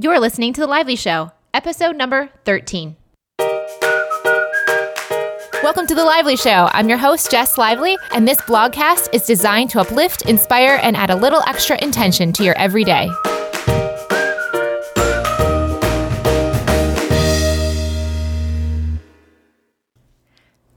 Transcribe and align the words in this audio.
You're 0.00 0.20
listening 0.20 0.52
to 0.52 0.60
The 0.60 0.66
Lively 0.68 0.94
Show, 0.94 1.32
episode 1.52 1.96
number 1.96 2.30
13. 2.44 2.94
Welcome 5.60 5.88
to 5.88 5.94
The 5.96 6.04
Lively 6.04 6.36
Show. 6.36 6.70
I'm 6.72 6.88
your 6.88 6.98
host, 6.98 7.32
Jess 7.32 7.58
Lively, 7.58 7.98
and 8.14 8.28
this 8.28 8.40
blogcast 8.42 9.12
is 9.12 9.26
designed 9.26 9.70
to 9.70 9.80
uplift, 9.80 10.22
inspire, 10.26 10.78
and 10.84 10.96
add 10.96 11.10
a 11.10 11.16
little 11.16 11.42
extra 11.48 11.76
intention 11.82 12.32
to 12.34 12.44
your 12.44 12.56
everyday. 12.56 13.10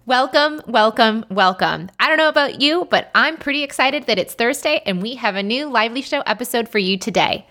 Welcome, 0.07 0.63
welcome, 0.65 1.25
welcome. 1.29 1.91
I 1.99 2.07
don't 2.07 2.17
know 2.17 2.27
about 2.27 2.59
you, 2.59 2.87
but 2.89 3.11
I'm 3.13 3.37
pretty 3.37 3.61
excited 3.61 4.07
that 4.07 4.17
it's 4.17 4.33
Thursday 4.33 4.81
and 4.87 4.99
we 4.99 5.13
have 5.13 5.35
a 5.35 5.43
new 5.43 5.69
Lively 5.69 6.01
Show 6.01 6.21
episode 6.21 6.67
for 6.67 6.79
you 6.79 6.97
today. 6.97 7.45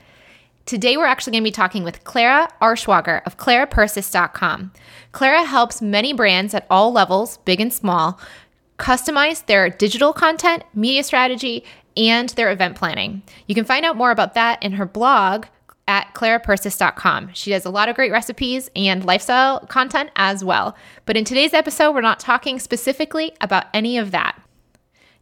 Today, 0.70 0.96
we're 0.96 1.04
actually 1.04 1.32
going 1.32 1.42
to 1.42 1.48
be 1.48 1.50
talking 1.50 1.82
with 1.82 2.04
Clara 2.04 2.48
Artschwager 2.62 3.26
of 3.26 3.36
ClaraPersis.com. 3.36 4.70
Clara 5.10 5.42
helps 5.42 5.82
many 5.82 6.12
brands 6.12 6.54
at 6.54 6.64
all 6.70 6.92
levels, 6.92 7.38
big 7.38 7.60
and 7.60 7.72
small, 7.72 8.20
customize 8.78 9.44
their 9.46 9.68
digital 9.68 10.12
content, 10.12 10.62
media 10.72 11.02
strategy, 11.02 11.64
and 11.96 12.28
their 12.28 12.52
event 12.52 12.76
planning. 12.76 13.20
You 13.48 13.56
can 13.56 13.64
find 13.64 13.84
out 13.84 13.96
more 13.96 14.12
about 14.12 14.34
that 14.34 14.62
in 14.62 14.70
her 14.74 14.86
blog, 14.86 15.46
at 15.88 16.14
clarapersis.com. 16.14 17.30
She 17.32 17.50
does 17.50 17.64
a 17.64 17.70
lot 17.70 17.88
of 17.88 17.96
great 17.96 18.12
recipes 18.12 18.70
and 18.76 19.04
lifestyle 19.04 19.66
content 19.66 20.10
as 20.14 20.44
well. 20.44 20.76
But 21.04 21.16
in 21.16 21.24
today's 21.24 21.52
episode, 21.52 21.96
we're 21.96 22.00
not 22.00 22.20
talking 22.20 22.60
specifically 22.60 23.32
about 23.40 23.66
any 23.74 23.98
of 23.98 24.12
that. 24.12 24.40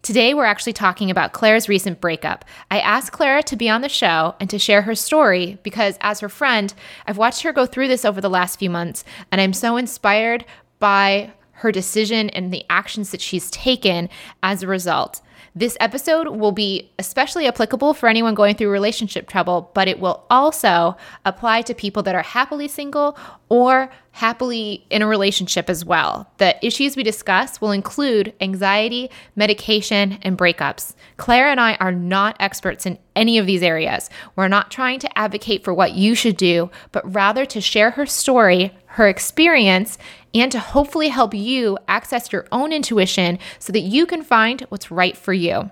Today, 0.03 0.33
we're 0.33 0.45
actually 0.45 0.73
talking 0.75 1.11
about 1.11 1.33
Clara's 1.33 1.69
recent 1.69 2.01
breakup. 2.01 2.45
I 2.71 2.79
asked 2.79 3.11
Clara 3.11 3.43
to 3.43 3.57
be 3.57 3.69
on 3.69 3.81
the 3.81 3.89
show 3.89 4.37
and 4.39 4.49
to 4.49 4.59
share 4.59 4.83
her 4.83 4.95
story 4.95 5.59
because, 5.65 5.99
as 6.01 6.21
her 6.21 6.29
friend, 6.29 6.73
I've 7.07 7.19
watched 7.19 7.43
her 7.43 7.53
go 7.53 7.67
through 7.67 7.89
this 7.89 8.05
over 8.05 8.21
the 8.21 8.31
last 8.31 8.61
few 8.61 8.71
months, 8.71 9.05
and 9.33 9.41
I'm 9.41 9.53
so 9.53 9.77
inspired 9.77 10.45
by 10.79 11.33
her 11.51 11.73
decision 11.73 12.31
and 12.31 12.53
the 12.53 12.65
actions 12.71 13.11
that 13.11 13.21
she's 13.21 13.51
taken 13.51 14.09
as 14.43 14.63
a 14.63 14.69
result. 14.69 15.21
This 15.57 15.77
episode 15.81 16.29
will 16.29 16.53
be 16.53 16.93
especially 17.01 17.49
applicable 17.49 17.93
for 17.93 18.09
anyone 18.09 18.35
going 18.35 18.55
through 18.55 18.71
relationship 18.71 19.29
trouble, 19.29 19.73
but 19.75 19.89
it 19.89 19.99
will 19.99 20.25
also 20.31 20.97
apply 21.25 21.63
to 21.63 21.75
people 21.75 22.05
that 22.05 22.15
are 22.15 22.23
happily 22.23 22.69
single 22.69 23.19
or 23.49 23.91
happily 24.19 24.85
in 24.91 25.01
a 25.01 25.07
relationship 25.07 25.71
as 25.71 25.85
well. 25.85 26.29
The 26.39 26.57
issues 26.67 26.97
we 26.97 27.05
discuss 27.05 27.61
will 27.61 27.71
include 27.71 28.35
anxiety, 28.41 29.11
medication, 29.37 30.19
and 30.23 30.37
breakups. 30.37 30.97
Clara 31.19 31.53
and 31.53 31.61
I 31.61 31.77
are 31.77 31.93
not 31.93 32.37
experts 32.41 32.85
in 32.85 32.99
any 33.15 33.39
of 33.39 33.47
these 33.47 33.63
areas. 33.63 34.11
We're 34.35 34.49
not 34.49 34.73
trying 34.73 34.99
to 35.01 35.19
advocate 35.19 35.63
for 35.63 35.73
what 35.73 35.93
you 35.93 36.17
should 36.17 36.37
do, 36.37 36.69
but 36.91 37.15
rather 37.15 37.47
to 37.47 37.61
share 37.61 37.93
her 37.93 38.07
story, 38.07 38.77
her 38.87 39.07
experience, 39.07 39.99
and 40.35 40.51
to 40.51 40.59
hopefully 40.59 41.11
help 41.11 41.33
you 41.33 41.79
access 41.87 42.33
your 42.33 42.49
own 42.51 42.73
intuition 42.73 43.39
so 43.61 43.73
that 43.73 43.83
you 43.83 44.05
can 44.05 44.25
find 44.25 44.63
what's 44.63 44.91
right 44.91 45.17
for 45.17 45.33
you. 45.33 45.71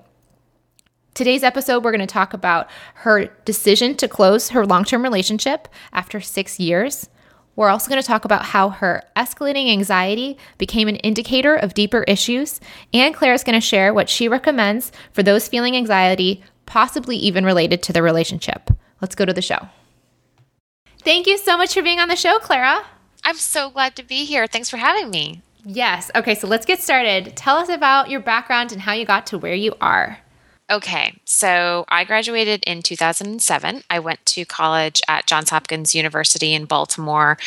Today's 1.14 1.42
episode, 1.42 1.83
we're 1.83 1.91
going 1.91 1.98
to 1.98 2.06
talk 2.06 2.33
about 2.33 2.70
her 2.94 3.25
decision 3.44 3.97
to 3.97 4.06
close 4.06 4.50
her 4.50 4.64
long 4.64 4.84
term 4.84 5.03
relationship 5.03 5.66
after 5.92 6.20
six 6.20 6.60
years. 6.60 7.08
We're 7.57 7.71
also 7.71 7.89
going 7.89 8.01
to 8.01 8.07
talk 8.07 8.25
about 8.25 8.45
how 8.45 8.69
her 8.69 9.03
escalating 9.17 9.73
anxiety 9.73 10.39
became 10.59 10.89
an 10.89 10.97
indicator 10.97 11.57
of 11.57 11.75
deeper 11.75 12.03
issues. 12.03 12.61
And 12.93 13.15
Clara's 13.15 13.43
going 13.43 13.59
to 13.59 13.67
share 13.67 13.93
what 13.93 14.09
she 14.09 14.29
recommends 14.29 14.93
for 15.12 15.23
those 15.23 15.49
feeling 15.49 15.75
anxiety, 15.75 16.45
possibly 16.67 17.17
even 17.17 17.45
related 17.45 17.83
to 17.84 17.93
the 17.93 18.03
relationship. 18.03 18.71
Let's 19.01 19.15
go 19.15 19.25
to 19.25 19.33
the 19.33 19.43
show. 19.43 19.69
Thank 20.99 21.27
you 21.27 21.39
so 21.39 21.57
much 21.57 21.73
for 21.73 21.83
being 21.83 21.99
on 21.99 22.09
the 22.09 22.17
show, 22.17 22.39
Clara. 22.39 22.84
I'm 23.25 23.37
so 23.37 23.71
glad 23.71 23.97
to 23.97 24.03
be 24.03 24.25
here. 24.25 24.47
Thanks 24.47 24.69
for 24.69 24.77
having 24.77 25.11
me. 25.11 25.43
Yes. 25.65 26.11
Okay, 26.15 26.34
so 26.34 26.47
let's 26.47 26.67
get 26.67 26.81
started. 26.81 27.37
Tell 27.37 27.57
us 27.57 27.69
about 27.69 28.11
your 28.11 28.21
background 28.21 28.71
and 28.71 28.81
how 28.81 28.93
you 28.93 29.05
got 29.05 29.27
to 29.28 29.39
where 29.39 29.55
you 29.55 29.75
are. 29.81 30.19
Okay, 30.69 31.15
so 31.25 31.84
I 31.88 32.03
graduated 32.03 32.65
in 32.66 32.82
2007. 32.82 33.84
I 33.88 33.99
went 34.00 34.27
to 34.27 34.44
college 34.44 35.00
at 35.06 35.27
Johns 35.27 35.50
Hopkins 35.50 35.94
University 35.94 36.54
in 36.54 36.65
Baltimore, 36.65 37.38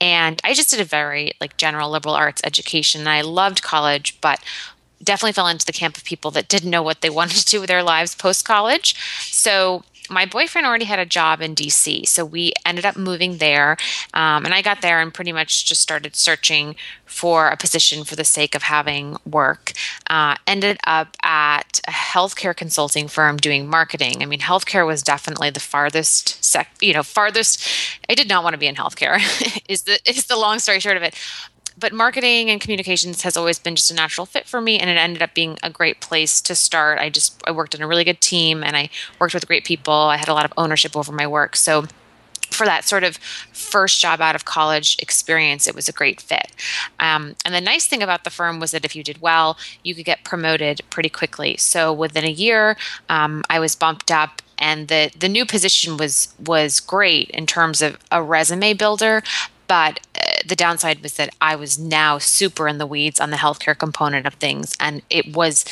and 0.00 0.40
I 0.44 0.54
just 0.54 0.70
did 0.70 0.80
a 0.80 0.84
very 0.84 1.32
like 1.40 1.56
general 1.56 1.90
liberal 1.90 2.14
arts 2.14 2.40
education. 2.44 3.08
I 3.08 3.22
loved 3.22 3.62
college, 3.62 4.20
but 4.20 4.40
definitely 5.02 5.32
fell 5.32 5.48
into 5.48 5.66
the 5.66 5.72
camp 5.72 5.96
of 5.96 6.04
people 6.04 6.30
that 6.30 6.48
didn't 6.48 6.70
know 6.70 6.82
what 6.82 7.00
they 7.00 7.10
wanted 7.18 7.38
to 7.38 7.46
do 7.46 7.60
with 7.60 7.68
their 7.68 7.82
lives 7.82 8.14
post 8.14 8.44
college. 8.44 8.94
So 9.22 9.82
my 10.10 10.26
boyfriend 10.26 10.66
already 10.66 10.84
had 10.84 10.98
a 10.98 11.06
job 11.06 11.40
in 11.40 11.54
DC, 11.54 12.06
so 12.06 12.24
we 12.24 12.52
ended 12.64 12.84
up 12.84 12.96
moving 12.96 13.38
there. 13.38 13.76
Um, 14.14 14.44
and 14.44 14.54
I 14.54 14.62
got 14.62 14.82
there 14.82 15.00
and 15.00 15.12
pretty 15.12 15.32
much 15.32 15.66
just 15.66 15.80
started 15.80 16.16
searching 16.16 16.76
for 17.04 17.48
a 17.48 17.56
position 17.56 18.04
for 18.04 18.16
the 18.16 18.24
sake 18.24 18.54
of 18.54 18.62
having 18.62 19.16
work. 19.24 19.72
Uh, 20.08 20.36
ended 20.46 20.78
up 20.86 21.16
at 21.22 21.80
a 21.86 21.90
healthcare 21.90 22.54
consulting 22.54 23.08
firm 23.08 23.36
doing 23.36 23.68
marketing. 23.68 24.22
I 24.22 24.26
mean, 24.26 24.40
healthcare 24.40 24.86
was 24.86 25.02
definitely 25.02 25.50
the 25.50 25.60
farthest 25.60 26.42
sec, 26.44 26.70
you 26.80 26.92
know, 26.92 27.02
farthest. 27.02 27.66
I 28.08 28.14
did 28.14 28.28
not 28.28 28.44
want 28.44 28.54
to 28.54 28.58
be 28.58 28.66
in 28.66 28.74
healthcare. 28.74 29.18
is 29.68 29.82
the 29.82 29.98
is 30.08 30.26
the 30.26 30.36
long 30.36 30.58
story 30.58 30.80
short 30.80 30.96
of 30.96 31.02
it 31.02 31.14
but 31.78 31.92
marketing 31.92 32.50
and 32.50 32.60
communications 32.60 33.22
has 33.22 33.36
always 33.36 33.58
been 33.58 33.76
just 33.76 33.90
a 33.90 33.94
natural 33.94 34.26
fit 34.26 34.46
for 34.46 34.60
me 34.60 34.78
and 34.78 34.90
it 34.90 34.96
ended 34.96 35.22
up 35.22 35.34
being 35.34 35.58
a 35.62 35.70
great 35.70 36.00
place 36.00 36.40
to 36.40 36.54
start 36.54 36.98
i 36.98 37.08
just 37.08 37.40
i 37.46 37.50
worked 37.50 37.74
in 37.74 37.82
a 37.82 37.86
really 37.86 38.04
good 38.04 38.20
team 38.20 38.62
and 38.62 38.76
i 38.76 38.88
worked 39.18 39.34
with 39.34 39.46
great 39.46 39.64
people 39.64 39.92
i 39.92 40.16
had 40.16 40.28
a 40.28 40.34
lot 40.34 40.44
of 40.44 40.52
ownership 40.56 40.96
over 40.96 41.12
my 41.12 41.26
work 41.26 41.56
so 41.56 41.84
for 42.50 42.64
that 42.64 42.84
sort 42.84 43.04
of 43.04 43.16
first 43.52 44.00
job 44.00 44.20
out 44.22 44.34
of 44.34 44.46
college 44.46 44.96
experience, 45.00 45.66
it 45.66 45.74
was 45.74 45.88
a 45.88 45.92
great 45.92 46.20
fit. 46.20 46.50
Um, 46.98 47.36
and 47.44 47.54
the 47.54 47.60
nice 47.60 47.86
thing 47.86 48.02
about 48.02 48.24
the 48.24 48.30
firm 48.30 48.58
was 48.58 48.70
that 48.70 48.86
if 48.86 48.96
you 48.96 49.02
did 49.02 49.20
well, 49.20 49.58
you 49.84 49.94
could 49.94 50.06
get 50.06 50.24
promoted 50.24 50.80
pretty 50.90 51.10
quickly. 51.10 51.56
So 51.58 51.92
within 51.92 52.24
a 52.24 52.30
year, 52.30 52.76
um, 53.08 53.44
I 53.50 53.60
was 53.60 53.76
bumped 53.76 54.10
up 54.10 54.42
and 54.58 54.88
the 54.88 55.10
the 55.16 55.28
new 55.28 55.46
position 55.46 55.96
was 55.96 56.34
was 56.44 56.80
great 56.80 57.30
in 57.30 57.46
terms 57.46 57.80
of 57.80 57.96
a 58.10 58.22
resume 58.22 58.72
builder 58.74 59.22
but 59.68 60.00
uh, 60.16 60.32
the 60.46 60.56
downside 60.56 61.02
was 61.02 61.14
that 61.14 61.34
I 61.40 61.54
was 61.54 61.78
now 61.78 62.18
super 62.18 62.66
in 62.66 62.78
the 62.78 62.86
weeds 62.86 63.20
on 63.20 63.30
the 63.30 63.36
healthcare 63.36 63.78
component 63.78 64.26
of 64.26 64.34
things, 64.34 64.74
and 64.80 65.02
it 65.10 65.36
was 65.36 65.64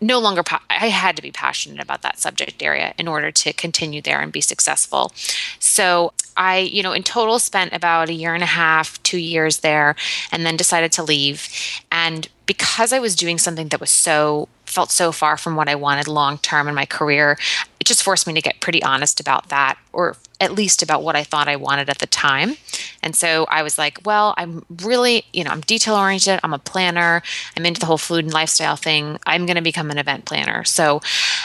no 0.00 0.18
longer 0.18 0.42
i 0.68 0.88
had 0.88 1.16
to 1.16 1.22
be 1.22 1.32
passionate 1.32 1.80
about 1.80 2.02
that 2.02 2.18
subject 2.18 2.62
area 2.62 2.92
in 2.98 3.08
order 3.08 3.30
to 3.30 3.52
continue 3.54 4.02
there 4.02 4.20
and 4.20 4.32
be 4.32 4.40
successful. 4.40 5.12
So 5.58 6.12
i 6.36 6.58
you 6.58 6.82
know 6.82 6.92
in 6.92 7.02
total 7.02 7.38
spent 7.38 7.72
about 7.72 8.10
a 8.10 8.12
year 8.12 8.34
and 8.34 8.42
a 8.42 8.46
half 8.46 9.02
two 9.02 9.18
years 9.18 9.60
there 9.60 9.96
and 10.30 10.44
then 10.44 10.56
decided 10.56 10.92
to 10.92 11.02
leave. 11.02 11.48
And 11.90 12.28
because 12.44 12.92
i 12.92 12.98
was 12.98 13.16
doing 13.16 13.38
something 13.38 13.68
that 13.68 13.80
was 13.80 13.90
so 13.90 14.48
felt 14.76 14.90
so 14.90 15.10
far 15.10 15.36
from 15.36 15.56
what 15.56 15.68
i 15.68 15.74
wanted 15.74 16.06
long 16.06 16.38
term 16.38 16.68
in 16.68 16.74
my 16.74 16.86
career 16.86 17.38
it 17.80 17.86
just 17.86 18.02
forced 18.02 18.26
me 18.26 18.34
to 18.34 18.42
get 18.42 18.60
pretty 18.60 18.82
honest 18.82 19.20
about 19.20 19.48
that 19.48 19.76
or 19.92 20.16
at 20.40 20.52
least 20.52 20.82
about 20.82 21.02
what 21.02 21.16
I 21.16 21.24
thought 21.24 21.48
I 21.48 21.56
wanted 21.56 21.88
at 21.88 21.98
the 21.98 22.06
time. 22.06 22.56
And 23.02 23.16
so 23.16 23.46
I 23.48 23.62
was 23.62 23.78
like, 23.78 23.98
well, 24.04 24.34
I'm 24.36 24.64
really, 24.82 25.24
you 25.32 25.44
know, 25.44 25.50
I'm 25.50 25.60
detail 25.62 25.94
oriented, 25.94 26.40
I'm 26.42 26.52
a 26.52 26.58
planner, 26.58 27.22
I'm 27.56 27.64
into 27.64 27.80
the 27.80 27.86
whole 27.86 27.98
food 27.98 28.24
and 28.24 28.32
lifestyle 28.32 28.76
thing. 28.76 29.18
I'm 29.26 29.46
going 29.46 29.56
to 29.56 29.62
become 29.62 29.90
an 29.90 29.98
event 29.98 30.24
planner. 30.24 30.64
So 30.64 31.00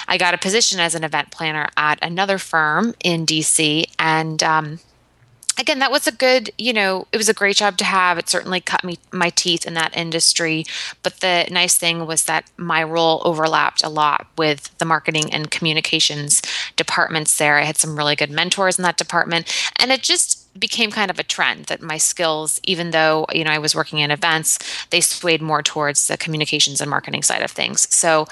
I 0.07 0.17
got 0.17 0.33
a 0.33 0.37
position 0.37 0.79
as 0.79 0.95
an 0.95 1.03
event 1.03 1.31
planner 1.31 1.69
at 1.77 1.99
another 2.01 2.37
firm 2.37 2.93
in 3.03 3.25
DC. 3.25 3.85
And 3.97 4.43
um, 4.43 4.79
again, 5.57 5.79
that 5.79 5.91
was 5.91 6.07
a 6.07 6.11
good, 6.11 6.51
you 6.57 6.73
know, 6.73 7.07
it 7.11 7.17
was 7.17 7.29
a 7.29 7.33
great 7.33 7.57
job 7.57 7.77
to 7.77 7.83
have. 7.83 8.17
It 8.17 8.29
certainly 8.29 8.61
cut 8.61 8.83
me 8.83 8.97
my 9.11 9.29
teeth 9.29 9.65
in 9.65 9.73
that 9.75 9.95
industry. 9.95 10.65
But 11.03 11.19
the 11.19 11.47
nice 11.51 11.77
thing 11.77 12.05
was 12.05 12.25
that 12.25 12.49
my 12.57 12.83
role 12.83 13.21
overlapped 13.25 13.83
a 13.83 13.89
lot 13.89 14.27
with 14.37 14.75
the 14.77 14.85
marketing 14.85 15.33
and 15.33 15.51
communications 15.51 16.41
departments 16.75 17.37
there. 17.37 17.57
I 17.57 17.63
had 17.63 17.77
some 17.77 17.97
really 17.97 18.15
good 18.15 18.31
mentors 18.31 18.77
in 18.77 18.83
that 18.83 18.97
department. 18.97 19.53
And 19.77 19.91
it 19.91 20.03
just 20.03 20.40
became 20.57 20.91
kind 20.91 21.09
of 21.09 21.19
a 21.19 21.23
trend 21.23 21.65
that 21.65 21.81
my 21.81 21.97
skills, 21.97 22.59
even 22.63 22.91
though 22.91 23.25
you 23.33 23.43
know 23.43 23.51
I 23.51 23.57
was 23.57 23.75
working 23.75 23.99
in 23.99 24.11
events, 24.11 24.59
they 24.89 25.01
swayed 25.01 25.41
more 25.41 25.63
towards 25.63 26.07
the 26.07 26.17
communications 26.17 26.81
and 26.81 26.89
marketing 26.89 27.23
side 27.23 27.41
of 27.41 27.51
things. 27.51 27.93
So 27.93 28.27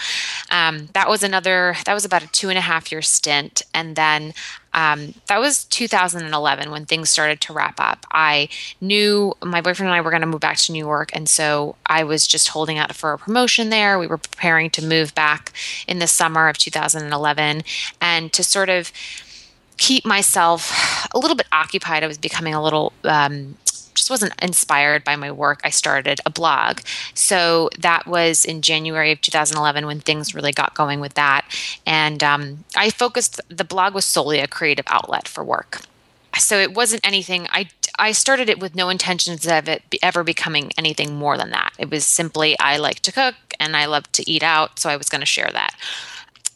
um, 0.52 0.90
that 0.94 1.10
was 1.10 1.24
another. 1.24 1.76
That 1.86 1.94
was 1.94 2.06
about 2.06 2.24
a 2.24 2.28
two 2.28 2.50
and 2.50 2.58
a 2.58 2.62
half 2.62 2.92
year 2.92 3.02
stint, 3.02 3.62
and 3.74 3.96
then 3.96 4.34
um, 4.74 5.16
that 5.28 5.40
was 5.40 5.64
2011 5.66 6.70
when 6.70 6.86
things 6.86 7.10
started 7.10 7.42
to 7.42 7.54
wrap 7.54 7.80
up. 7.80 8.06
I 8.12 8.50
knew 8.82 9.34
my 9.44 9.62
boyfriend 9.62 9.90
and 9.90 9.96
I 9.96 10.02
were 10.02 10.12
going 10.12 10.22
to 10.22 10.28
move 10.28 10.42
back 10.42 10.58
to 10.58 10.72
New 10.72 10.86
York, 10.86 11.12
and 11.14 11.28
so 11.28 11.76
I 11.86 12.04
was 12.04 12.28
just 12.28 12.50
holding 12.50 12.78
out 12.78 12.94
for 12.96 13.14
a 13.14 13.18
promotion 13.18 13.70
there. 13.70 13.98
We 13.98 14.08
were 14.08 14.18
preparing 14.18 14.70
to 14.72 14.86
move 14.86 15.16
back 15.16 15.54
in 15.88 16.00
the 16.00 16.08
summer 16.08 16.50
of 16.50 16.58
2011, 16.58 17.64
and 18.02 18.34
to 18.34 18.44
sort 18.44 18.70
of 18.70 18.92
keep 19.80 20.06
myself 20.06 21.08
a 21.14 21.18
little 21.18 21.36
bit 21.36 21.48
occupied. 21.52 22.04
I 22.04 22.08
was 22.08 22.18
becoming 22.18 22.54
a 22.54 22.62
little 22.62 22.94
um, 23.04 23.58
just 24.00 24.10
wasn't 24.10 24.34
inspired 24.42 25.04
by 25.04 25.16
my 25.16 25.32
work. 25.32 25.62
I 25.64 25.70
started 25.70 26.20
a 26.26 26.30
blog. 26.30 26.80
So 27.14 27.70
that 27.80 28.08
was 28.08 28.46
in 28.46 28.62
January 28.62 29.12
of 29.12 29.22
2011 29.22 29.86
when 29.86 30.00
things 30.00 30.34
really 30.34 30.52
got 30.52 30.74
going 30.74 31.00
with 31.00 31.16
that. 31.16 31.46
And 31.86 32.24
um, 32.24 32.64
I 32.76 32.90
focused, 32.90 33.42
the 33.50 33.66
blog 33.66 33.94
was 33.94 34.06
solely 34.06 34.40
a 34.40 34.48
creative 34.48 34.86
outlet 34.88 35.28
for 35.28 35.44
work. 35.44 35.82
so 36.38 36.58
it 36.58 36.74
wasn't 36.74 37.06
anything 37.06 37.48
I 37.52 37.70
I 38.02 38.14
started 38.14 38.48
it 38.48 38.60
with 38.60 38.76
no 38.76 38.88
intentions 38.88 39.46
of 39.46 39.68
it 39.68 39.84
ever 40.02 40.24
becoming 40.24 40.72
anything 40.78 41.16
more 41.16 41.38
than 41.38 41.50
that. 41.50 41.74
It 41.78 41.92
was 41.92 42.06
simply 42.06 42.58
I 42.60 42.78
like 42.78 43.02
to 43.02 43.12
cook 43.12 43.36
and 43.60 43.76
I 43.76 43.88
love 43.88 44.10
to 44.14 44.30
eat 44.30 44.42
out, 44.42 44.80
so 44.80 44.90
I 44.90 44.96
was 44.96 45.10
going 45.10 45.20
to 45.20 45.26
share 45.26 45.50
that. 45.52 45.76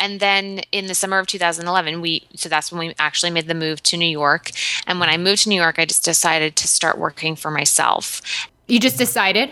And 0.04 0.20
then 0.20 0.60
in 0.74 0.88
the 0.88 0.96
summer 0.96 1.18
of 1.18 1.28
2011, 1.28 2.02
we 2.02 2.28
so 2.36 2.50
that's 2.50 2.74
when 2.74 2.88
we 2.88 2.94
actually 3.00 3.32
made 3.32 3.48
the 3.48 3.54
move 3.54 3.82
to 3.84 3.96
New 3.96 4.06
York. 4.06 4.52
And 4.86 5.00
when 5.00 5.08
I 5.08 5.16
moved 5.16 5.44
to 5.44 5.50
New 5.50 5.56
York, 5.56 5.80
I 5.80 5.86
just 5.86 6.04
decided 6.04 6.58
to 6.58 6.68
start 6.68 6.98
working 6.98 7.38
for 7.38 7.50
myself. 7.50 8.22
You 8.68 8.82
just 8.82 8.98
decided? 8.98 9.52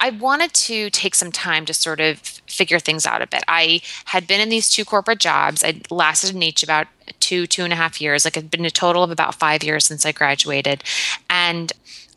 I 0.00 0.10
wanted 0.10 0.52
to 0.52 0.90
take 0.90 1.14
some 1.14 1.30
time 1.30 1.64
to 1.66 1.74
sort 1.74 2.00
of 2.00 2.18
figure 2.18 2.80
things 2.80 3.06
out 3.06 3.22
a 3.22 3.28
bit. 3.28 3.44
I 3.46 3.82
had 4.06 4.26
been 4.26 4.40
in 4.40 4.48
these 4.48 4.68
two 4.68 4.84
corporate 4.84 5.20
jobs. 5.20 5.62
I'd 5.62 5.88
lasted 5.92 6.34
in 6.34 6.42
each 6.42 6.64
about 6.64 6.88
two, 7.20 7.46
two 7.46 7.62
and 7.62 7.72
a 7.72 7.76
half 7.76 8.00
years. 8.00 8.24
Like, 8.24 8.36
it'd 8.36 8.50
been 8.50 8.66
a 8.66 8.70
total 8.70 9.04
of 9.04 9.12
about 9.12 9.36
five 9.36 9.62
years 9.62 9.86
since 9.86 10.04
I 10.04 10.10
graduated. 10.10 10.82
And 11.30 11.72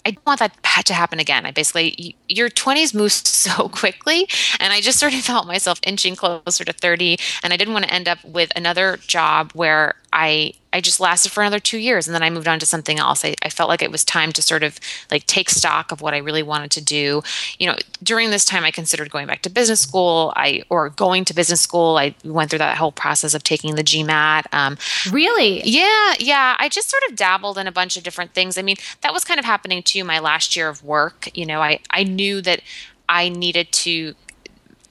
I 0.05 0.11
don't 0.11 0.25
want 0.25 0.39
that 0.39 0.85
to 0.85 0.93
happen 0.93 1.19
again. 1.19 1.45
I 1.45 1.51
basically, 1.51 2.15
your 2.27 2.49
20s 2.49 2.93
move 2.93 3.11
so 3.11 3.69
quickly. 3.69 4.27
And 4.59 4.73
I 4.73 4.81
just 4.81 4.99
sort 4.99 5.13
of 5.13 5.21
felt 5.21 5.47
myself 5.47 5.79
inching 5.83 6.15
closer 6.15 6.63
to 6.63 6.73
30. 6.73 7.17
And 7.43 7.53
I 7.53 7.57
didn't 7.57 7.73
want 7.73 7.85
to 7.85 7.93
end 7.93 8.07
up 8.07 8.23
with 8.23 8.51
another 8.55 8.97
job 9.07 9.51
where 9.53 9.95
I 10.11 10.53
I 10.71 10.81
just 10.81 10.99
lasted 10.99 11.31
for 11.31 11.41
another 11.41 11.59
two 11.59 11.79
years 11.79 12.07
and 12.07 12.13
then 12.13 12.21
I 12.21 12.29
moved 12.29 12.47
on 12.47 12.59
to 12.59 12.65
something 12.65 12.99
else. 12.99 13.25
I, 13.25 13.33
I, 13.41 13.49
felt 13.49 13.69
like 13.69 13.81
it 13.81 13.89
was 13.89 14.03
time 14.03 14.31
to 14.33 14.41
sort 14.43 14.61
of 14.61 14.79
like 15.09 15.25
take 15.25 15.49
stock 15.49 15.91
of 15.91 15.99
what 15.99 16.13
I 16.13 16.17
really 16.17 16.43
wanted 16.43 16.69
to 16.71 16.81
do. 16.81 17.23
You 17.57 17.67
know, 17.67 17.75
during 18.03 18.29
this 18.29 18.45
time 18.45 18.63
I 18.63 18.69
considered 18.69 19.09
going 19.09 19.25
back 19.25 19.41
to 19.43 19.49
business 19.49 19.79
school. 19.81 20.31
I 20.35 20.61
or 20.69 20.89
going 20.89 21.25
to 21.25 21.33
business 21.33 21.61
school. 21.61 21.97
I 21.97 22.13
went 22.23 22.51
through 22.51 22.59
that 22.59 22.77
whole 22.77 22.91
process 22.91 23.33
of 23.33 23.43
taking 23.43 23.75
the 23.75 23.83
GMAT. 23.83 24.43
Um, 24.51 24.77
really? 25.11 25.61
Yeah, 25.63 26.13
yeah. 26.19 26.55
I 26.59 26.69
just 26.69 26.89
sort 26.89 27.03
of 27.09 27.15
dabbled 27.15 27.57
in 27.57 27.65
a 27.65 27.71
bunch 27.71 27.97
of 27.97 28.03
different 28.03 28.33
things. 28.33 28.57
I 28.57 28.61
mean, 28.61 28.77
that 29.01 29.11
was 29.11 29.23
kind 29.23 29.39
of 29.39 29.45
happening 29.45 29.81
too 29.81 30.03
my 30.03 30.19
last 30.19 30.55
year 30.55 30.69
of 30.69 30.83
work. 30.83 31.29
You 31.35 31.45
know, 31.45 31.61
I 31.61 31.79
I 31.89 32.03
knew 32.03 32.41
that 32.41 32.61
I 33.07 33.29
needed 33.29 33.71
to 33.71 34.13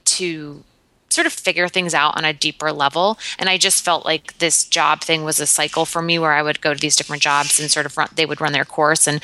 to 0.05 0.65
sort 1.11 1.27
of 1.27 1.33
figure 1.33 1.69
things 1.69 1.95
out 1.95 2.17
on 2.17 2.25
a 2.25 2.33
deeper 2.33 2.73
level. 2.73 3.19
And 3.39 3.49
I 3.49 3.59
just 3.59 3.85
felt 3.85 4.05
like 4.05 4.37
this 4.39 4.65
job 4.65 5.01
thing 5.01 5.25
was 5.25 5.41
a 5.41 5.47
cycle 5.47 5.85
for 5.85 6.03
me 6.03 6.19
where 6.19 6.33
I 6.33 6.43
would 6.43 6.61
go 6.61 6.75
to 6.75 6.81
these 6.81 6.97
different 6.97 7.23
jobs 7.23 7.59
and 7.59 7.71
sort 7.71 7.87
of 7.87 7.97
run, 7.97 8.09
they 8.15 8.27
would 8.27 8.41
run 8.41 8.53
their 8.53 8.65
course. 8.65 9.07
And 9.07 9.23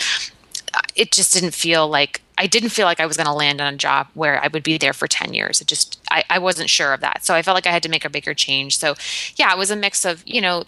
it 0.95 1.13
just 1.13 1.33
didn't 1.33 1.55
feel 1.55 1.89
like 1.89 2.23
I 2.37 2.47
didn't 2.47 2.71
feel 2.71 2.87
like 2.87 3.01
I 3.01 3.07
was 3.07 3.17
going 3.17 3.27
to 3.27 3.33
land 3.33 3.61
on 3.61 3.75
a 3.75 3.77
job 3.77 4.09
where 4.15 4.43
I 4.43 4.49
would 4.49 4.65
be 4.65 4.77
there 4.77 4.93
for 4.93 5.07
10 5.07 5.35
years. 5.35 5.61
It 5.61 5.69
just, 5.69 6.01
I, 6.11 6.25
I 6.29 6.39
wasn't 6.41 6.69
sure 6.69 6.93
of 6.93 7.01
that. 7.01 7.25
So 7.25 7.33
I 7.33 7.43
felt 7.43 7.55
like 7.55 7.67
I 7.67 7.71
had 7.71 7.83
to 7.85 7.89
make 7.89 8.05
a 8.05 8.11
bigger 8.11 8.35
change. 8.35 8.77
So 8.77 8.95
yeah, 9.37 9.53
it 9.53 9.59
was 9.59 9.71
a 9.71 9.77
mix 9.77 10.05
of, 10.05 10.23
you 10.27 10.41
know, 10.41 10.65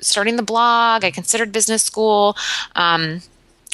starting 0.00 0.36
the 0.36 0.42
blog. 0.42 1.04
I 1.04 1.10
considered 1.10 1.50
business 1.52 1.82
school. 1.82 2.36
Um, 2.76 3.22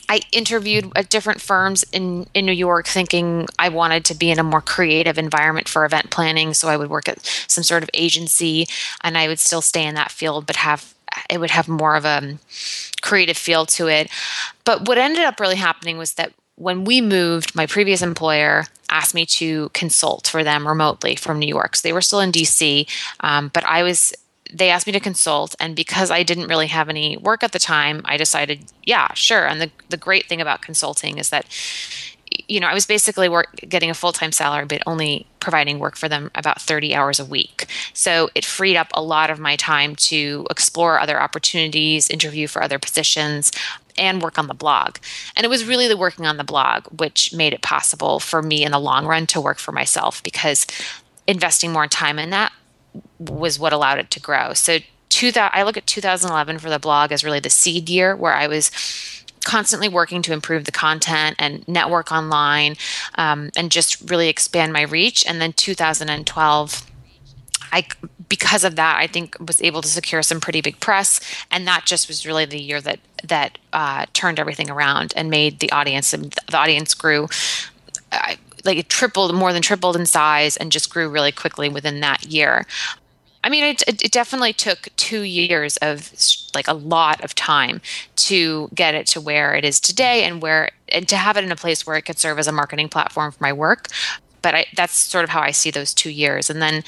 I 0.09 0.21
interviewed 0.33 0.91
at 0.97 1.11
different 1.11 1.41
firms 1.41 1.85
in, 1.93 2.27
in 2.35 2.47
New 2.47 2.53
York 2.53 2.87
thinking 2.87 3.47
I 3.59 3.69
wanted 3.69 4.05
to 4.07 4.15
be 4.15 4.31
in 4.31 4.39
a 4.39 4.43
more 4.43 4.63
creative 4.63 5.19
environment 5.19 5.69
for 5.69 5.85
event 5.85 6.11
planning. 6.11 6.55
So 6.55 6.69
I 6.69 6.77
would 6.77 6.91
work 6.91 7.09
at 7.09 7.25
some 7.47 7.65
sort 7.65 7.83
of 7.83 7.91
agency 7.93 8.67
and 9.03 9.19
I 9.19 9.29
would 9.29 9.39
still 9.39 9.61
stay 9.61 9.85
in 9.85 9.95
that 9.97 10.11
field, 10.11 10.47
but 10.47 10.57
have 10.57 10.95
it 11.29 11.39
would 11.39 11.51
have 11.51 11.69
more 11.69 11.97
of 11.97 12.05
a 12.05 12.39
creative 13.01 13.37
feel 13.37 13.67
to 13.67 13.89
it. 13.89 14.11
But 14.65 14.87
what 14.87 14.99
ended 14.99 15.25
up 15.25 15.41
really 15.41 15.57
happening 15.57 15.99
was 15.99 16.15
that 16.15 16.33
when 16.55 16.85
we 16.85 17.01
moved, 17.01 17.55
my 17.55 17.67
previous 17.67 18.03
employer 18.03 18.65
asked 18.91 19.15
me 19.15 19.25
to 19.27 19.69
consult 19.71 20.27
for 20.27 20.43
them 20.43 20.67
remotely 20.67 21.15
from 21.15 21.39
New 21.39 21.47
York. 21.47 21.77
So 21.77 21.87
they 21.87 21.93
were 21.93 22.01
still 22.01 22.21
in 22.21 22.33
DC, 22.33 22.89
um, 23.21 23.51
but 23.53 23.65
I 23.65 23.83
was 23.83 24.13
they 24.53 24.71
asked 24.71 24.87
me 24.87 24.93
to 24.93 25.01
consult 25.01 25.55
and 25.61 25.77
because 25.77 26.11
i 26.11 26.23
didn't 26.23 26.49
really 26.49 26.67
have 26.67 26.89
any 26.89 27.17
work 27.17 27.43
at 27.43 27.53
the 27.53 27.59
time 27.59 28.01
i 28.05 28.17
decided 28.17 28.61
yeah 28.85 29.13
sure. 29.15 29.47
And 29.47 29.61
the, 29.61 29.71
the 29.89 29.97
great 29.97 30.27
thing 30.27 30.41
about 30.41 30.63
consulting 30.63 31.19
is 31.19 31.31
that 31.31 31.47
you 32.47 32.61
know 32.61 32.67
i 32.67 32.75
was 32.75 32.87
basically 32.87 33.29
work, 33.29 33.55
getting 33.69 33.91
a 33.91 33.95
full-time 33.95 34.33
salary 34.33 34.67
but 34.67 34.83
only 34.87 35.27
providing 35.41 35.79
work 35.79 35.97
for 35.97 36.09
them 36.09 36.31
about 36.35 36.61
30 36.61 36.95
hours 36.95 37.19
a 37.19 37.25
week. 37.25 37.67
So 37.95 38.29
it 38.35 38.45
freed 38.45 38.77
up 38.77 38.89
a 38.93 39.03
lot 39.03 39.31
of 39.31 39.39
my 39.39 39.57
time 39.57 39.97
to 39.97 40.47
explore 40.51 40.99
other 40.99 41.21
opportunities 41.21 42.11
interview 42.11 42.47
for 42.47 42.63
other 42.63 42.79
positions 42.79 43.51
and 43.97 44.21
work 44.23 44.39
on 44.39 44.47
the 44.47 44.55
blog. 44.55 44.99
And 45.37 45.45
it 45.45 45.49
was 45.49 45.65
really 45.65 45.89
the 45.89 45.97
working 45.97 46.27
on 46.27 46.37
the 46.37 46.45
blog 46.45 46.87
which 47.01 47.33
made 47.33 47.53
it 47.53 47.63
possible 47.63 48.21
for 48.21 48.43
me 48.43 48.65
in 48.65 48.73
the 48.73 48.79
long 48.79 49.07
run 49.07 49.27
to 49.29 49.41
work 49.41 49.59
for 49.59 49.73
myself 49.73 50.23
because 50.23 50.67
investing 51.27 51.73
more 51.73 51.87
time 51.87 52.19
in 52.19 52.31
that 52.31 52.53
was 53.19 53.59
what 53.59 53.73
allowed 53.73 53.99
it 53.99 54.11
to 54.13 54.21
grow. 54.21 54.53
So, 54.55 54.79
that 55.33 55.51
I 55.53 55.65
look 55.65 55.77
at 55.77 55.87
2011 55.87 56.61
for 56.61 56.71
the 56.71 56.79
blog 56.79 57.11
as 57.11 57.25
really 57.25 57.41
the 57.41 57.51
seed 57.51 57.89
year 57.89 58.15
where 58.15 58.35
I 58.35 58.47
was 58.47 58.71
constantly 59.45 59.89
working 59.89 60.23
to 60.23 60.33
improve 60.33 60.65
the 60.65 60.73
content 60.73 61.35
and 61.39 61.67
network 61.67 62.13
online 62.13 62.77
um, 63.17 63.51
and 63.57 63.73
just 63.73 64.11
really 64.11 64.29
expand 64.29 64.73
my 64.73 64.83
reach. 64.83 65.25
And 65.27 65.41
then 65.41 65.53
2012, 65.55 66.87
I 67.73 67.87
because 68.29 68.63
of 68.63 68.77
that, 68.77 68.99
I 68.99 69.07
think 69.07 69.37
was 69.41 69.63
able 69.63 69.81
to 69.83 69.89
secure 69.89 70.23
some 70.23 70.41
pretty 70.41 70.61
big 70.61 70.81
press, 70.81 71.21
and 71.51 71.67
that 71.67 71.87
just 71.87 72.09
was 72.09 72.27
really 72.27 72.45
the 72.45 72.61
year 72.61 72.81
that 72.81 73.01
that 73.25 73.59
uh, 73.73 74.07
turned 74.13 74.39
everything 74.39 74.71
around 74.71 75.13
and 75.17 75.31
made 75.31 75.61
the 75.61 75.71
audience. 75.73 76.13
and 76.13 76.35
The 76.51 76.57
audience 76.59 76.95
grew. 76.95 77.29
Uh, 78.13 78.37
like 78.69 78.79
it 78.79 78.89
tripled, 78.89 79.35
more 79.35 79.53
than 79.53 79.63
tripled 79.63 79.97
in 79.97 80.07
size, 80.07 80.57
and 80.57 80.71
just 80.71 80.91
grew 80.91 81.09
really 81.09 81.33
quickly 81.33 81.69
within 81.69 82.01
that 82.01 82.27
year. 82.27 82.67
I 83.43 83.51
mean, 83.51 83.65
it, 83.65 83.83
it 83.87 84.13
definitely 84.13 84.53
took 84.53 84.89
two 84.97 85.23
years 85.23 85.77
of 85.79 86.13
like 86.55 86.69
a 86.69 86.75
lot 86.75 87.23
of 87.25 87.35
time 87.35 87.81
to 88.17 88.69
get 88.75 88.95
it 88.95 89.07
to 89.09 89.21
where 89.21 89.55
it 89.55 89.65
is 89.65 89.81
today, 89.81 90.25
and 90.25 90.43
where 90.43 90.71
and 90.89 91.09
to 91.09 91.17
have 91.17 91.37
it 91.37 91.45
in 91.45 91.53
a 91.53 91.57
place 91.57 91.87
where 91.87 91.97
it 91.97 92.03
could 92.03 92.19
serve 92.19 92.39
as 92.39 92.47
a 92.47 92.53
marketing 92.53 92.89
platform 92.89 93.33
for 93.33 93.43
my 93.43 93.53
work. 93.53 93.89
But 94.43 94.55
I, 94.55 94.67
that's 94.77 94.95
sort 94.95 95.25
of 95.25 95.31
how 95.31 95.41
I 95.41 95.51
see 95.51 95.71
those 95.71 95.95
two 95.95 96.11
years, 96.11 96.51
and 96.51 96.63
then 96.63 96.85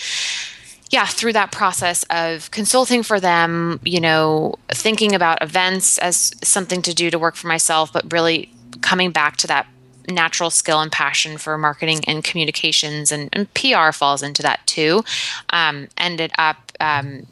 yeah, 0.91 1.07
through 1.07 1.33
that 1.35 1.53
process 1.53 2.05
of 2.11 2.51
consulting 2.51 3.05
for 3.05 3.21
them, 3.21 3.79
you 3.85 4.01
know, 4.01 4.57
thinking 4.71 5.15
about 5.15 5.41
events 5.41 5.99
as 5.99 6.33
something 6.43 6.83
to 6.83 6.93
do 6.93 7.11
to 7.11 7.19
work 7.19 7.37
for 7.37 7.47
myself, 7.47 7.93
but 7.93 8.13
really 8.13 8.53
coming 8.81 9.13
back 9.13 9.37
to 9.37 9.47
that 9.47 9.67
natural 10.11 10.51
skill 10.51 10.81
and 10.81 10.91
passion 10.91 11.39
for 11.39 11.57
marketing 11.59 12.01
and 12.07 12.23
communications, 12.25 13.13
and, 13.13 13.29
and 13.33 13.53
PR 13.55 13.93
falls 13.93 14.23
into 14.23 14.43
that 14.43 14.67
too. 14.67 15.05
Um, 15.51 15.89
ended 15.99 16.33
up 16.39 16.73
um, 16.81 17.27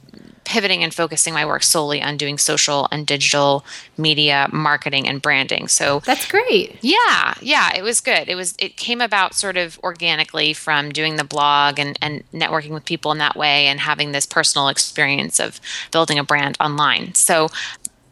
pivoting 0.48 0.82
and 0.82 0.94
focusing 0.94 1.34
my 1.34 1.44
work 1.44 1.62
solely 1.62 2.02
on 2.02 2.16
doing 2.16 2.38
social 2.38 2.88
and 2.90 3.06
digital 3.06 3.66
media 3.98 4.48
marketing 4.50 5.06
and 5.06 5.20
branding. 5.20 5.68
So 5.68 6.00
that's 6.06 6.26
great. 6.26 6.78
Yeah, 6.80 7.34
yeah, 7.42 7.76
it 7.76 7.82
was 7.82 8.00
good. 8.00 8.30
It 8.30 8.34
was 8.34 8.54
it 8.58 8.78
came 8.78 9.02
about 9.02 9.34
sort 9.34 9.58
of 9.58 9.78
organically 9.84 10.54
from 10.54 10.90
doing 10.90 11.16
the 11.16 11.24
blog 11.24 11.78
and, 11.78 11.98
and 12.00 12.24
networking 12.32 12.70
with 12.70 12.86
people 12.86 13.12
in 13.12 13.18
that 13.18 13.36
way 13.36 13.66
and 13.66 13.78
having 13.78 14.12
this 14.12 14.24
personal 14.24 14.68
experience 14.68 15.38
of 15.38 15.60
building 15.92 16.18
a 16.18 16.24
brand 16.24 16.56
online. 16.60 17.14
So 17.14 17.48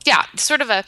yeah, 0.06 0.24
sort 0.36 0.60
of 0.60 0.70
a, 0.70 0.84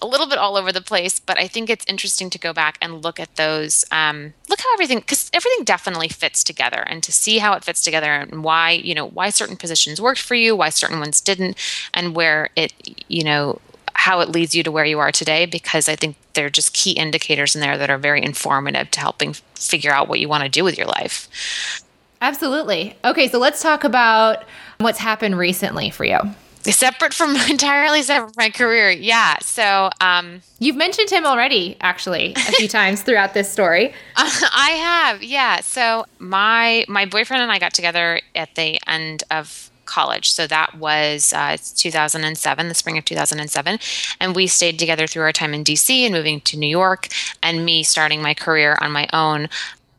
a 0.00 0.06
little 0.06 0.26
bit 0.26 0.38
all 0.38 0.56
over 0.56 0.72
the 0.72 0.80
place, 0.80 1.18
but 1.18 1.38
I 1.38 1.48
think 1.48 1.68
it's 1.68 1.84
interesting 1.86 2.30
to 2.30 2.38
go 2.38 2.52
back 2.52 2.78
and 2.80 3.02
look 3.02 3.18
at 3.18 3.36
those. 3.36 3.84
Um, 3.90 4.34
look 4.48 4.60
how 4.60 4.72
everything, 4.74 4.98
because 4.98 5.30
everything 5.32 5.64
definitely 5.64 6.08
fits 6.08 6.44
together, 6.44 6.82
and 6.86 7.02
to 7.02 7.12
see 7.12 7.38
how 7.38 7.52
it 7.54 7.64
fits 7.64 7.82
together 7.82 8.12
and 8.12 8.44
why 8.44 8.70
you 8.70 8.94
know 8.94 9.06
why 9.06 9.30
certain 9.30 9.56
positions 9.56 10.00
worked 10.00 10.20
for 10.20 10.34
you, 10.34 10.54
why 10.54 10.68
certain 10.68 11.00
ones 11.00 11.20
didn't, 11.20 11.56
and 11.92 12.14
where 12.14 12.50
it 12.56 12.72
you 13.08 13.24
know 13.24 13.60
how 13.94 14.20
it 14.20 14.30
leads 14.30 14.54
you 14.54 14.62
to 14.62 14.72
where 14.72 14.84
you 14.84 14.98
are 14.98 15.12
today. 15.12 15.46
Because 15.46 15.88
I 15.88 15.96
think 15.96 16.16
they're 16.34 16.50
just 16.50 16.72
key 16.72 16.92
indicators 16.92 17.54
in 17.54 17.60
there 17.60 17.76
that 17.76 17.90
are 17.90 17.98
very 17.98 18.22
informative 18.22 18.90
to 18.92 19.00
helping 19.00 19.34
figure 19.54 19.92
out 19.92 20.08
what 20.08 20.20
you 20.20 20.28
want 20.28 20.44
to 20.44 20.48
do 20.48 20.64
with 20.64 20.78
your 20.78 20.86
life. 20.86 21.82
Absolutely. 22.22 22.96
Okay, 23.02 23.28
so 23.28 23.38
let's 23.38 23.62
talk 23.62 23.82
about 23.82 24.44
what's 24.78 24.98
happened 24.98 25.38
recently 25.38 25.88
for 25.88 26.04
you 26.04 26.18
separate 26.62 27.14
from 27.14 27.36
entirely 27.50 28.02
separate 28.02 28.34
from 28.34 28.44
my 28.44 28.50
career. 28.50 28.90
Yeah 28.90 29.36
so 29.60 29.90
um, 30.00 30.42
you've 30.58 30.76
mentioned 30.76 31.10
him 31.10 31.26
already 31.26 31.76
actually 31.80 32.32
a 32.34 32.52
few 32.52 32.68
times 32.80 33.02
throughout 33.02 33.34
this 33.34 33.50
story. 33.50 33.92
Uh, 34.16 34.30
i 34.54 34.70
have 34.70 35.22
yeah. 35.22 35.60
So 35.60 36.06
my 36.18 36.84
my 36.88 37.04
boyfriend 37.04 37.42
and 37.42 37.52
i 37.52 37.58
got 37.58 37.74
together 37.74 38.20
at 38.34 38.54
the 38.54 38.78
end 38.86 39.24
of 39.30 39.70
college. 39.86 40.30
So 40.30 40.46
that 40.46 40.76
was 40.76 41.32
uh, 41.32 41.56
2007 41.76 42.68
the 42.68 42.74
spring 42.74 42.96
of 42.96 43.04
2007 43.04 43.78
and 44.20 44.36
we 44.36 44.46
stayed 44.46 44.78
together 44.78 45.08
through 45.08 45.24
our 45.24 45.32
time 45.32 45.52
in 45.52 45.64
dc 45.64 45.90
and 45.90 46.14
moving 46.14 46.40
to 46.42 46.56
new 46.56 46.68
york 46.68 47.08
and 47.42 47.64
me 47.64 47.82
starting 47.82 48.22
my 48.22 48.32
career 48.32 48.78
on 48.80 48.92
my 48.92 49.08
own 49.12 49.48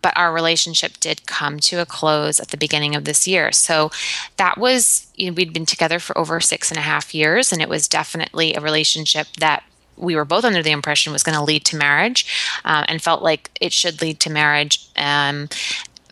but 0.01 0.17
our 0.17 0.33
relationship 0.33 0.93
did 0.99 1.25
come 1.25 1.59
to 1.59 1.77
a 1.77 1.85
close 1.85 2.39
at 2.39 2.49
the 2.49 2.57
beginning 2.57 2.95
of 2.95 3.05
this 3.05 3.27
year. 3.27 3.51
So 3.51 3.91
that 4.37 4.57
was, 4.57 5.07
you 5.15 5.27
know, 5.27 5.33
we'd 5.33 5.53
been 5.53 5.65
together 5.65 5.99
for 5.99 6.17
over 6.17 6.39
six 6.39 6.71
and 6.71 6.77
a 6.77 6.81
half 6.81 7.13
years, 7.13 7.51
and 7.51 7.61
it 7.61 7.69
was 7.69 7.87
definitely 7.87 8.53
a 8.53 8.61
relationship 8.61 9.27
that 9.39 9.63
we 9.97 10.15
were 10.15 10.25
both 10.25 10.43
under 10.43 10.63
the 10.63 10.71
impression 10.71 11.13
was 11.13 11.23
going 11.23 11.37
to 11.37 11.43
lead 11.43 11.63
to 11.65 11.77
marriage 11.77 12.25
um, 12.65 12.85
and 12.87 13.01
felt 13.01 13.21
like 13.21 13.51
it 13.61 13.71
should 13.71 14.01
lead 14.01 14.19
to 14.19 14.31
marriage. 14.31 14.89
Um, 14.95 15.47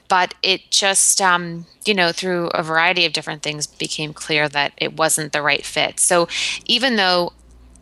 but 0.08 0.34
it 0.41 0.69
just, 0.72 1.22
um, 1.22 1.65
you 1.86 1.93
know, 1.93 2.12
through 2.12 2.48
a 2.48 2.63
variety 2.63 3.05
of 3.05 3.13
different 3.13 3.43
things 3.43 3.67
became 3.67 4.13
clear 4.13 4.50
that 4.50 4.74
it 4.77 4.98
wasn't 4.98 5.34
the 5.34 5.41
right 5.41 5.65
fit. 5.65 6.00
So 6.00 6.27
even 6.65 6.96
though 6.96 7.34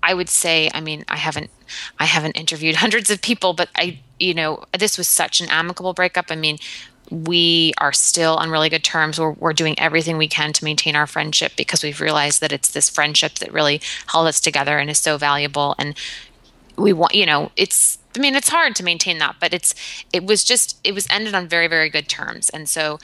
I 0.04 0.14
would 0.14 0.30
say, 0.30 0.70
I 0.74 0.82
mean, 0.82 1.04
I 1.08 1.18
haven't 1.18 1.50
I 2.00 2.06
haven't 2.06 2.38
interviewed 2.38 2.76
hundreds 2.78 3.10
of 3.10 3.22
people, 3.22 3.54
but 3.54 3.70
I 3.76 4.00
you 4.20 4.34
know, 4.34 4.64
this 4.78 4.98
was 4.98 5.08
such 5.08 5.42
an 5.42 5.50
amicable 5.50 5.94
breakup. 5.94 6.26
I 6.30 6.36
mean, 6.36 6.58
we 7.10 7.74
are 7.78 7.94
still 7.94 8.36
on 8.36 8.50
really 8.50 8.70
good 8.70 8.84
terms. 8.84 9.20
We're, 9.20 9.32
we're 9.32 9.54
doing 9.54 9.78
everything 9.80 10.18
we 10.18 10.28
can 10.28 10.54
to 10.54 10.64
maintain 10.64 10.96
our 10.96 11.08
friendship 11.08 11.54
because 11.56 11.84
we've 11.84 12.02
realized 12.02 12.42
that 12.42 12.52
it's 12.52 12.72
this 12.72 12.90
friendship 12.90 13.36
that 13.36 13.54
really 13.54 13.80
held 14.08 14.28
us 14.28 14.42
together 14.42 14.78
and 14.78 14.90
is 14.90 15.00
so 15.00 15.18
valuable. 15.18 15.76
And 15.78 15.96
we 16.78 16.94
want, 16.94 17.16
you 17.16 17.26
know, 17.26 17.52
it's, 17.56 18.00
I 18.16 18.20
mean, 18.20 18.36
it's 18.36 18.50
hard 18.50 18.76
to 18.78 18.84
maintain 18.84 19.20
that, 19.20 19.36
but 19.40 19.54
it's, 19.54 19.74
it 20.12 20.26
was 20.26 20.44
just, 20.44 20.80
it 20.84 20.94
was 20.94 21.08
ended 21.10 21.34
on 21.34 21.48
very, 21.48 21.68
very 21.68 21.90
good 21.90 22.10
terms. 22.10 22.50
And 22.50 22.68
so, 22.68 23.00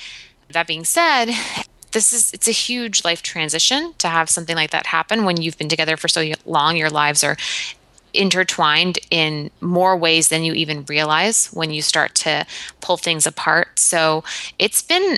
that 0.50 0.67
being 0.67 0.84
said, 0.84 1.32
this 1.91 2.12
is 2.13 2.34
it's 2.34 2.48
a 2.48 2.51
huge 2.51 3.03
life 3.03 3.22
transition 3.22 3.93
to 4.00 4.08
have 4.08 4.29
something 4.29 4.55
like 4.55 4.72
that 4.72 4.88
happen 4.88 5.25
when 5.25 5.41
you've 5.41 5.58
been 5.58 5.70
together 5.70 5.96
for 5.96 6.08
so 6.08 6.32
long 6.46 6.75
your 6.75 6.89
lives 6.89 7.24
are 7.24 7.38
intertwined 8.13 9.00
in 9.12 9.50
more 9.62 9.98
ways 9.98 10.29
than 10.29 10.43
you 10.43 10.53
even 10.53 10.86
realize 10.86 11.48
when 11.48 11.72
you 11.72 11.82
start 11.82 12.15
to 12.15 12.46
pull 12.82 12.98
things 12.98 13.25
apart. 13.25 13.79
So 13.79 14.24
it's 14.60 14.82
been 14.82 15.17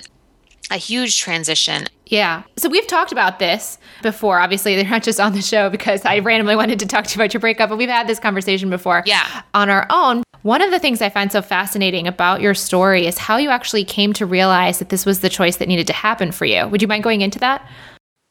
a 0.70 0.76
huge 0.76 1.20
transition. 1.20 1.86
Yeah. 2.06 2.42
So 2.56 2.68
we've 2.68 2.86
talked 2.86 3.12
about 3.12 3.38
this 3.38 3.78
before. 4.02 4.38
Obviously, 4.40 4.76
they're 4.76 4.88
not 4.88 5.02
just 5.02 5.20
on 5.20 5.32
the 5.32 5.42
show 5.42 5.70
because 5.70 6.04
I 6.04 6.20
randomly 6.20 6.56
wanted 6.56 6.78
to 6.80 6.86
talk 6.86 7.04
to 7.06 7.16
you 7.16 7.22
about 7.22 7.34
your 7.34 7.40
breakup, 7.40 7.68
but 7.68 7.78
we've 7.78 7.88
had 7.88 8.06
this 8.06 8.18
conversation 8.18 8.70
before 8.70 9.02
yeah. 9.06 9.42
on 9.54 9.70
our 9.70 9.86
own. 9.90 10.22
One 10.42 10.62
of 10.62 10.70
the 10.70 10.78
things 10.78 11.02
I 11.02 11.08
find 11.08 11.32
so 11.32 11.42
fascinating 11.42 12.06
about 12.06 12.40
your 12.40 12.54
story 12.54 13.06
is 13.06 13.18
how 13.18 13.36
you 13.36 13.50
actually 13.50 13.84
came 13.84 14.12
to 14.14 14.26
realize 14.26 14.78
that 14.78 14.90
this 14.90 15.04
was 15.04 15.20
the 15.20 15.28
choice 15.28 15.56
that 15.56 15.66
needed 15.66 15.88
to 15.88 15.92
happen 15.92 16.30
for 16.30 16.44
you. 16.44 16.68
Would 16.68 16.82
you 16.82 16.88
mind 16.88 17.02
going 17.02 17.20
into 17.20 17.40
that? 17.40 17.68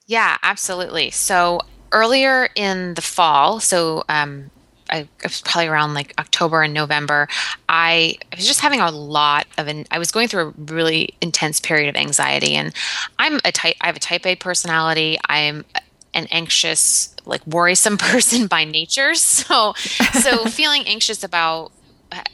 Yeah, 0.08 0.38
absolutely. 0.44 1.12
So 1.12 1.60
earlier 1.92 2.50
in 2.56 2.94
the 2.94 3.02
fall, 3.02 3.60
so 3.60 4.04
um, 4.08 4.50
I, 4.90 5.08
was 5.24 5.42
probably 5.42 5.68
around 5.68 5.94
like 5.94 6.14
October 6.20 6.64
and 6.64 6.74
November, 6.74 7.28
I, 7.68 8.18
I 8.32 8.36
was 8.36 8.46
just 8.46 8.62
having 8.62 8.82
a 8.82 8.92
lot 8.92 9.48
of 9.58 9.68
an 9.68 9.86
I 9.92 10.00
was 10.00 10.12
going 10.12 10.28
through 10.28 10.50
a 10.50 10.54
really 10.72 11.16
intense 11.22 11.60
period 11.60 11.90
of 11.90 11.96
anxiety 11.96 12.54
and 12.56 12.74
I'm 13.20 13.40
a 13.44 13.52
type 13.52 13.76
I 13.82 13.88
have 13.88 13.96
a 13.96 14.00
type 14.00 14.26
A 14.26 14.36
personality. 14.36 15.18
I'm 15.28 15.66
an 16.14 16.28
anxious, 16.32 17.14
like 17.26 17.46
worrisome 17.46 17.98
person 18.00 18.48
by 18.48 18.64
nature. 18.64 19.16
So 19.16 19.74
so 20.22 20.46
feeling 20.50 20.84
anxious 20.88 21.24
about 21.24 21.72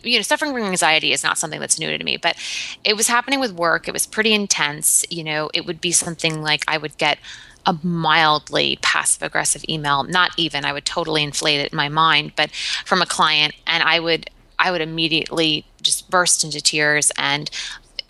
you 0.03 0.17
know 0.17 0.22
suffering 0.22 0.51
from 0.53 0.63
anxiety 0.63 1.12
is 1.12 1.24
not 1.24 1.38
something 1.38 1.60
that's 1.60 1.79
new 1.79 1.98
to 1.98 2.03
me 2.03 2.17
but 2.17 2.36
it 2.84 2.96
was 2.96 3.08
happening 3.08 3.39
with 3.39 3.51
work 3.51 3.88
it 3.88 3.91
was 3.91 4.05
pretty 4.05 4.34
intense 4.34 5.03
you 5.10 5.24
know 5.24 5.50
it 5.53 5.65
would 5.65 5.81
be 5.81 5.91
something 5.91 6.41
like 6.41 6.63
i 6.67 6.77
would 6.77 6.96
get 6.98 7.17
a 7.65 7.77
mildly 7.84 8.80
passive 8.82 9.22
aggressive 9.22 9.63
email. 9.70 10.03
Not 10.03 10.32
even. 10.38 10.65
I 10.65 10.74
would 10.74 10.86
totally 10.86 11.24
inflate 11.24 11.60
it 11.60 11.72
in 11.72 11.75
my 11.75 11.89
mind 11.89 12.34
but 12.36 12.51
from 12.86 13.01
a 13.01 13.06
client 13.06 13.53
and 13.68 13.84
i 13.84 14.00
would 14.00 14.30
i 14.60 14.72
would 14.72 14.82
immediately 14.82 15.65
just 15.82 16.10
burst 16.10 16.44
into 16.44 16.62
tears 16.62 17.12
and 17.18 17.50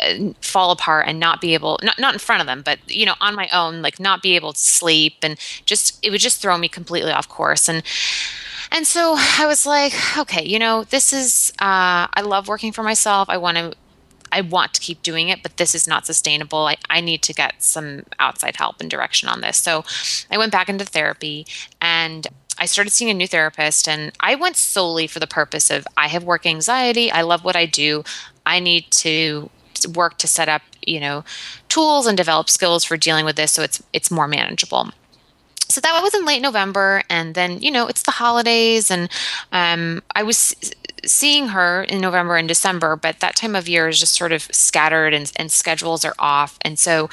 uh, 0.02 0.34
fall 0.42 0.72
apart 0.72 1.06
and 1.08 1.20
not 1.20 1.42
be 1.42 1.54
able 1.54 1.80
not 1.84 2.00
not 2.00 2.14
in 2.14 2.20
front 2.20 2.42
of 2.42 2.48
them 2.48 2.62
but 2.64 2.80
you 2.88 3.06
know 3.06 3.16
on 3.22 3.36
my 3.36 3.48
own 3.54 3.82
like 3.82 4.00
not 4.00 4.22
be 4.22 4.36
able 4.36 4.54
to 4.54 4.60
sleep 4.60 5.16
and 5.22 5.38
just 5.66 6.00
it 6.04 6.10
would 6.10 6.22
just 6.22 6.42
throw 6.42 6.58
me 6.58 6.68
completely 6.68 7.12
off 7.12 7.28
course. 7.28 7.70
And 7.70 7.84
and 8.72 8.88
so 8.88 9.16
I 9.18 9.46
was 9.48 9.66
like, 9.66 9.94
okay, 10.18 10.46
you 10.46 10.58
know, 10.58 10.86
this 10.86 11.12
is, 11.12 11.52
uh, 11.60 12.08
I 12.14 12.22
love 12.24 12.48
working 12.48 12.72
for 12.72 12.84
myself. 12.84 13.28
I 13.30 13.36
want 13.36 13.58
to 13.58 13.74
I 14.32 14.42
want 14.42 14.74
to 14.74 14.82
keep 14.82 15.02
doing 15.04 15.30
it, 15.30 15.44
but 15.44 15.58
this 15.58 15.76
is 15.76 15.88
not 15.88 16.06
sustainable. 16.06 16.68
I, 16.68 16.78
I 16.90 17.02
need 17.02 17.22
to 17.24 17.34
get 17.34 17.62
some 17.62 18.04
outside 18.20 18.56
help 18.56 18.80
and 18.80 18.90
direction 18.90 19.30
on 19.30 19.42
this. 19.42 19.58
So 19.58 19.84
I 20.30 20.38
went 20.38 20.52
back 20.52 20.70
into 20.70 20.86
therapy 20.86 21.46
and 21.82 22.28
I 22.58 22.66
started 22.66 22.92
seeing 22.92 23.10
a 23.10 23.16
new 23.16 23.28
therapist, 23.28 23.88
and 23.88 24.12
I 24.20 24.36
went 24.36 24.56
solely 24.56 25.08
for 25.08 25.20
the 25.20 25.26
purpose 25.26 25.72
of 25.72 25.88
I 25.98 26.08
have 26.10 26.24
work 26.24 26.46
anxiety. 26.46 27.12
I 27.12 27.22
love 27.22 27.44
what 27.44 27.56
I 27.56 27.66
do. 27.66 28.04
I 28.46 28.60
need 28.60 28.92
to 28.92 29.50
work 29.96 30.20
to 30.20 30.28
set 30.28 30.48
up, 30.48 30.62
you 30.86 31.00
know, 31.00 31.24
tools 31.70 32.06
and 32.06 32.16
develop 32.16 32.50
skills 32.50 32.84
for 32.84 32.98
dealing 32.98 33.26
with 33.26 33.36
this 33.36 33.52
so 33.52 33.64
it's 33.64 33.82
it's 33.94 34.12
more 34.12 34.28
manageable 34.28 34.92
so 35.72 35.82
that 35.82 36.00
was 36.02 36.14
in 36.14 36.26
late 36.26 36.42
November, 36.42 37.04
and 37.10 37.34
then 37.34 37.62
you 37.62 37.72
know 37.72 37.88
it's 37.88 38.04
the 38.04 38.12
holidays, 38.12 38.92
and 38.92 39.10
um, 39.52 40.04
I 40.14 40.24
was 40.24 40.56
seeing 41.06 41.50
her 41.50 41.84
in 41.84 42.00
November 42.00 42.36
and 42.36 42.48
December, 42.48 42.96
but 42.96 43.20
that 43.20 43.36
time 43.36 43.56
of 43.56 43.68
year 43.68 43.88
is 43.88 44.00
just 44.00 44.16
sort 44.16 44.32
of 44.32 44.44
scattered 44.52 45.14
and, 45.14 45.32
and 45.36 45.52
schedules 45.52 46.06
are 46.06 46.16
off. 46.20 46.58
And 46.62 46.78
so 46.78 47.10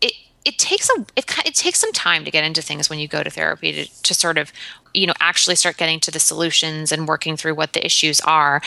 it, 0.00 0.12
it 0.44 0.58
takes 0.58 0.90
a 0.90 1.06
it, 1.16 1.24
it 1.46 1.54
takes 1.54 1.80
some 1.80 1.92
time 1.92 2.24
to 2.24 2.30
get 2.30 2.44
into 2.44 2.62
things 2.62 2.90
when 2.90 2.98
you 2.98 3.08
go 3.08 3.22
to 3.22 3.30
therapy 3.30 3.72
to, 3.72 4.02
to 4.02 4.14
sort 4.14 4.38
of 4.38 4.52
you 4.92 5.06
know 5.06 5.14
actually 5.20 5.56
start 5.56 5.76
getting 5.76 6.00
to 6.00 6.10
the 6.10 6.20
solutions 6.20 6.92
and 6.92 7.08
working 7.08 7.36
through 7.36 7.54
what 7.54 7.72
the 7.72 7.84
issues 7.84 8.20
are 8.20 8.62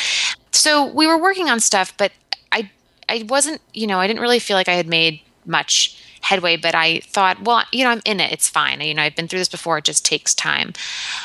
so 0.51 0.86
we 0.86 1.08
were 1.08 1.18
working 1.18 1.50
on 1.50 1.60
stuff 1.60 1.94
but 1.98 2.12
i 2.51 2.70
i 3.08 3.25
wasn't 3.30 3.62
you 3.74 3.88
know 3.88 4.00
i 4.00 4.08
didn't 4.08 4.22
really 4.22 4.39
feel 4.39 4.58
like 4.58 4.68
i 4.68 4.74
had 4.74 4.88
made 4.88 5.22
much 5.46 6.04
headway, 6.27 6.57
but 6.57 6.75
I 6.75 7.00
thought, 7.00 7.41
well, 7.41 7.63
you 7.72 7.86
know, 7.86 7.89
I'm 7.89 8.01
in 8.03 8.19
it. 8.19 8.34
It's 8.34 8.50
fine. 8.50 8.81
You 8.81 8.93
know, 8.93 9.01
I've 9.01 9.15
been 9.15 9.29
through 9.29 9.39
this 9.39 9.48
before. 9.48 9.77
It 9.77 9.86
just 9.86 10.03
takes 10.03 10.36
time. 10.36 10.74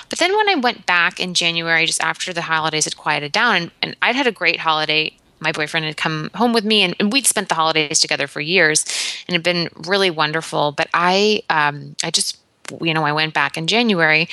But 0.09 0.21
then 0.21 0.37
when 0.37 0.49
I 0.49 0.55
went 0.55 0.87
back 0.87 1.19
in 1.19 1.35
January, 1.35 1.87
just 1.87 2.03
after 2.03 2.33
the 2.33 2.43
holidays 2.43 2.85
had 2.85 2.97
quieted 2.97 3.33
down, 3.33 3.57
and, 3.57 3.71
and 3.83 3.97
I'd 4.01 4.15
had 4.15 4.29
a 4.29 4.33
great 4.33 4.61
holiday. 4.61 5.13
My 5.41 5.51
boyfriend 5.51 5.87
had 5.87 5.97
come 5.97 6.31
home 6.35 6.53
with 6.53 6.65
me, 6.65 6.83
and, 6.83 6.95
and 7.01 7.13
we'd 7.13 7.27
spent 7.27 7.49
the 7.49 7.57
holidays 7.57 7.99
together 7.99 8.29
for 8.29 8.41
years, 8.41 8.85
and 9.27 9.35
it 9.35 9.39
had 9.39 9.43
been 9.43 9.69
really 9.89 10.11
wonderful. 10.11 10.71
But 10.71 10.89
I, 10.95 11.43
um, 11.51 11.97
I 12.05 12.13
just, 12.13 12.39
you 12.81 12.95
know, 12.95 13.05
I 13.05 13.13
went 13.13 13.35
back 13.35 13.57
in 13.57 13.67
January. 13.67 14.29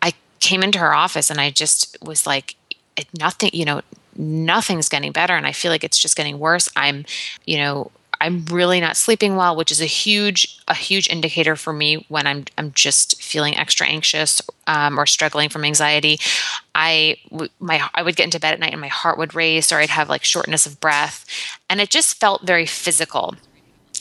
I 0.00 0.14
came 0.40 0.62
into 0.62 0.78
her 0.78 0.94
office, 0.94 1.28
and 1.28 1.38
I 1.38 1.50
just 1.50 1.98
was 2.02 2.26
like, 2.26 2.56
nothing, 3.18 3.50
you 3.52 3.66
know, 3.66 3.82
nothing's 4.16 4.88
getting 4.88 5.12
better 5.12 5.34
and 5.34 5.46
i 5.46 5.52
feel 5.52 5.70
like 5.70 5.84
it's 5.84 5.98
just 5.98 6.16
getting 6.16 6.38
worse 6.38 6.68
i'm 6.74 7.04
you 7.46 7.56
know 7.56 7.90
I'm 8.20 8.44
really 8.46 8.80
not 8.80 8.96
sleeping 8.96 9.36
well, 9.36 9.56
which 9.56 9.72
is 9.72 9.80
a 9.80 9.86
huge 9.86 10.58
a 10.68 10.74
huge 10.74 11.08
indicator 11.08 11.56
for 11.56 11.72
me 11.72 12.04
when 12.08 12.26
I'm 12.26 12.44
I'm 12.58 12.72
just 12.72 13.22
feeling 13.22 13.56
extra 13.56 13.86
anxious 13.86 14.42
um, 14.66 14.98
or 14.98 15.06
struggling 15.06 15.48
from 15.48 15.64
anxiety. 15.64 16.20
I 16.74 17.16
my 17.58 17.88
I 17.94 18.02
would 18.02 18.16
get 18.16 18.24
into 18.24 18.40
bed 18.40 18.52
at 18.52 18.60
night 18.60 18.72
and 18.72 18.80
my 18.80 18.88
heart 18.88 19.18
would 19.18 19.34
race, 19.34 19.72
or 19.72 19.78
I'd 19.78 19.90
have 19.90 20.08
like 20.08 20.24
shortness 20.24 20.66
of 20.66 20.80
breath, 20.80 21.24
and 21.68 21.80
it 21.80 21.90
just 21.90 22.20
felt 22.20 22.42
very 22.42 22.66
physical 22.66 23.36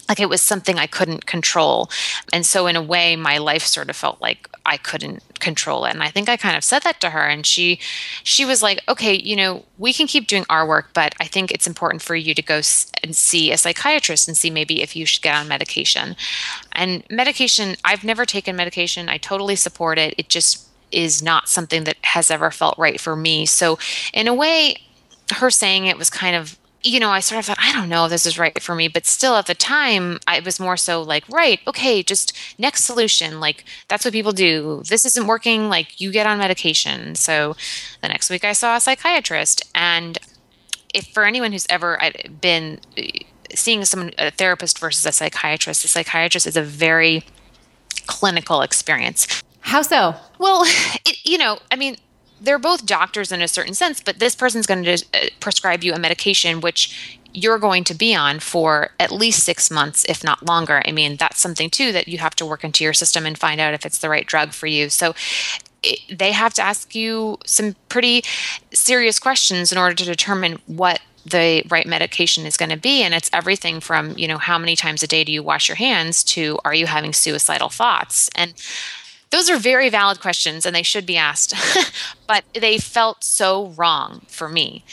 like 0.09 0.19
it 0.19 0.27
was 0.27 0.41
something 0.41 0.77
I 0.77 0.87
couldn't 0.87 1.27
control. 1.27 1.89
And 2.33 2.45
so, 2.45 2.65
in 2.67 2.75
a 2.75 2.81
way, 2.81 3.15
my 3.15 3.37
life 3.37 3.63
sort 3.63 3.89
of 3.89 3.95
felt 3.95 4.19
like 4.21 4.49
I 4.65 4.77
couldn't 4.77 5.23
control 5.39 5.85
it. 5.85 5.93
And 5.93 6.03
I 6.03 6.09
think 6.09 6.27
I 6.27 6.35
kind 6.35 6.57
of 6.57 6.63
said 6.63 6.81
that 6.81 6.99
to 7.01 7.11
her, 7.11 7.27
and 7.27 7.45
she, 7.45 7.79
she 8.23 8.43
was 8.43 8.63
like, 8.63 8.81
"Okay, 8.89 9.13
you 9.13 9.35
know, 9.35 9.63
we 9.77 9.93
can 9.93 10.07
keep 10.07 10.27
doing 10.27 10.45
our 10.49 10.67
work, 10.67 10.89
but 10.93 11.13
I 11.19 11.25
think 11.25 11.51
it's 11.51 11.67
important 11.67 12.01
for 12.01 12.15
you 12.15 12.33
to 12.33 12.41
go 12.41 12.61
and 13.03 13.15
see 13.15 13.51
a 13.51 13.57
psychiatrist 13.57 14.27
and 14.27 14.35
see 14.35 14.49
maybe 14.49 14.81
if 14.81 14.95
you 14.95 15.05
should 15.05 15.21
get 15.21 15.35
on 15.35 15.47
medication." 15.47 16.15
And 16.71 17.03
medication, 17.09 17.75
I've 17.85 18.03
never 18.03 18.25
taken 18.25 18.55
medication. 18.55 19.09
I 19.09 19.17
totally 19.17 19.55
support 19.55 19.99
it. 19.99 20.15
It 20.17 20.29
just 20.29 20.65
is 20.91 21.21
not 21.21 21.47
something 21.47 21.83
that 21.83 21.97
has 22.01 22.31
ever 22.31 22.49
felt 22.49 22.75
right 22.79 22.99
for 22.99 23.15
me. 23.15 23.45
So, 23.45 23.77
in 24.13 24.27
a 24.27 24.33
way, 24.33 24.77
her 25.35 25.51
saying 25.51 25.85
it 25.85 25.97
was 25.97 26.09
kind 26.09 26.35
of 26.35 26.57
you 26.81 27.00
know, 27.00 27.09
I 27.09 27.19
sort 27.19 27.39
of 27.39 27.45
thought, 27.45 27.57
I 27.59 27.74
don't 27.74 27.89
know 27.89 28.05
if 28.05 28.12
this 28.12 28.25
is 28.25 28.39
right 28.39 28.62
for 28.62 28.74
me, 28.74 28.88
but 28.88 29.05
still 29.05 29.36
at 29.36 29.48
the 29.48 29.55
time, 29.55 30.19
I 30.27 30.39
was 30.39 30.59
more 30.59 30.77
so 30.77 31.01
like, 31.01 31.27
right, 31.29 31.59
okay, 31.67 32.01
just 32.01 32.38
next 32.57 32.86
solution. 32.86 33.39
Like, 33.39 33.65
that's 33.89 34.05
what 34.05 34.13
people 34.13 34.31
do. 34.31 34.83
This 34.88 35.03
isn't 35.05 35.27
working. 35.27 35.67
Like, 35.67 36.00
you 36.00 36.12
get 36.12 36.25
on 36.25 36.38
medication. 36.38 37.15
So 37.15 37.55
the 38.01 38.07
next 38.07 38.29
week, 38.29 38.45
I 38.45 38.53
saw 38.53 38.77
a 38.77 38.79
psychiatrist. 38.79 39.69
And 39.75 40.17
if 40.93 41.07
for 41.07 41.25
anyone 41.25 41.51
who's 41.51 41.67
ever 41.69 42.01
uh, 42.01 42.12
been 42.39 42.79
uh, 42.98 43.01
seeing 43.53 43.83
someone, 43.83 44.13
a 44.17 44.31
therapist 44.31 44.79
versus 44.79 45.05
a 45.05 45.12
psychiatrist, 45.12 45.83
a 45.83 45.89
psychiatrist 45.89 46.48
is 46.48 46.55
a 46.55 46.63
very 46.63 47.25
clinical 48.07 48.62
experience. 48.62 49.43
How 49.59 49.81
so? 49.81 50.15
Well, 50.38 50.63
it, 51.05 51.17
you 51.25 51.38
know, 51.38 51.59
I 51.71 51.75
mean, 51.75 51.98
they're 52.41 52.60
both 52.60 52.86
doctors 52.86 53.31
in 53.31 53.41
a 53.41 53.48
certain 53.48 53.74
sense, 53.74 54.01
but 54.01 54.19
this 54.19 54.36
person's 54.36 54.65
going 54.65 54.84
to 54.84 55.05
uh, 55.13 55.27
prescribe 55.39 55.84
you 55.84 55.93
a 55.93 56.00
medication 56.00 56.62
which 56.62 57.19
you're 57.34 57.60
going 57.60 57.84
to 57.84 57.93
be 57.93 58.15
on 58.15 58.39
for 58.39 58.91
at 59.00 59.12
least 59.12 59.43
six 59.43 59.69
months, 59.69 60.05
if 60.05 60.24
not 60.24 60.46
longer. 60.46 60.81
I 60.86 60.91
mean, 60.91 61.15
that's 61.17 61.39
something 61.39 61.69
too 61.69 61.91
that 61.91 62.08
you 62.08 62.17
have 62.17 62.36
to 62.36 62.46
work 62.46 62.63
into 62.63 62.84
your 62.84 62.93
system 62.93 63.25
and 63.25 63.38
find 63.38 63.62
out 63.62 63.74
if 63.74 63.86
it's 63.86 64.00
the 64.00 64.10
right 64.10 64.25
drug 64.25 64.51
for 64.51 64.67
you. 64.67 64.89
So 64.89 65.13
it, 65.84 66.00
they 66.17 66.31
have 66.31 66.53
to 66.55 66.62
ask 66.62 66.96
you 66.96 67.38
some 67.46 67.75
pretty 67.88 68.24
serious 68.74 69.19
questions 69.19 69.72
in 69.72 69.77
order 69.77 69.96
to 69.96 70.05
determine 70.05 70.60
what 70.65 71.01
the 71.25 71.63
right 71.69 71.86
medication 71.86 72.46
is 72.46 72.58
going 72.58 72.69
to 72.69 72.77
be 72.77 73.03
and 73.03 73.13
it's 73.13 73.29
everything 73.34 73.79
from 73.79 74.17
you 74.17 74.27
know 74.27 74.38
how 74.38 74.58
many 74.58 74.75
times 74.75 75.03
a 75.03 75.08
day 75.08 75.24
do 75.24 75.31
you 75.31 75.43
wash 75.43 75.67
your 75.67 75.75
hands 75.75 76.24
to 76.24 76.58
are 76.63 76.74
you 76.74 76.88
having 76.88 77.12
suicidal 77.12 77.69
thoughts 77.69 78.29
and 78.36 78.53
those 79.31 79.50
are 79.50 79.57
very 79.57 79.89
valid 79.89 80.19
questions 80.19 80.65
and 80.65 80.75
they 80.75 80.83
should 80.83 81.05
be 81.05 81.17
asked. 81.17 81.53
but 82.27 82.43
they 82.53 82.77
felt 82.77 83.24
so 83.24 83.67
wrong 83.67 84.21
for 84.27 84.50
me. 84.50 84.83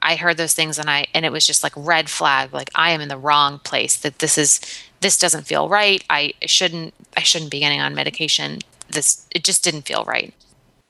I 0.00 0.16
heard 0.16 0.36
those 0.36 0.54
things 0.54 0.78
and 0.78 0.88
I 0.88 1.06
and 1.12 1.24
it 1.24 1.32
was 1.32 1.46
just 1.46 1.62
like 1.62 1.72
red 1.74 2.08
flag 2.08 2.52
like 2.52 2.70
I 2.74 2.90
am 2.90 3.00
in 3.00 3.08
the 3.08 3.18
wrong 3.18 3.58
place 3.58 3.96
that 3.96 4.20
this 4.20 4.38
is 4.38 4.60
this 5.00 5.18
doesn't 5.18 5.46
feel 5.46 5.68
right. 5.68 6.04
I 6.08 6.34
shouldn't 6.46 6.94
I 7.16 7.22
shouldn't 7.22 7.50
be 7.50 7.60
getting 7.60 7.80
on 7.80 7.94
medication. 7.94 8.60
This 8.88 9.26
it 9.32 9.44
just 9.44 9.64
didn't 9.64 9.82
feel 9.82 10.04
right. 10.04 10.32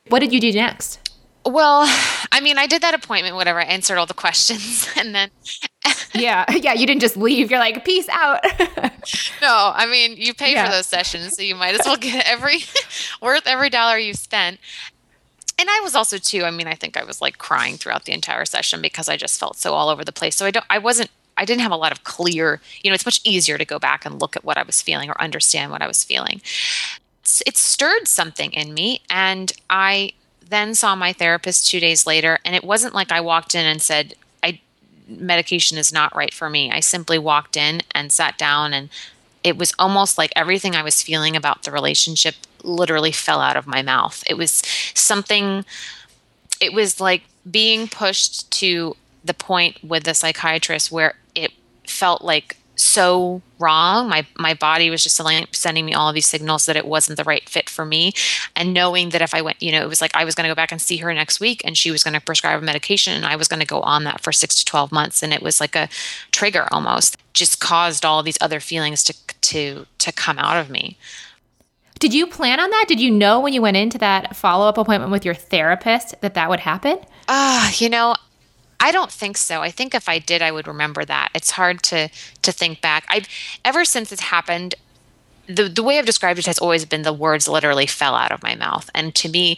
What 0.09 0.21
did 0.21 0.33
you 0.33 0.41
do 0.41 0.53
next? 0.53 1.08
Well, 1.45 1.83
I 2.33 2.41
mean, 2.41 2.59
I 2.59 2.67
did 2.67 2.83
that 2.83 2.95
appointment, 2.95 3.37
whatever. 3.37 3.61
I 3.61 3.65
answered 3.65 3.99
all 3.99 4.07
the 4.07 4.15
questions, 4.15 4.89
and 4.97 5.15
then 5.15 5.31
yeah, 6.15 6.45
yeah, 6.55 6.75
you 6.75 6.87
didn't 6.87 7.01
just 7.01 7.17
leave. 7.17 7.51
You're 7.51 7.61
like, 7.61 7.85
peace 7.85 8.09
out. 8.09 8.41
no, 9.43 9.73
I 9.75 9.87
mean, 9.91 10.17
you 10.17 10.35
pay 10.35 10.53
yeah. 10.53 10.67
for 10.67 10.73
those 10.73 10.87
sessions, 10.87 11.37
so 11.37 11.43
you 11.43 11.55
might 11.55 11.75
as 11.75 11.87
well 11.87 11.97
get 11.97 12.27
every 12.27 12.61
worth 13.21 13.47
every 13.47 13.71
dollar 13.71 13.99
you 13.99 14.15
spent. 14.15 14.59
And 15.61 15.69
I 15.69 15.81
was 15.83 15.95
also 15.95 16.19
too. 16.19 16.45
I 16.45 16.51
mean, 16.51 16.69
I 16.69 16.75
think 16.75 16.97
I 16.97 17.05
was 17.05 17.21
like 17.21 17.39
crying 17.39 17.77
throughout 17.77 18.05
the 18.05 18.13
entire 18.13 18.45
session 18.45 18.81
because 18.81 19.09
I 19.09 19.17
just 19.17 19.41
felt 19.41 19.57
so 19.57 19.75
all 19.75 19.89
over 19.89 20.05
the 20.05 20.13
place. 20.13 20.37
So 20.37 20.47
I 20.47 20.51
don't. 20.51 20.67
I 20.71 20.79
wasn't. 20.79 21.11
I 21.37 21.45
didn't 21.45 21.63
have 21.63 21.73
a 21.73 21.77
lot 21.77 21.93
of 21.93 22.05
clear. 22.05 22.61
You 22.83 22.91
know, 22.91 22.95
it's 22.95 23.07
much 23.07 23.21
easier 23.25 23.59
to 23.59 23.65
go 23.65 23.79
back 23.79 24.05
and 24.05 24.21
look 24.21 24.37
at 24.37 24.45
what 24.45 24.57
I 24.57 24.63
was 24.63 24.83
feeling 24.83 25.09
or 25.09 25.21
understand 25.21 25.71
what 25.71 25.83
I 25.83 25.87
was 25.87 26.03
feeling. 26.03 26.41
It's, 27.23 27.43
it 27.47 27.57
stirred 27.57 28.09
something 28.09 28.53
in 28.53 28.75
me, 28.75 29.03
and 29.11 29.53
I 29.71 30.13
then 30.49 30.75
saw 30.75 30.95
my 30.95 31.13
therapist 31.13 31.69
two 31.69 31.81
days 31.81 32.07
later, 32.07 32.39
and 32.45 32.55
it 32.55 32.65
wasn't 32.65 32.95
like 32.95 33.13
I 33.13 33.21
walked 33.21 33.55
in 33.55 33.67
and 33.67 33.83
said, 33.83 34.15
I 34.43 34.61
medication 35.09 35.79
is 35.79 35.93
not 35.93 36.15
right 36.15 36.33
for 36.33 36.49
me. 36.51 36.71
I 36.71 36.81
simply 36.81 37.19
walked 37.19 37.57
in 37.57 37.83
and 37.95 38.13
sat 38.13 38.39
down 38.39 38.73
and 38.73 38.89
it 39.45 39.57
was 39.57 39.73
almost 39.79 40.19
like 40.19 40.33
everything 40.37 40.75
I 40.75 40.83
was 40.83 41.03
feeling 41.03 41.37
about 41.37 41.63
the 41.63 41.71
relationship 41.71 42.35
literally 42.63 43.13
fell 43.13 43.41
out 43.41 43.57
of 43.57 43.67
my 43.67 43.83
mouth. 43.83 44.23
It 44.29 44.37
was 44.37 44.63
something 44.95 45.65
it 46.61 46.73
was 46.73 47.01
like 47.01 47.23
being 47.51 47.89
pushed 47.89 48.51
to 48.51 48.97
the 49.25 49.35
point 49.35 49.83
with 49.83 50.05
the 50.05 50.15
psychiatrist 50.15 50.93
where 50.93 51.15
it 51.35 51.53
felt 51.87 52.23
like 52.23 52.58
so 52.81 53.43
wrong. 53.59 54.09
My 54.09 54.27
my 54.37 54.55
body 54.55 54.91
was 54.91 55.03
just 55.03 55.17
sending, 55.17 55.47
sending 55.53 55.85
me 55.85 55.95
all 55.95 56.09
of 56.09 56.15
these 56.15 56.27
signals 56.27 56.67
that 56.67 56.77
it 56.77 56.87
wasn't 56.87 57.17
the 57.17 57.25
right 57.25 57.49
fit 57.49 57.69
for 57.69 57.85
me, 57.85 58.13
and 58.57 58.73
knowing 58.73 59.11
that 59.11 59.23
if 59.23 59.35
I 59.35 59.43
went, 59.43 59.63
you 59.63 59.73
know, 59.73 59.83
it 59.83 59.89
was 59.89 60.01
like 60.01 60.15
I 60.15 60.25
was 60.25 60.35
going 60.35 60.45
to 60.45 60.51
go 60.51 60.55
back 60.55 60.73
and 60.73 60.81
see 60.81 60.99
her 60.99 61.13
next 61.13 61.41
week, 61.41 61.63
and 61.65 61.77
she 61.77 61.91
was 61.91 62.05
going 62.05 62.15
to 62.15 62.21
prescribe 62.21 62.63
a 62.63 62.65
medication, 62.65 63.15
and 63.15 63.27
I 63.27 63.37
was 63.37 63.49
going 63.49 63.61
to 63.61 63.67
go 63.67 63.81
on 63.81 64.05
that 64.05 64.21
for 64.21 64.33
six 64.33 64.55
to 64.57 64.65
twelve 64.65 64.93
months, 64.93 65.23
and 65.23 65.33
it 65.33 65.43
was 65.43 65.61
like 65.61 65.77
a 65.77 65.89
trigger 66.31 66.69
almost, 66.71 67.17
just 67.33 67.61
caused 67.61 68.05
all 68.05 68.23
these 68.23 68.39
other 68.41 68.61
feelings 68.61 69.03
to 69.05 69.15
to 69.41 69.87
to 69.99 70.13
come 70.13 70.39
out 70.39 70.57
of 70.57 70.71
me. 70.71 70.97
Did 71.99 72.15
you 72.15 72.29
plan 72.29 72.61
on 72.61 72.71
that? 72.71 72.85
Did 72.87 73.01
you 73.01 73.11
know 73.11 73.41
when 73.41 73.53
you 73.53 73.61
went 73.61 73.77
into 73.77 73.99
that 73.99 74.37
follow 74.37 74.69
up 74.69 74.79
appointment 74.79 75.11
with 75.11 75.25
your 75.25 75.35
therapist 75.35 76.21
that 76.21 76.35
that 76.35 76.49
would 76.49 76.61
happen? 76.61 76.99
Ah, 77.29 77.69
uh, 77.69 77.73
you 77.79 77.89
know, 77.89 78.15
I 78.81 78.93
don't 78.93 79.11
think 79.11 79.37
so. 79.37 79.61
I 79.61 79.71
think 79.71 79.95
if 79.95 80.09
I 80.09 80.19
did, 80.19 80.41
I 80.41 80.53
would 80.53 80.69
remember 80.69 81.05
that. 81.05 81.31
It's 81.35 81.53
hard 81.53 81.83
to 81.85 82.09
to 82.43 82.53
think 82.53 82.81
back. 82.81 83.05
I've 83.09 83.27
ever 83.65 83.85
since 83.85 84.13
it's 84.13 84.23
happened, 84.23 84.75
the 85.47 85.65
the 85.65 85.83
way 85.83 85.99
I've 85.99 86.07
described 86.07 86.39
it 86.39 86.47
has 86.47 86.59
always 86.59 86.85
been 86.85 87.03
the 87.03 87.13
words 87.13 87.49
literally 87.49 87.87
fell 87.87 88.15
out 88.15 88.33
of 88.33 88.43
my 88.43 88.55
mouth, 88.55 88.89
and 88.95 89.15
to 89.17 89.29
me, 89.29 89.57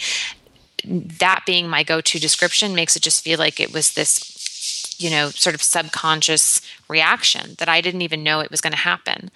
that 0.85 1.43
being 1.47 1.69
my 1.69 1.83
go 1.83 2.01
to 2.01 2.19
description 2.19 2.75
makes 2.75 2.97
it 2.97 3.03
just 3.03 3.23
feel 3.23 3.39
like 3.39 3.61
it 3.61 3.73
was 3.73 3.93
this, 3.93 4.97
you 4.99 5.11
know, 5.11 5.31
sort 5.31 5.55
of 5.55 5.63
subconscious 5.63 6.63
reaction 6.89 7.55
that 7.59 7.69
I 7.69 7.81
didn't 7.81 8.03
even 8.03 8.23
know 8.23 8.41
it 8.41 8.51
was 8.51 8.61
going 8.61 8.73
to 8.73 8.79
happen 8.79 9.31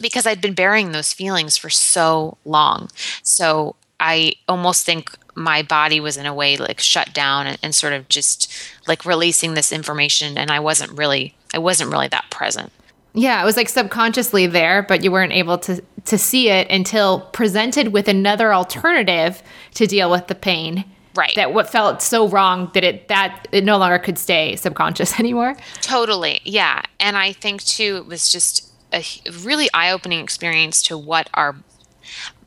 because 0.00 0.26
I'd 0.26 0.40
been 0.40 0.54
burying 0.54 0.92
those 0.92 1.12
feelings 1.12 1.56
for 1.56 1.70
so 1.70 2.36
long. 2.44 2.90
So 3.22 3.76
I 4.00 4.34
almost 4.48 4.84
think 4.84 5.16
my 5.34 5.62
body 5.62 6.00
was 6.00 6.16
in 6.16 6.26
a 6.26 6.34
way 6.34 6.56
like 6.56 6.80
shut 6.80 7.14
down 7.14 7.46
and, 7.46 7.58
and, 7.62 7.74
sort 7.74 7.92
of 7.92 8.08
just 8.08 8.52
like 8.86 9.04
releasing 9.04 9.54
this 9.54 9.72
information 9.72 10.36
and 10.36 10.50
I 10.50 10.60
wasn't 10.60 10.92
really 10.92 11.34
I 11.54 11.58
wasn't 11.58 11.90
really 11.90 12.08
that 12.08 12.30
present. 12.30 12.72
Yeah, 13.14 13.42
it 13.42 13.44
was 13.44 13.56
like 13.56 13.68
subconsciously 13.68 14.46
there, 14.46 14.82
but 14.82 15.04
you 15.04 15.12
weren't 15.12 15.32
able 15.32 15.58
to 15.58 15.82
to 16.04 16.18
see 16.18 16.48
it 16.48 16.70
until 16.70 17.20
presented 17.32 17.88
with 17.88 18.08
another 18.08 18.52
alternative 18.52 19.42
to 19.74 19.86
deal 19.86 20.10
with 20.10 20.26
the 20.26 20.34
pain. 20.34 20.84
Right. 21.14 21.34
That 21.36 21.52
what 21.52 21.68
felt 21.68 22.00
so 22.00 22.26
wrong 22.26 22.70
that 22.74 22.84
it 22.84 23.08
that 23.08 23.46
it 23.52 23.64
no 23.64 23.76
longer 23.76 23.98
could 23.98 24.18
stay 24.18 24.56
subconscious 24.56 25.18
anymore. 25.18 25.56
Totally. 25.82 26.40
Yeah. 26.44 26.82
And 27.00 27.16
I 27.16 27.32
think 27.32 27.62
too 27.62 27.96
it 27.96 28.06
was 28.06 28.30
just 28.32 28.70
a 28.94 29.04
really 29.42 29.68
eye-opening 29.72 30.20
experience 30.20 30.82
to 30.84 30.98
what 30.98 31.28
our 31.34 31.56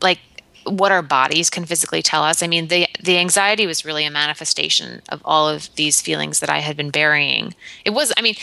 like 0.02 0.20
what 0.66 0.92
our 0.92 1.02
bodies 1.02 1.50
can 1.50 1.66
physically 1.66 2.02
tell 2.02 2.24
us. 2.24 2.42
I 2.42 2.48
mean, 2.48 2.68
the 2.68 2.88
the 3.02 3.18
anxiety 3.18 3.66
was 3.68 3.86
really 3.86 4.06
a 4.06 4.12
manifestation 4.12 5.02
of 5.10 5.22
all 5.26 5.48
of 5.48 5.74
these 5.76 6.02
feelings 6.02 6.40
that 6.40 6.50
I 6.50 6.60
had 6.60 6.76
been 6.76 6.90
burying. 6.90 7.54
It 7.84 7.92
was, 7.92 8.12
I 8.18 8.22
mean, 8.22 8.36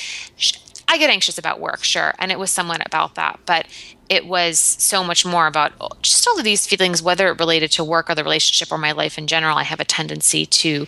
I 0.88 0.98
get 0.98 1.10
anxious 1.10 1.38
about 1.38 1.60
work, 1.60 1.84
sure, 1.84 2.14
and 2.18 2.30
it 2.30 2.38
was 2.38 2.50
somewhat 2.50 2.84
about 2.84 3.14
that, 3.14 3.40
but 3.46 3.66
it 4.08 4.26
was 4.26 4.58
so 4.58 5.02
much 5.02 5.24
more 5.24 5.46
about 5.46 6.02
just 6.02 6.26
all 6.28 6.38
of 6.38 6.44
these 6.44 6.66
feelings, 6.66 7.02
whether 7.02 7.28
it 7.28 7.40
related 7.40 7.70
to 7.72 7.84
work 7.84 8.10
or 8.10 8.14
the 8.14 8.24
relationship 8.24 8.70
or 8.70 8.78
my 8.78 8.92
life 8.92 9.16
in 9.16 9.26
general. 9.26 9.56
I 9.56 9.62
have 9.64 9.80
a 9.80 9.84
tendency 9.84 10.46
to 10.46 10.86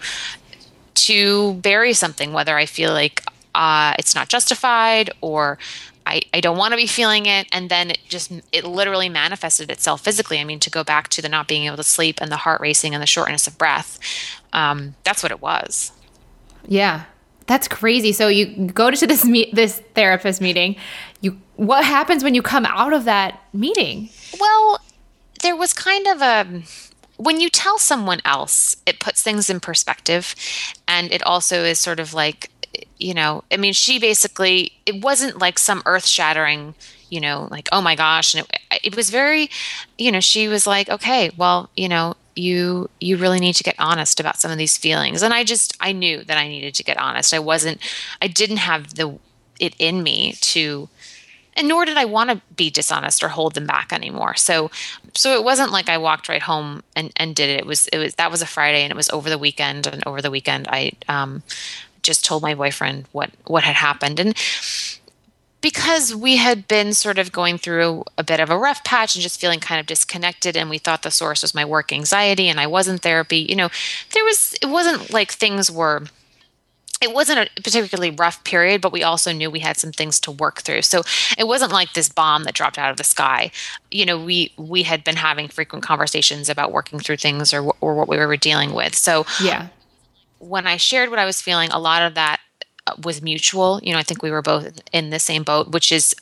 to 0.95 1.55
bury 1.55 1.93
something, 1.93 2.33
whether 2.33 2.57
I 2.57 2.67
feel 2.67 2.93
like 2.93 3.23
uh, 3.55 3.95
it's 3.99 4.15
not 4.15 4.29
justified 4.29 5.11
or 5.21 5.59
I, 6.07 6.23
I 6.35 6.41
don't 6.41 6.59
want 6.59 6.73
to 6.73 6.77
be 6.77 6.87
feeling 6.87 7.27
it 7.27 7.47
and 7.53 7.71
then 7.71 7.91
it 7.91 7.99
just 8.09 8.33
it 8.53 8.65
literally 8.65 9.09
manifested 9.09 9.71
itself 9.71 10.03
physically. 10.03 10.39
I 10.39 10.45
mean 10.45 10.61
to 10.61 10.71
go 10.71 10.85
back 10.85 11.09
to 11.09 11.23
the 11.23 11.29
not 11.29 11.49
being 11.49 11.65
able 11.65 11.77
to 11.77 11.85
sleep 11.85 12.21
and 12.21 12.31
the 12.31 12.37
heart 12.37 12.61
racing 12.61 12.95
and 12.95 13.03
the 13.03 13.07
shortness 13.07 13.47
of 13.47 13.59
breath 13.59 13.99
um, 14.53 14.95
that's 15.05 15.23
what 15.23 15.33
it 15.33 15.43
was. 15.43 15.93
Yeah 16.67 17.05
that's 17.47 17.69
crazy. 17.69 18.13
So 18.13 18.29
you 18.29 18.69
go 18.69 18.91
to 18.91 19.07
this 19.07 19.25
meet 19.25 19.55
this 19.55 19.81
therapist 19.95 20.41
meeting. 20.41 20.77
You 21.21 21.39
what 21.57 21.85
happens 21.85 22.25
when 22.25 22.35
you 22.35 22.43
come 22.43 22.67
out 22.67 22.93
of 22.93 23.05
that 23.05 23.43
meeting? 23.53 24.09
Well 24.41 24.81
there 25.43 25.57
was 25.57 25.73
kind 25.73 26.07
of 26.07 26.23
a 26.23 26.63
when 27.17 27.41
you 27.41 27.49
tell 27.49 27.79
someone 27.79 28.21
else 28.25 28.77
it 28.87 28.99
puts 28.99 29.23
things 29.23 29.49
in 29.49 29.61
perspective 29.61 30.35
and 30.89 31.13
it 31.13 31.23
also 31.25 31.63
is 31.63 31.79
sort 31.79 32.01
of 32.01 32.15
like 32.15 32.51
you 32.99 33.15
know, 33.15 33.45
I 33.51 33.57
mean, 33.57 33.73
she 33.73 33.99
basically, 33.99 34.73
it 34.87 35.03
wasn't 35.03 35.39
like 35.39 35.59
some 35.59 35.83
earth 35.87 36.07
shattering, 36.07 36.75
you 37.11 37.21
know, 37.21 37.49
like, 37.51 37.69
oh 37.73 37.81
my 37.81 37.95
gosh. 37.95 38.35
And 38.35 38.47
it, 38.71 38.81
it 38.83 38.97
was 38.97 39.11
very, 39.11 39.51
you 39.99 40.11
know, 40.11 40.21
she 40.21 40.49
was 40.49 40.67
like, 40.67 40.89
okay, 40.89 41.31
well, 41.37 41.71
you 41.77 41.89
know, 41.89 42.15
you 42.37 42.91
you 43.01 43.17
really 43.17 43.41
need 43.41 43.55
to 43.55 43.63
get 43.63 43.75
honest 43.79 44.21
about 44.21 44.39
some 44.39 44.51
of 44.51 44.59
these 44.59 44.77
feelings. 44.77 45.23
And 45.23 45.33
i 45.33 45.45
just 45.45 45.77
i 45.81 45.93
knew 45.93 46.25
that 46.25 46.39
i 46.39 46.49
needed 46.49 46.75
to 46.75 46.85
get 46.85 46.99
honest. 46.99 47.35
I 47.35 47.39
wasn't 47.39 47.79
i 48.21 48.27
didn't 48.27 48.59
have 48.59 48.95
the 48.95 49.19
it 49.61 49.75
in 49.79 50.03
me 50.03 50.33
to 50.41 50.89
and 51.57 51.69
nor 51.69 51.85
did 51.85 51.97
i 51.97 52.05
want 52.05 52.31
to 52.31 52.41
be 52.57 52.71
dishonest 52.71 53.23
or 53.23 53.29
hold 53.29 53.55
them 53.55 53.67
back 53.67 53.93
anymore. 53.93 54.35
So 54.35 54.71
so 55.15 55.35
it 55.35 55.45
wasn't 55.45 55.73
like 55.73 55.89
i 55.89 55.99
walked 55.99 56.29
right 56.29 56.43
home 56.43 56.83
and 56.97 57.13
and 57.17 57.37
did 57.37 57.51
it. 57.51 57.61
It 57.61 57.67
was 57.67 57.87
it 57.89 57.99
was 57.99 58.15
that 58.17 58.31
was 58.31 58.43
a 58.43 58.47
friday 58.47 58.83
and 58.83 58.91
it 58.91 58.97
was 58.97 59.11
over 59.11 59.31
the 59.31 59.39
weekend 59.39 59.87
and 59.87 60.03
over 60.07 60.21
the 60.21 60.31
weekend 60.31 60.69
i 60.69 60.93
um 61.09 61.43
just 62.05 62.25
told 62.25 62.43
my 62.43 62.55
boyfriend 62.55 63.07
what 63.11 63.31
what 63.47 63.65
had 63.65 63.75
happened 63.75 64.21
and 64.21 64.37
because 65.61 66.15
we 66.15 66.37
had 66.37 66.69
been 66.69 66.93
sort 66.93 67.19
of 67.19 67.33
going 67.33 67.57
through 67.57 68.05
a 68.19 68.23
bit 68.23 68.39
of 68.39 68.51
a 68.51 68.59
rough 68.59 68.85
patch 68.85 69.17
and 69.17 69.23
just 69.23 69.41
feeling 69.41 69.61
kind 69.61 69.81
of 69.81 69.87
disconnected 69.87 70.57
and 70.57 70.69
we 70.69 70.79
thought 70.79 71.03
the 71.03 71.11
source 71.11 71.43
was 71.43 71.55
my 71.55 71.65
work 71.65 71.93
anxiety 71.93 72.49
and 72.49 72.61
I 72.61 72.67
was 72.67 72.87
in 72.87 72.99
therapy 72.99 73.39
you 73.39 73.57
know 73.57 73.71
there 74.13 74.25
was 74.25 74.55
it 74.63 74.67
wasn't 74.67 75.13
like 75.13 75.33
things 75.33 75.71
were 75.71 76.05
it 77.05 77.13
wasn't 77.13 77.39
a 77.39 77.63
particularly 77.63 78.11
rough 78.11 78.43
period, 78.45 78.81
but 78.81 78.93
we 78.93 79.03
also 79.03 79.33
knew 79.33 79.51
we 79.51 79.61
had 79.61 79.77
some 79.77 79.93
things 79.93 80.19
to 80.21 80.31
work 80.31 80.63
through. 80.63 80.83
So 80.83 81.03
it 81.37 81.47
wasn't 81.47 81.73
like 81.73 81.93
this 81.93 82.09
bomb 82.09 82.45
that 82.45 82.55
dropped 82.55 82.79
out 82.79 82.91
of 82.91 82.97
the 82.97 83.05
sky. 83.05 83.51
You 83.91 84.07
know, 84.07 84.19
we 84.19 84.53
we 84.57 84.83
had 84.85 85.05
been 85.05 85.17
having 85.17 85.49
frequent 85.49 85.85
conversations 85.85 86.49
about 86.49 86.73
working 86.73 86.99
through 86.99 87.19
things 87.19 87.53
or 87.53 87.75
or 87.81 87.95
what 87.95 88.09
we 88.09 88.17
were 88.17 88.37
dealing 88.37 88.73
with. 88.73 88.95
So 88.95 89.27
yeah, 89.43 89.69
when 90.49 90.67
I 90.67 90.77
shared 90.77 91.11
what 91.11 91.19
I 91.19 91.25
was 91.25 91.41
feeling, 91.41 91.71
a 91.71 91.79
lot 91.79 92.03
of 92.03 92.15
that 92.15 92.41
uh, 92.87 92.95
was 93.03 93.23
mutual. 93.23 93.81
You 93.83 93.93
know, 93.93 93.99
I 93.99 94.03
think 94.03 94.23
we 94.23 94.31
were 94.31 94.43
both 94.43 94.81
in 94.93 95.11
the 95.11 95.19
same 95.19 95.43
boat, 95.43 95.71
which 95.71 95.91
is 95.91 96.15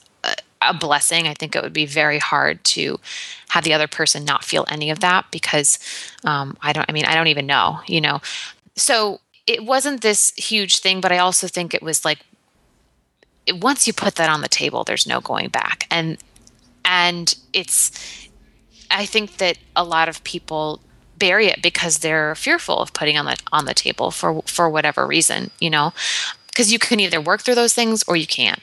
a 0.62 0.74
blessing. 0.74 1.26
I 1.26 1.34
think 1.34 1.54
it 1.54 1.62
would 1.62 1.72
be 1.72 1.86
very 1.86 2.18
hard 2.18 2.62
to 2.64 2.98
have 3.48 3.64
the 3.64 3.74
other 3.74 3.88
person 3.88 4.24
not 4.24 4.44
feel 4.44 4.64
any 4.68 4.90
of 4.90 5.00
that 5.00 5.26
because 5.30 5.78
um, 6.24 6.56
I 6.62 6.72
don't, 6.72 6.86
I 6.88 6.92
mean, 6.92 7.04
I 7.04 7.14
don't 7.14 7.26
even 7.26 7.46
know, 7.46 7.80
you 7.86 8.00
know. 8.00 8.20
So 8.76 9.20
it 9.46 9.64
wasn't 9.64 10.00
this 10.00 10.32
huge 10.36 10.78
thing, 10.78 11.00
but 11.00 11.12
I 11.12 11.18
also 11.18 11.48
think 11.48 11.74
it 11.74 11.82
was 11.82 12.04
like 12.04 12.20
once 13.54 13.86
you 13.86 13.92
put 13.92 14.14
that 14.14 14.28
on 14.28 14.40
the 14.40 14.48
table, 14.48 14.84
there's 14.84 15.06
no 15.06 15.20
going 15.20 15.48
back. 15.48 15.86
And, 15.90 16.16
and 16.84 17.34
it's, 17.52 18.28
I 18.90 19.04
think 19.04 19.38
that 19.38 19.58
a 19.74 19.84
lot 19.84 20.08
of 20.08 20.22
people 20.22 20.80
bury 21.22 21.46
it 21.46 21.62
because 21.62 21.98
they're 21.98 22.34
fearful 22.34 22.80
of 22.80 22.92
putting 22.92 23.16
on 23.16 23.26
the 23.26 23.36
on 23.52 23.64
the 23.64 23.74
table 23.74 24.10
for 24.10 24.42
for 24.42 24.68
whatever 24.68 25.06
reason, 25.06 25.50
you 25.60 25.70
know. 25.70 25.92
Because 26.48 26.72
you 26.72 26.78
can 26.78 27.00
either 27.00 27.20
work 27.20 27.40
through 27.40 27.54
those 27.54 27.72
things 27.72 28.02
or 28.08 28.16
you 28.16 28.26
can't. 28.26 28.60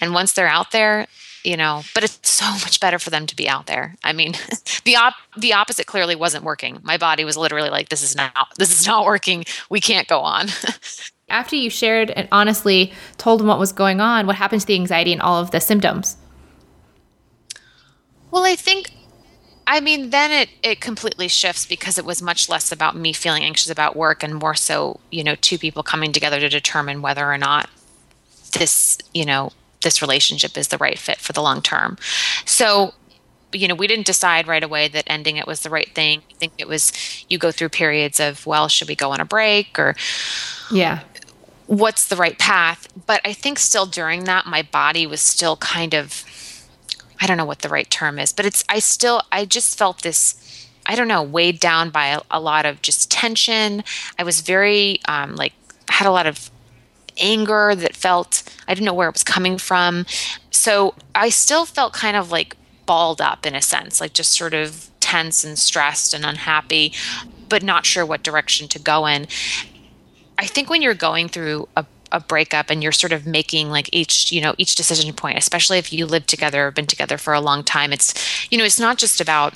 And 0.00 0.12
once 0.12 0.32
they're 0.32 0.48
out 0.48 0.72
there, 0.72 1.06
you 1.44 1.56
know, 1.56 1.82
but 1.94 2.04
it's 2.04 2.28
so 2.28 2.44
much 2.44 2.80
better 2.80 2.98
for 2.98 3.08
them 3.08 3.26
to 3.26 3.36
be 3.36 3.48
out 3.48 3.66
there. 3.66 3.94
I 4.04 4.12
mean, 4.12 4.34
the 4.84 4.96
op- 4.96 5.14
the 5.38 5.52
opposite 5.54 5.86
clearly 5.86 6.16
wasn't 6.16 6.44
working. 6.44 6.80
My 6.82 6.98
body 6.98 7.24
was 7.24 7.36
literally 7.36 7.70
like 7.70 7.88
this 7.88 8.02
is 8.02 8.16
not 8.16 8.32
this 8.58 8.78
is 8.78 8.86
not 8.86 9.06
working. 9.06 9.44
We 9.70 9.80
can't 9.80 10.08
go 10.08 10.20
on. 10.20 10.48
After 11.28 11.56
you 11.56 11.70
shared 11.70 12.10
and 12.10 12.28
honestly 12.32 12.92
told 13.16 13.40
them 13.40 13.46
what 13.46 13.60
was 13.60 13.72
going 13.72 14.00
on, 14.00 14.26
what 14.26 14.36
happened 14.36 14.60
to 14.62 14.66
the 14.66 14.74
anxiety 14.74 15.12
and 15.12 15.22
all 15.22 15.40
of 15.40 15.52
the 15.52 15.60
symptoms? 15.60 16.16
Well, 18.30 18.44
I 18.44 18.56
think 18.56 18.90
I 19.66 19.80
mean, 19.80 20.10
then 20.10 20.30
it 20.30 20.48
it 20.62 20.80
completely 20.80 21.28
shifts 21.28 21.66
because 21.66 21.98
it 21.98 22.04
was 22.04 22.20
much 22.20 22.48
less 22.48 22.72
about 22.72 22.96
me 22.96 23.12
feeling 23.12 23.42
anxious 23.42 23.70
about 23.70 23.96
work 23.96 24.22
and 24.22 24.34
more 24.34 24.54
so, 24.54 25.00
you 25.10 25.24
know, 25.24 25.34
two 25.36 25.58
people 25.58 25.82
coming 25.82 26.12
together 26.12 26.40
to 26.40 26.48
determine 26.48 27.02
whether 27.02 27.30
or 27.30 27.38
not 27.38 27.70
this, 28.52 28.98
you 29.14 29.24
know, 29.24 29.52
this 29.82 30.02
relationship 30.02 30.56
is 30.56 30.68
the 30.68 30.78
right 30.78 30.98
fit 30.98 31.18
for 31.18 31.32
the 31.32 31.42
long 31.42 31.62
term. 31.62 31.96
So, 32.44 32.94
you 33.52 33.68
know, 33.68 33.74
we 33.74 33.86
didn't 33.86 34.06
decide 34.06 34.46
right 34.46 34.62
away 34.62 34.88
that 34.88 35.04
ending 35.06 35.36
it 35.36 35.46
was 35.46 35.60
the 35.60 35.70
right 35.70 35.92
thing. 35.94 36.22
I 36.30 36.34
think 36.34 36.52
it 36.58 36.68
was 36.68 36.92
you 37.28 37.38
go 37.38 37.52
through 37.52 37.68
periods 37.68 38.18
of, 38.20 38.46
well, 38.46 38.68
should 38.68 38.88
we 38.88 38.96
go 38.96 39.12
on 39.12 39.20
a 39.20 39.24
break 39.24 39.78
or 39.78 39.94
yeah. 40.72 41.00
What's 41.66 42.08
the 42.08 42.16
right 42.16 42.38
path? 42.38 42.88
But 43.06 43.22
I 43.24 43.32
think 43.32 43.58
still 43.58 43.86
during 43.86 44.24
that 44.24 44.44
my 44.44 44.62
body 44.62 45.06
was 45.06 45.20
still 45.22 45.56
kind 45.56 45.94
of 45.94 46.24
I 47.22 47.26
don't 47.26 47.36
know 47.36 47.44
what 47.44 47.60
the 47.60 47.68
right 47.68 47.88
term 47.88 48.18
is, 48.18 48.32
but 48.32 48.44
it's 48.44 48.64
I 48.68 48.80
still 48.80 49.22
I 49.30 49.44
just 49.44 49.78
felt 49.78 50.02
this 50.02 50.68
I 50.86 50.96
don't 50.96 51.06
know 51.06 51.22
weighed 51.22 51.60
down 51.60 51.90
by 51.90 52.08
a, 52.08 52.20
a 52.32 52.40
lot 52.40 52.66
of 52.66 52.82
just 52.82 53.12
tension. 53.12 53.84
I 54.18 54.24
was 54.24 54.40
very 54.40 55.00
um, 55.06 55.36
like 55.36 55.52
had 55.88 56.08
a 56.08 56.10
lot 56.10 56.26
of 56.26 56.50
anger 57.16 57.76
that 57.76 57.94
felt 57.94 58.42
I 58.66 58.74
didn't 58.74 58.86
know 58.86 58.94
where 58.94 59.08
it 59.08 59.14
was 59.14 59.22
coming 59.22 59.56
from. 59.56 60.04
So 60.50 60.94
I 61.14 61.28
still 61.28 61.64
felt 61.64 61.92
kind 61.92 62.16
of 62.16 62.32
like 62.32 62.56
balled 62.86 63.20
up 63.20 63.46
in 63.46 63.54
a 63.54 63.62
sense, 63.62 64.00
like 64.00 64.14
just 64.14 64.32
sort 64.32 64.52
of 64.52 64.90
tense 64.98 65.44
and 65.44 65.56
stressed 65.56 66.12
and 66.14 66.24
unhappy, 66.24 66.92
but 67.48 67.62
not 67.62 67.86
sure 67.86 68.04
what 68.04 68.24
direction 68.24 68.66
to 68.66 68.80
go 68.80 69.06
in. 69.06 69.28
I 70.38 70.46
think 70.46 70.68
when 70.68 70.82
you're 70.82 70.94
going 70.94 71.28
through 71.28 71.68
a 71.76 71.86
a 72.12 72.20
breakup 72.20 72.70
and 72.70 72.82
you're 72.82 72.92
sort 72.92 73.12
of 73.12 73.26
making 73.26 73.70
like 73.70 73.88
each 73.92 74.30
you 74.30 74.40
know 74.40 74.54
each 74.58 74.74
decision 74.74 75.12
point 75.12 75.36
especially 75.36 75.78
if 75.78 75.92
you 75.92 76.06
live 76.06 76.26
together 76.26 76.68
or 76.68 76.70
been 76.70 76.86
together 76.86 77.18
for 77.18 77.34
a 77.34 77.40
long 77.40 77.64
time 77.64 77.92
it's 77.92 78.14
you 78.52 78.58
know 78.58 78.64
it's 78.64 78.78
not 78.78 78.98
just 78.98 79.20
about 79.20 79.54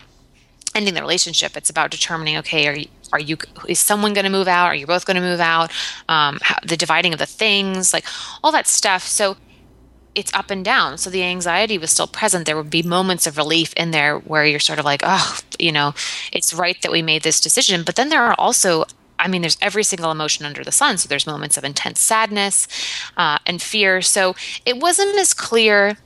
ending 0.76 0.94
the 0.94 1.00
relationship. 1.00 1.56
It's 1.56 1.70
about 1.70 1.90
determining 1.90 2.36
okay 2.38 2.68
are 2.68 2.76
you 2.76 2.88
are 3.12 3.20
you 3.20 3.38
is 3.68 3.80
someone 3.80 4.14
going 4.14 4.24
to 4.24 4.30
move 4.30 4.46
out? 4.46 4.66
Are 4.66 4.74
you 4.74 4.86
both 4.86 5.06
going 5.06 5.16
to 5.16 5.20
move 5.20 5.40
out? 5.40 5.72
Um, 6.08 6.38
how, 6.42 6.56
the 6.64 6.76
dividing 6.76 7.12
of 7.12 7.18
the 7.18 7.26
things 7.26 7.92
like 7.92 8.04
all 8.44 8.52
that 8.52 8.66
stuff. 8.66 9.02
So 9.02 9.36
it's 10.14 10.32
up 10.34 10.50
and 10.50 10.64
down. 10.64 10.98
So 10.98 11.10
the 11.10 11.22
anxiety 11.22 11.78
was 11.78 11.90
still 11.90 12.06
present. 12.06 12.46
There 12.46 12.56
would 12.56 12.70
be 12.70 12.82
moments 12.82 13.26
of 13.26 13.36
relief 13.36 13.72
in 13.74 13.90
there 13.90 14.18
where 14.18 14.44
you're 14.44 14.60
sort 14.60 14.78
of 14.78 14.84
like 14.84 15.00
oh 15.04 15.38
you 15.58 15.72
know 15.72 15.94
it's 16.32 16.52
right 16.52 16.80
that 16.82 16.92
we 16.92 17.02
made 17.02 17.22
this 17.22 17.40
decision. 17.40 17.82
But 17.82 17.96
then 17.96 18.10
there 18.10 18.24
are 18.24 18.34
also 18.38 18.84
I 19.18 19.28
mean, 19.28 19.42
there's 19.42 19.58
every 19.60 19.82
single 19.82 20.10
emotion 20.10 20.44
under 20.44 20.64
the 20.64 20.72
sun. 20.72 20.98
So 20.98 21.08
there's 21.08 21.26
moments 21.26 21.56
of 21.56 21.64
intense 21.64 22.00
sadness 22.00 22.68
uh, 23.16 23.38
and 23.46 23.60
fear. 23.60 24.02
So 24.02 24.34
it 24.64 24.78
wasn't 24.78 25.18
as 25.18 25.34
clear. 25.34 25.96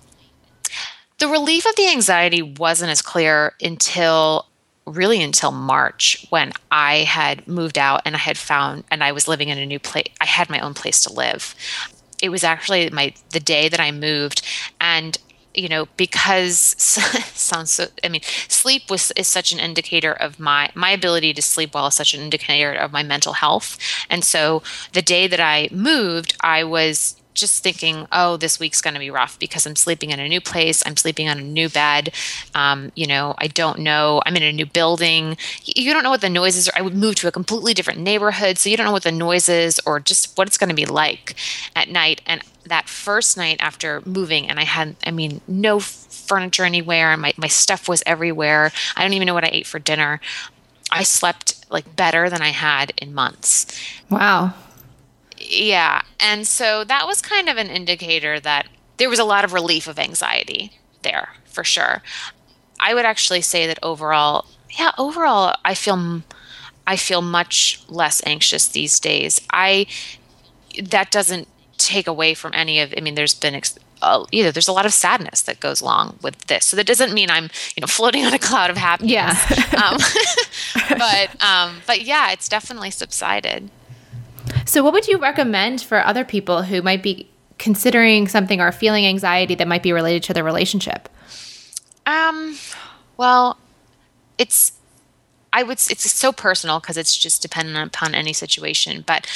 The 1.18 1.28
relief 1.28 1.66
of 1.66 1.76
the 1.76 1.88
anxiety 1.88 2.42
wasn't 2.42 2.90
as 2.90 3.02
clear 3.02 3.54
until 3.60 4.46
really 4.86 5.22
until 5.22 5.52
March 5.52 6.26
when 6.30 6.52
I 6.70 6.98
had 6.98 7.46
moved 7.46 7.78
out 7.78 8.02
and 8.04 8.14
I 8.16 8.18
had 8.18 8.38
found 8.38 8.84
and 8.90 9.04
I 9.04 9.12
was 9.12 9.28
living 9.28 9.48
in 9.48 9.58
a 9.58 9.66
new 9.66 9.78
place. 9.78 10.08
I 10.20 10.26
had 10.26 10.50
my 10.50 10.60
own 10.60 10.74
place 10.74 11.02
to 11.04 11.12
live. 11.12 11.54
It 12.22 12.30
was 12.30 12.44
actually 12.44 12.90
my 12.90 13.14
the 13.30 13.40
day 13.40 13.68
that 13.68 13.80
I 13.80 13.90
moved 13.92 14.42
and 14.80 15.16
you 15.54 15.68
know 15.68 15.86
because 15.96 16.58
sounds 16.78 17.70
so 17.70 17.86
i 18.04 18.08
mean 18.08 18.22
sleep 18.48 18.90
was 18.90 19.10
is 19.16 19.26
such 19.26 19.52
an 19.52 19.58
indicator 19.58 20.12
of 20.12 20.38
my 20.38 20.70
my 20.74 20.90
ability 20.90 21.32
to 21.32 21.42
sleep 21.42 21.74
well 21.74 21.86
is 21.86 21.94
such 21.94 22.14
an 22.14 22.20
indicator 22.20 22.72
of 22.72 22.92
my 22.92 23.02
mental 23.02 23.34
health 23.34 23.76
and 24.08 24.24
so 24.24 24.62
the 24.92 25.02
day 25.02 25.26
that 25.26 25.40
i 25.40 25.68
moved 25.72 26.36
i 26.40 26.62
was 26.62 27.16
just 27.34 27.62
thinking, 27.62 28.06
oh, 28.12 28.36
this 28.36 28.60
week's 28.60 28.80
going 28.80 28.94
to 28.94 29.00
be 29.00 29.10
rough 29.10 29.38
because 29.38 29.66
I'm 29.66 29.76
sleeping 29.76 30.10
in 30.10 30.20
a 30.20 30.28
new 30.28 30.40
place. 30.40 30.82
I'm 30.86 30.96
sleeping 30.96 31.28
on 31.28 31.38
a 31.38 31.42
new 31.42 31.68
bed. 31.68 32.12
Um, 32.54 32.92
you 32.94 33.06
know, 33.06 33.34
I 33.38 33.46
don't 33.46 33.80
know. 33.80 34.22
I'm 34.26 34.36
in 34.36 34.42
a 34.42 34.52
new 34.52 34.66
building. 34.66 35.36
You 35.64 35.92
don't 35.92 36.02
know 36.02 36.10
what 36.10 36.20
the 36.20 36.30
noises 36.30 36.68
are. 36.68 36.72
I 36.76 36.82
would 36.82 36.94
move 36.94 37.14
to 37.16 37.28
a 37.28 37.32
completely 37.32 37.74
different 37.74 38.00
neighborhood. 38.00 38.58
So 38.58 38.68
you 38.68 38.76
don't 38.76 38.86
know 38.86 38.92
what 38.92 39.04
the 39.04 39.12
noises 39.12 39.80
or 39.86 40.00
just 40.00 40.36
what 40.36 40.46
it's 40.46 40.58
going 40.58 40.68
to 40.70 40.74
be 40.74 40.86
like 40.86 41.34
at 41.74 41.88
night. 41.88 42.20
And 42.26 42.42
that 42.64 42.88
first 42.88 43.36
night 43.36 43.56
after 43.60 44.02
moving 44.04 44.48
and 44.48 44.58
I 44.58 44.64
had 44.64 44.96
I 45.06 45.10
mean 45.10 45.40
no 45.48 45.80
furniture 45.80 46.64
anywhere 46.64 47.12
and 47.12 47.22
my, 47.22 47.32
my 47.36 47.48
stuff 47.48 47.88
was 47.88 48.02
everywhere. 48.06 48.70
I 48.96 49.02
don't 49.02 49.14
even 49.14 49.26
know 49.26 49.34
what 49.34 49.44
I 49.44 49.50
ate 49.52 49.66
for 49.66 49.78
dinner. 49.78 50.20
I 50.90 51.02
slept 51.02 51.64
like 51.70 51.96
better 51.96 52.28
than 52.28 52.42
I 52.42 52.48
had 52.48 52.92
in 52.98 53.14
months. 53.14 53.66
Wow. 54.10 54.54
Yeah. 55.38 56.02
And 56.18 56.46
so 56.46 56.84
that 56.84 57.06
was 57.06 57.22
kind 57.22 57.48
of 57.48 57.56
an 57.56 57.68
indicator 57.68 58.38
that 58.40 58.68
there 58.98 59.10
was 59.10 59.18
a 59.18 59.24
lot 59.24 59.44
of 59.44 59.52
relief 59.52 59.86
of 59.88 59.98
anxiety 59.98 60.72
there 61.02 61.30
for 61.44 61.64
sure. 61.64 62.02
I 62.78 62.94
would 62.94 63.04
actually 63.04 63.40
say 63.40 63.66
that 63.66 63.78
overall, 63.82 64.46
yeah, 64.78 64.92
overall 64.98 65.56
I 65.64 65.74
feel 65.74 66.22
I 66.86 66.96
feel 66.96 67.22
much 67.22 67.82
less 67.88 68.22
anxious 68.26 68.68
these 68.68 68.98
days. 68.98 69.40
I 69.50 69.86
that 70.82 71.10
doesn't 71.10 71.48
take 71.80 72.06
away 72.06 72.34
from 72.34 72.52
any 72.54 72.80
of 72.80 72.94
i 72.96 73.00
mean 73.00 73.14
there's 73.14 73.34
been 73.34 73.54
ex- 73.54 73.78
uh, 74.02 74.24
either 74.32 74.50
there's 74.52 74.68
a 74.68 74.72
lot 74.72 74.86
of 74.86 74.92
sadness 74.92 75.42
that 75.42 75.60
goes 75.60 75.80
along 75.80 76.18
with 76.22 76.46
this. 76.46 76.66
So 76.66 76.76
that 76.76 76.86
doesn't 76.86 77.12
mean 77.12 77.30
i'm 77.30 77.44
you 77.76 77.80
know 77.80 77.86
floating 77.98 78.24
on 78.24 78.32
a 78.32 78.38
cloud 78.38 78.70
of 78.70 78.76
happiness. 78.76 79.12
Yeah. 79.12 79.36
Um, 79.80 79.96
but 80.90 81.42
um, 81.42 81.76
but 81.86 82.02
yeah 82.02 82.32
it's 82.32 82.48
definitely 82.48 82.90
subsided. 82.90 83.70
So 84.66 84.82
what 84.82 84.92
would 84.92 85.06
you 85.08 85.18
recommend 85.18 85.80
for 85.80 86.04
other 86.04 86.24
people 86.24 86.62
who 86.62 86.82
might 86.82 87.02
be 87.02 87.28
considering 87.58 88.28
something 88.28 88.60
or 88.60 88.72
feeling 88.72 89.06
anxiety 89.06 89.54
that 89.54 89.68
might 89.68 89.82
be 89.82 89.92
related 89.92 90.22
to 90.24 90.34
their 90.34 90.44
relationship? 90.44 91.08
Um 92.06 92.58
well 93.16 93.58
it's 94.38 94.72
I 95.52 95.62
would 95.62 95.78
it's 95.90 96.10
so 96.10 96.32
personal 96.32 96.80
because 96.80 96.96
it's 96.96 97.16
just 97.16 97.42
dependent 97.42 97.94
upon 97.94 98.14
any 98.14 98.32
situation, 98.32 99.02
but 99.06 99.26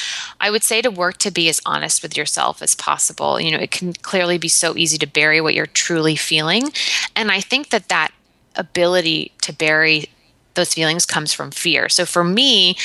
I 0.40 0.50
would 0.50 0.62
say 0.62 0.81
to 0.83 0.90
work 0.90 1.18
to 1.18 1.31
be 1.31 1.48
as 1.48 1.61
honest 1.66 2.03
with 2.03 2.16
yourself 2.16 2.62
as 2.62 2.74
possible. 2.74 3.40
You 3.40 3.53
know, 3.53 3.59
it 3.59 3.70
can 3.70 3.92
clearly 3.94 4.38
be 4.38 4.48
so 4.48 4.77
easy 4.77 4.98
to 4.98 5.07
bury 5.07 5.40
what 5.40 5.55
you're 5.55 5.66
truly 5.66 6.16
feeling, 6.16 6.72
and 7.16 7.31
I 7.31 7.40
think 7.40 7.70
that 7.70 7.88
that 7.88 8.12
ability 8.57 9.33
to 9.42 9.53
bury 9.53 10.07
those 10.55 10.72
feelings 10.72 11.05
comes 11.05 11.33
from 11.33 11.50
fear. 11.50 11.88
So 11.88 12.07
for 12.07 12.22
me, 12.22 12.77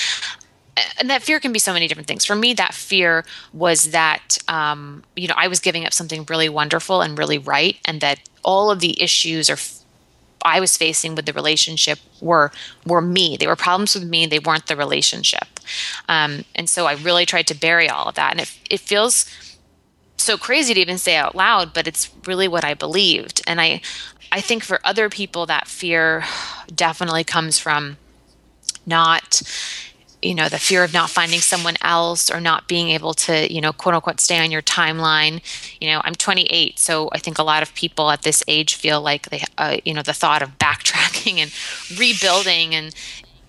and 0.98 1.10
that 1.10 1.22
fear 1.22 1.40
can 1.40 1.52
be 1.52 1.60
so 1.60 1.74
many 1.74 1.88
different 1.88 2.08
things. 2.08 2.26
For 2.26 2.36
me, 2.36 2.54
that 2.54 2.74
fear 2.74 3.26
was 3.54 3.92
that 3.92 4.38
um, 4.48 5.04
you 5.16 5.28
know 5.28 5.36
I 5.38 5.48
was 5.48 5.60
giving 5.60 5.86
up 5.86 5.94
something 5.94 6.26
really 6.30 6.50
wonderful 6.50 7.02
and 7.02 7.18
really 7.18 7.38
right, 7.38 7.78
and 7.86 8.02
that 8.02 8.20
all 8.44 8.72
of 8.72 8.80
the 8.80 9.02
issues 9.02 9.50
or 9.50 9.58
I 10.44 10.60
was 10.60 10.78
facing 10.78 11.16
with 11.16 11.26
the 11.26 11.34
relationship 11.34 12.00
were 12.22 12.52
were 12.86 13.02
me. 13.02 13.38
They 13.38 13.48
were 13.48 13.56
problems 13.56 13.96
with 13.96 14.06
me. 14.06 14.26
They 14.26 14.40
weren't 14.40 14.68
the 14.68 14.76
relationship. 14.76 15.48
Um, 16.08 16.46
and 16.56 16.70
so 16.70 16.86
I 16.86 16.94
really 16.94 17.26
tried 17.26 17.48
to 17.48 17.56
bury 17.56 17.90
all 17.90 18.08
of 18.08 18.16
that. 18.16 18.32
And 18.32 18.42
it 18.42 18.58
it 18.70 18.80
feels 18.80 19.26
so 20.18 20.38
crazy 20.38 20.74
to 20.74 20.80
even 20.80 20.98
say 20.98 21.16
out 21.16 21.36
loud, 21.36 21.74
but 21.74 21.88
it's 21.88 22.10
really 22.26 22.48
what 22.48 22.64
I 22.64 22.74
believed. 22.74 23.42
And 23.48 23.60
I 23.60 23.82
I 24.32 24.42
think 24.42 24.64
for 24.64 24.80
other 24.84 25.10
people 25.10 25.46
that 25.48 25.68
fear 25.68 26.24
definitely 26.74 27.24
comes 27.24 27.60
from 27.60 27.98
not 28.86 29.42
you 30.22 30.36
know 30.36 30.50
the 30.50 30.60
fear 30.60 30.84
of 30.84 30.94
not 30.94 31.10
finding 31.10 31.40
someone 31.40 31.76
else 31.82 32.30
or 32.30 32.40
not 32.42 32.68
being 32.68 32.90
able 32.90 33.14
to 33.14 33.52
you 33.52 33.62
know 33.62 33.72
quote 33.72 33.96
unquote 33.96 34.20
stay 34.20 34.40
on 34.44 34.52
your 34.52 34.62
timeline. 34.62 35.42
You 35.80 35.90
know 35.92 36.02
i'm 36.04 36.16
28 36.16 36.78
so 36.80 37.10
i 37.14 37.20
think 37.20 37.38
a 37.38 37.44
lot 37.44 37.64
of 37.64 37.74
people 37.74 38.12
at 38.12 38.24
this 38.24 38.44
age 38.48 38.76
feel 38.76 39.02
like 39.02 39.30
they 39.30 39.44
uh, 39.58 39.78
you 39.86 39.94
know 39.94 40.02
the 40.02 40.14
thought 40.14 40.42
of 40.42 40.58
backtracking 40.58 41.38
and 41.44 41.52
rebuilding 42.00 42.76
and 42.76 42.94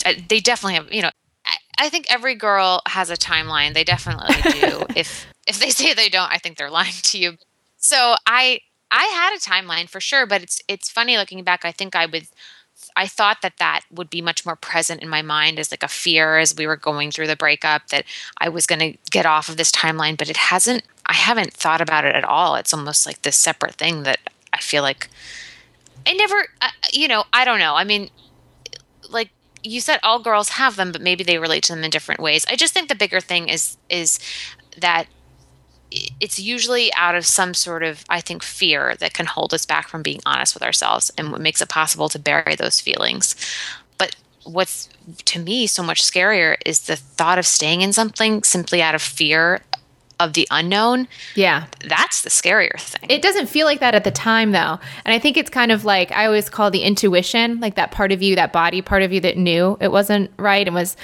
uh, 0.04 0.14
they 0.28 0.40
definitely 0.40 0.74
have 0.74 0.92
you 0.92 1.02
know 1.02 1.10
I, 1.44 1.56
I 1.78 1.88
think 1.88 2.06
every 2.10 2.34
girl 2.34 2.82
has 2.86 3.08
a 3.10 3.16
timeline. 3.16 3.72
They 3.74 3.84
definitely 3.84 4.36
do. 4.52 4.84
If 4.96 5.26
if 5.46 5.58
they 5.58 5.70
say 5.70 5.94
they 5.94 6.08
don't 6.08 6.30
i 6.30 6.38
think 6.38 6.56
they're 6.56 6.70
lying 6.70 6.92
to 7.02 7.18
you. 7.18 7.36
So 7.78 8.14
i 8.26 8.60
i 8.90 9.04
had 9.04 9.34
a 9.34 9.40
timeline 9.40 9.88
for 9.88 10.00
sure 10.00 10.26
but 10.26 10.42
it's 10.42 10.60
it's 10.68 10.90
funny 10.90 11.16
looking 11.16 11.42
back. 11.44 11.64
I 11.64 11.72
think 11.72 11.96
i 11.96 12.06
would 12.06 12.26
I 12.96 13.06
thought 13.06 13.42
that 13.42 13.58
that 13.58 13.82
would 13.90 14.10
be 14.10 14.20
much 14.20 14.44
more 14.44 14.56
present 14.56 15.02
in 15.02 15.08
my 15.08 15.22
mind 15.22 15.58
as 15.58 15.70
like 15.70 15.82
a 15.82 15.88
fear 15.88 16.38
as 16.38 16.54
we 16.54 16.66
were 16.66 16.76
going 16.76 17.10
through 17.10 17.26
the 17.26 17.36
breakup 17.36 17.88
that 17.88 18.04
I 18.38 18.48
was 18.48 18.66
going 18.66 18.80
to 18.80 18.98
get 19.10 19.26
off 19.26 19.48
of 19.48 19.56
this 19.56 19.72
timeline, 19.72 20.16
but 20.16 20.30
it 20.30 20.36
hasn't. 20.36 20.84
I 21.06 21.14
haven't 21.14 21.52
thought 21.52 21.80
about 21.80 22.04
it 22.04 22.14
at 22.14 22.24
all. 22.24 22.56
It's 22.56 22.72
almost 22.72 23.06
like 23.06 23.22
this 23.22 23.36
separate 23.36 23.74
thing 23.74 24.04
that 24.04 24.18
I 24.52 24.58
feel 24.60 24.82
like 24.82 25.08
I 26.06 26.12
never. 26.14 26.48
Uh, 26.60 26.68
you 26.92 27.08
know, 27.08 27.24
I 27.32 27.44
don't 27.44 27.58
know. 27.58 27.74
I 27.74 27.84
mean, 27.84 28.10
like 29.10 29.30
you 29.62 29.80
said, 29.80 30.00
all 30.02 30.18
girls 30.20 30.50
have 30.50 30.76
them, 30.76 30.92
but 30.92 31.02
maybe 31.02 31.24
they 31.24 31.38
relate 31.38 31.62
to 31.64 31.74
them 31.74 31.84
in 31.84 31.90
different 31.90 32.20
ways. 32.20 32.46
I 32.48 32.56
just 32.56 32.72
think 32.72 32.88
the 32.88 32.94
bigger 32.94 33.20
thing 33.20 33.48
is 33.48 33.76
is 33.88 34.18
that 34.78 35.06
it's 35.90 36.38
usually 36.38 36.92
out 36.94 37.14
of 37.14 37.26
some 37.26 37.54
sort 37.54 37.82
of 37.82 38.04
i 38.08 38.20
think 38.20 38.42
fear 38.42 38.94
that 39.00 39.12
can 39.12 39.26
hold 39.26 39.52
us 39.52 39.66
back 39.66 39.88
from 39.88 40.02
being 40.02 40.20
honest 40.24 40.54
with 40.54 40.62
ourselves 40.62 41.10
and 41.18 41.32
what 41.32 41.40
makes 41.40 41.60
it 41.60 41.68
possible 41.68 42.08
to 42.08 42.18
bury 42.18 42.54
those 42.56 42.80
feelings 42.80 43.34
but 43.98 44.14
what's 44.44 44.88
to 45.24 45.40
me 45.40 45.66
so 45.66 45.82
much 45.82 46.02
scarier 46.02 46.56
is 46.64 46.80
the 46.80 46.96
thought 46.96 47.38
of 47.38 47.46
staying 47.46 47.82
in 47.82 47.92
something 47.92 48.42
simply 48.42 48.80
out 48.80 48.94
of 48.94 49.02
fear 49.02 49.60
of 50.20 50.34
the 50.34 50.46
unknown. 50.50 51.08
Yeah. 51.34 51.66
That's 51.88 52.22
the 52.22 52.28
scarier 52.28 52.78
thing. 52.78 53.08
It 53.10 53.22
doesn't 53.22 53.46
feel 53.46 53.66
like 53.66 53.80
that 53.80 53.94
at 53.94 54.04
the 54.04 54.10
time 54.10 54.52
though. 54.52 54.78
And 55.04 55.14
I 55.14 55.18
think 55.18 55.36
it's 55.36 55.50
kind 55.50 55.72
of 55.72 55.84
like 55.84 56.12
I 56.12 56.26
always 56.26 56.48
call 56.48 56.70
the 56.70 56.82
intuition, 56.82 57.58
like 57.58 57.74
that 57.74 57.90
part 57.90 58.12
of 58.12 58.22
you, 58.22 58.36
that 58.36 58.52
body 58.52 58.82
part 58.82 59.02
of 59.02 59.12
you 59.12 59.20
that 59.20 59.36
knew 59.36 59.76
it 59.80 59.90
wasn't 59.90 60.30
right 60.36 60.66
and 60.66 60.74
was 60.74 60.96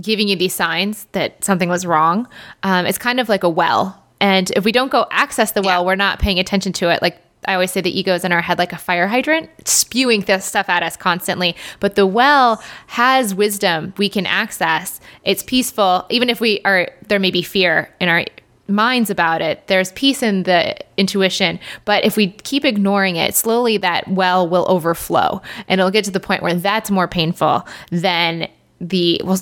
giving 0.00 0.28
you 0.28 0.36
these 0.36 0.54
signs 0.54 1.06
that 1.12 1.42
something 1.44 1.68
was 1.68 1.84
wrong. 1.84 2.28
Um, 2.62 2.86
it's 2.86 2.98
kind 2.98 3.20
of 3.20 3.28
like 3.28 3.42
a 3.42 3.48
well. 3.48 4.02
And 4.20 4.50
if 4.52 4.64
we 4.64 4.72
don't 4.72 4.90
go 4.90 5.06
access 5.10 5.52
the 5.52 5.62
well, 5.62 5.82
yeah. 5.82 5.86
we're 5.86 5.96
not 5.96 6.18
paying 6.18 6.38
attention 6.38 6.72
to 6.74 6.90
it. 6.90 7.02
Like 7.02 7.20
I 7.46 7.54
always 7.54 7.70
say 7.70 7.80
the 7.80 7.96
ego 7.96 8.14
is 8.14 8.24
in 8.24 8.32
our 8.32 8.42
head 8.42 8.58
like 8.58 8.72
a 8.72 8.78
fire 8.78 9.06
hydrant, 9.06 9.50
spewing 9.66 10.22
this 10.22 10.44
stuff 10.44 10.68
at 10.68 10.82
us 10.82 10.96
constantly. 10.96 11.54
But 11.80 11.94
the 11.94 12.06
well 12.06 12.62
has 12.88 13.34
wisdom 13.34 13.94
we 13.96 14.08
can 14.08 14.26
access. 14.26 15.00
It's 15.24 15.42
peaceful, 15.42 16.06
even 16.10 16.28
if 16.30 16.40
we 16.40 16.60
are 16.64 16.90
there 17.08 17.18
may 17.18 17.30
be 17.30 17.42
fear 17.42 17.94
in 18.00 18.08
our 18.08 18.24
minds 18.68 19.10
about 19.10 19.42
it. 19.42 19.66
There's 19.68 19.92
peace 19.92 20.22
in 20.22 20.42
the 20.42 20.76
intuition, 20.96 21.60
but 21.84 22.04
if 22.04 22.16
we 22.16 22.30
keep 22.30 22.64
ignoring 22.64 23.14
it, 23.14 23.34
slowly 23.34 23.76
that 23.78 24.08
well 24.08 24.48
will 24.48 24.66
overflow, 24.68 25.40
and 25.68 25.80
it'll 25.80 25.92
get 25.92 26.04
to 26.06 26.10
the 26.10 26.20
point 26.20 26.42
where 26.42 26.54
that's 26.54 26.90
more 26.90 27.06
painful 27.06 27.66
than 27.90 28.48
the 28.80 29.20
well 29.24 29.38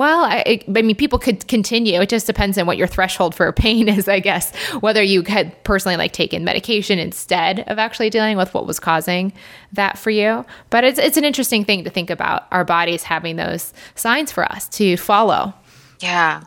well, 0.00 0.24
I, 0.24 0.64
I, 0.66 0.80
mean, 0.80 0.96
people 0.96 1.18
could 1.18 1.46
continue. 1.46 2.00
It 2.00 2.08
just 2.08 2.26
depends 2.26 2.56
on 2.56 2.64
what 2.64 2.78
your 2.78 2.86
threshold 2.86 3.34
for 3.34 3.52
pain 3.52 3.86
is, 3.98 4.08
I 4.08 4.18
guess. 4.18 4.50
Whether 4.80 5.02
you 5.02 5.20
had 5.24 5.62
personally 5.62 5.98
like 5.98 6.12
taken 6.12 6.42
medication 6.42 6.98
instead 6.98 7.68
of 7.68 7.78
actually 7.78 8.08
dealing 8.08 8.38
with 8.38 8.54
what 8.54 8.66
was 8.66 8.80
causing 8.80 9.30
that 9.74 9.98
for 9.98 10.08
you. 10.08 10.46
But 10.70 10.84
it's 10.84 10.98
it's 10.98 11.18
an 11.18 11.26
interesting 11.26 11.66
thing 11.66 11.84
to 11.84 11.90
think 11.90 12.08
about 12.08 12.46
our 12.50 12.64
bodies 12.64 13.02
having 13.02 13.36
those 13.36 13.74
signs 13.94 14.32
for 14.32 14.50
us 14.50 14.70
to 14.70 14.96
follow. 14.96 15.52
Yeah, 16.00 16.44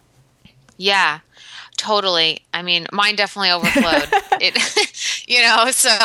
yeah, 0.77 1.19
totally. 1.77 2.41
I 2.55 2.63
mean, 2.63 2.87
mine 2.91 3.15
definitely 3.15 3.51
overflowed. 3.51 4.09
it, 4.41 5.27
you 5.27 5.43
know, 5.43 5.69
so 5.69 5.95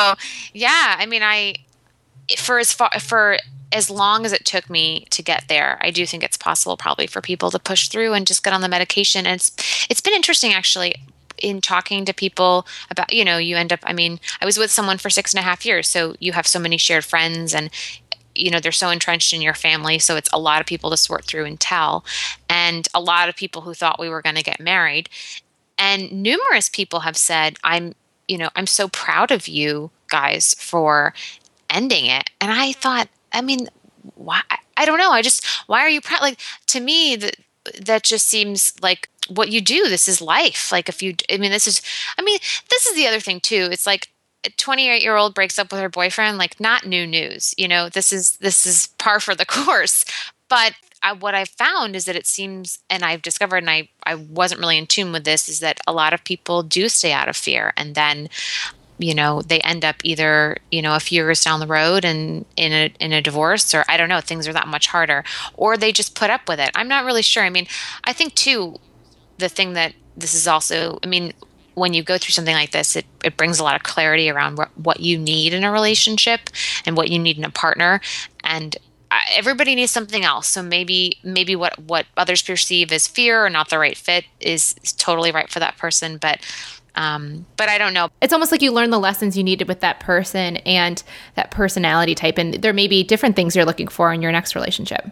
yeah. 0.52 0.96
I 0.98 1.06
mean, 1.06 1.22
I 1.22 1.54
for 2.36 2.58
as 2.58 2.74
far 2.74 2.90
for 3.00 3.38
as 3.72 3.90
long 3.90 4.24
as 4.24 4.32
it 4.32 4.44
took 4.44 4.70
me 4.70 5.06
to 5.10 5.22
get 5.22 5.44
there, 5.48 5.78
I 5.82 5.90
do 5.90 6.06
think 6.06 6.22
it's 6.22 6.36
possible 6.36 6.76
probably 6.76 7.06
for 7.06 7.20
people 7.20 7.50
to 7.50 7.58
push 7.58 7.88
through 7.88 8.14
and 8.14 8.26
just 8.26 8.42
get 8.42 8.52
on 8.52 8.62
the 8.62 8.68
medication. 8.68 9.26
And 9.26 9.36
it's 9.36 9.86
it's 9.90 10.00
been 10.00 10.14
interesting 10.14 10.52
actually 10.52 10.94
in 11.42 11.60
talking 11.60 12.04
to 12.04 12.12
people 12.12 12.66
about 12.90 13.12
you 13.12 13.24
know 13.24 13.38
you 13.38 13.56
end 13.56 13.72
up 13.72 13.78
i 13.84 13.92
mean 13.92 14.18
i 14.40 14.44
was 14.44 14.58
with 14.58 14.72
someone 14.72 14.98
for 14.98 15.08
six 15.08 15.32
and 15.32 15.38
a 15.38 15.42
half 15.42 15.64
years 15.64 15.86
so 15.86 16.16
you 16.18 16.32
have 16.32 16.48
so 16.48 16.58
many 16.58 16.76
shared 16.76 17.04
friends 17.04 17.54
and 17.54 17.70
you 18.34 18.50
know 18.50 18.60
they're 18.60 18.72
so 18.72 18.90
entrenched 18.90 19.32
in 19.32 19.40
your 19.40 19.54
family 19.54 19.98
so 19.98 20.16
it's 20.16 20.30
a 20.32 20.38
lot 20.38 20.60
of 20.60 20.66
people 20.66 20.90
to 20.90 20.96
sort 20.96 21.24
through 21.24 21.44
and 21.44 21.60
tell 21.60 22.04
and 22.48 22.88
a 22.94 23.00
lot 23.00 23.28
of 23.28 23.36
people 23.36 23.62
who 23.62 23.74
thought 23.74 24.00
we 24.00 24.08
were 24.08 24.22
going 24.22 24.36
to 24.36 24.42
get 24.42 24.60
married 24.60 25.08
and 25.78 26.10
numerous 26.10 26.68
people 26.68 27.00
have 27.00 27.16
said 27.16 27.56
i'm 27.62 27.94
you 28.26 28.38
know 28.38 28.50
i'm 28.56 28.66
so 28.66 28.88
proud 28.88 29.30
of 29.30 29.48
you 29.48 29.90
guys 30.08 30.54
for 30.58 31.14
ending 31.70 32.06
it 32.06 32.30
and 32.40 32.50
i 32.50 32.72
thought 32.72 33.08
I 33.32 33.40
mean, 33.40 33.68
why? 34.14 34.42
I 34.76 34.84
don't 34.84 34.98
know. 34.98 35.10
I 35.10 35.22
just, 35.22 35.44
why 35.66 35.80
are 35.80 35.88
you 35.88 36.00
proud? 36.00 36.22
Like, 36.22 36.38
to 36.66 36.80
me, 36.80 37.16
that, 37.16 37.36
that 37.80 38.02
just 38.02 38.26
seems 38.26 38.72
like 38.80 39.08
what 39.28 39.50
you 39.50 39.60
do. 39.60 39.88
This 39.88 40.08
is 40.08 40.20
life. 40.20 40.70
Like, 40.72 40.88
if 40.88 41.02
you, 41.02 41.14
I 41.30 41.36
mean, 41.36 41.50
this 41.50 41.66
is, 41.66 41.82
I 42.18 42.22
mean, 42.22 42.38
this 42.70 42.86
is 42.86 42.94
the 42.94 43.06
other 43.06 43.20
thing 43.20 43.40
too. 43.40 43.68
It's 43.70 43.86
like, 43.86 44.08
a 44.44 44.50
28 44.50 45.02
year 45.02 45.16
old 45.16 45.34
breaks 45.34 45.58
up 45.58 45.72
with 45.72 45.80
her 45.80 45.88
boyfriend 45.88 46.38
like 46.38 46.60
not 46.60 46.86
new 46.86 47.04
news 47.04 47.56
you 47.58 47.66
know 47.66 47.88
this 47.88 48.12
is 48.12 48.36
this 48.36 48.66
is 48.66 48.86
par 48.96 49.18
for 49.18 49.34
the 49.34 49.44
course 49.46 50.04
but 50.48 50.74
I, 51.02 51.12
what 51.12 51.34
I've 51.34 51.48
found 51.48 51.94
is 51.94 52.06
that 52.06 52.16
it 52.16 52.26
seems, 52.26 52.78
and 52.90 53.04
I've 53.04 53.22
discovered, 53.22 53.58
and 53.58 53.70
I, 53.70 53.88
I 54.04 54.16
wasn't 54.16 54.60
really 54.60 54.78
in 54.78 54.86
tune 54.86 55.12
with 55.12 55.24
this, 55.24 55.48
is 55.48 55.60
that 55.60 55.80
a 55.86 55.92
lot 55.92 56.12
of 56.12 56.24
people 56.24 56.62
do 56.62 56.88
stay 56.88 57.12
out 57.12 57.28
of 57.28 57.36
fear. 57.36 57.72
And 57.76 57.94
then 57.94 58.28
you 58.98 59.14
know 59.14 59.42
they 59.42 59.60
end 59.60 59.84
up 59.84 59.96
either 60.04 60.58
you 60.70 60.82
know 60.82 60.94
a 60.94 61.00
few 61.00 61.22
years 61.22 61.42
down 61.42 61.60
the 61.60 61.66
road 61.66 62.04
and 62.04 62.44
in 62.56 62.72
a 62.72 62.92
in 63.00 63.12
a 63.12 63.22
divorce 63.22 63.74
or 63.74 63.84
I 63.88 63.96
don't 63.96 64.08
know 64.08 64.20
things 64.20 64.46
are 64.46 64.52
that 64.52 64.68
much 64.68 64.88
harder 64.88 65.24
or 65.56 65.76
they 65.76 65.92
just 65.92 66.14
put 66.14 66.30
up 66.30 66.48
with 66.48 66.60
it. 66.60 66.70
I'm 66.74 66.88
not 66.88 67.04
really 67.04 67.22
sure. 67.22 67.44
I 67.44 67.50
mean, 67.50 67.66
I 68.04 68.12
think 68.12 68.34
too 68.34 68.76
the 69.38 69.48
thing 69.48 69.72
that 69.74 69.94
this 70.16 70.34
is 70.34 70.46
also 70.46 70.98
I 71.02 71.06
mean 71.06 71.32
when 71.74 71.94
you 71.94 72.02
go 72.02 72.18
through 72.18 72.32
something 72.32 72.54
like 72.54 72.72
this 72.72 72.96
it, 72.96 73.06
it 73.24 73.36
brings 73.36 73.60
a 73.60 73.64
lot 73.64 73.76
of 73.76 73.84
clarity 73.84 74.28
around 74.28 74.58
what, 74.58 74.76
what 74.76 75.00
you 75.00 75.16
need 75.16 75.54
in 75.54 75.62
a 75.62 75.70
relationship 75.70 76.50
and 76.84 76.96
what 76.96 77.08
you 77.08 77.18
need 77.18 77.38
in 77.38 77.44
a 77.44 77.50
partner 77.50 78.00
and 78.42 78.76
everybody 79.32 79.74
needs 79.74 79.92
something 79.92 80.24
else 80.24 80.48
so 80.48 80.62
maybe 80.62 81.18
maybe 81.22 81.54
what 81.54 81.78
what 81.78 82.06
others 82.16 82.42
perceive 82.42 82.92
as 82.92 83.06
fear 83.06 83.44
or 83.44 83.48
not 83.48 83.70
the 83.70 83.78
right 83.78 83.96
fit 83.96 84.24
is, 84.40 84.74
is 84.82 84.92
totally 84.92 85.30
right 85.30 85.48
for 85.48 85.60
that 85.60 85.76
person 85.76 86.18
but 86.18 86.40
um, 86.98 87.46
but 87.56 87.68
I 87.68 87.78
don't 87.78 87.94
know. 87.94 88.08
It's 88.20 88.32
almost 88.32 88.50
like 88.50 88.60
you 88.60 88.72
learn 88.72 88.90
the 88.90 88.98
lessons 88.98 89.36
you 89.36 89.44
needed 89.44 89.68
with 89.68 89.78
that 89.80 90.00
person 90.00 90.56
and 90.58 91.00
that 91.36 91.52
personality 91.52 92.16
type, 92.16 92.38
and 92.38 92.54
there 92.54 92.72
may 92.72 92.88
be 92.88 93.04
different 93.04 93.36
things 93.36 93.54
you're 93.54 93.64
looking 93.64 93.86
for 93.86 94.12
in 94.12 94.20
your 94.20 94.32
next 94.32 94.56
relationship. 94.56 95.06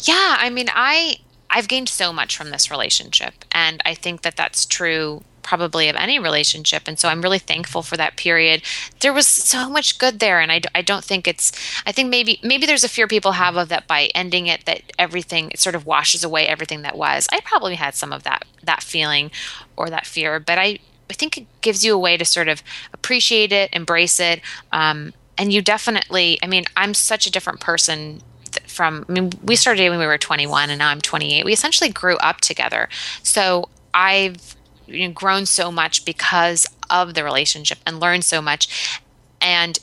Yeah, 0.00 0.36
I 0.38 0.50
mean, 0.50 0.68
I 0.72 1.16
I've 1.50 1.66
gained 1.66 1.88
so 1.88 2.12
much 2.12 2.36
from 2.36 2.50
this 2.50 2.70
relationship, 2.70 3.34
and 3.50 3.82
I 3.84 3.94
think 3.94 4.22
that 4.22 4.36
that's 4.36 4.64
true 4.64 5.24
probably 5.42 5.88
of 5.88 5.96
any 5.96 6.18
relationship. 6.18 6.84
And 6.86 6.98
so 6.98 7.08
I'm 7.08 7.20
really 7.20 7.38
thankful 7.38 7.82
for 7.82 7.96
that 7.96 8.16
period. 8.16 8.62
There 9.00 9.12
was 9.12 9.26
so 9.26 9.68
much 9.68 9.98
good 9.98 10.18
there. 10.18 10.40
And 10.40 10.50
I, 10.50 10.62
I 10.74 10.82
don't 10.82 11.04
think 11.04 11.28
it's, 11.28 11.52
I 11.86 11.92
think 11.92 12.08
maybe, 12.08 12.40
maybe 12.42 12.66
there's 12.66 12.82
a 12.82 12.88
fear 12.88 13.06
people 13.06 13.32
have 13.32 13.56
of 13.56 13.68
that 13.68 13.86
by 13.86 14.10
ending 14.14 14.46
it, 14.46 14.64
that 14.64 14.80
everything 14.98 15.50
it 15.50 15.60
sort 15.60 15.74
of 15.74 15.86
washes 15.86 16.24
away 16.24 16.48
everything 16.48 16.82
that 16.82 16.96
was. 16.96 17.28
I 17.30 17.40
probably 17.40 17.74
had 17.74 17.94
some 17.94 18.12
of 18.12 18.22
that, 18.22 18.46
that 18.62 18.82
feeling 18.82 19.30
or 19.76 19.90
that 19.90 20.06
fear, 20.06 20.40
but 20.40 20.58
I, 20.58 20.78
I 21.10 21.14
think 21.14 21.38
it 21.38 21.46
gives 21.60 21.84
you 21.84 21.94
a 21.94 21.98
way 21.98 22.16
to 22.16 22.24
sort 22.24 22.48
of 22.48 22.62
appreciate 22.92 23.52
it, 23.52 23.70
embrace 23.72 24.20
it. 24.20 24.40
Um, 24.72 25.12
and 25.36 25.52
you 25.52 25.62
definitely, 25.62 26.38
I 26.42 26.46
mean, 26.46 26.64
I'm 26.76 26.94
such 26.94 27.26
a 27.26 27.30
different 27.30 27.60
person 27.60 28.22
from 28.66 29.04
I 29.08 29.12
mean 29.12 29.32
we 29.42 29.56
started 29.56 29.78
dating 29.78 29.90
when 29.90 30.00
we 30.00 30.06
were 30.06 30.18
21 30.18 30.70
and 30.70 30.78
now 30.78 30.88
I'm 30.88 31.00
28 31.00 31.44
we 31.44 31.52
essentially 31.52 31.90
grew 31.90 32.16
up 32.18 32.40
together 32.40 32.88
so 33.22 33.68
I've 33.92 34.54
you 34.86 35.08
know, 35.08 35.12
grown 35.12 35.46
so 35.46 35.72
much 35.72 36.04
because 36.04 36.66
of 36.88 37.14
the 37.14 37.24
relationship 37.24 37.78
and 37.84 37.98
learned 37.98 38.24
so 38.24 38.40
much 38.40 39.00
and 39.40 39.78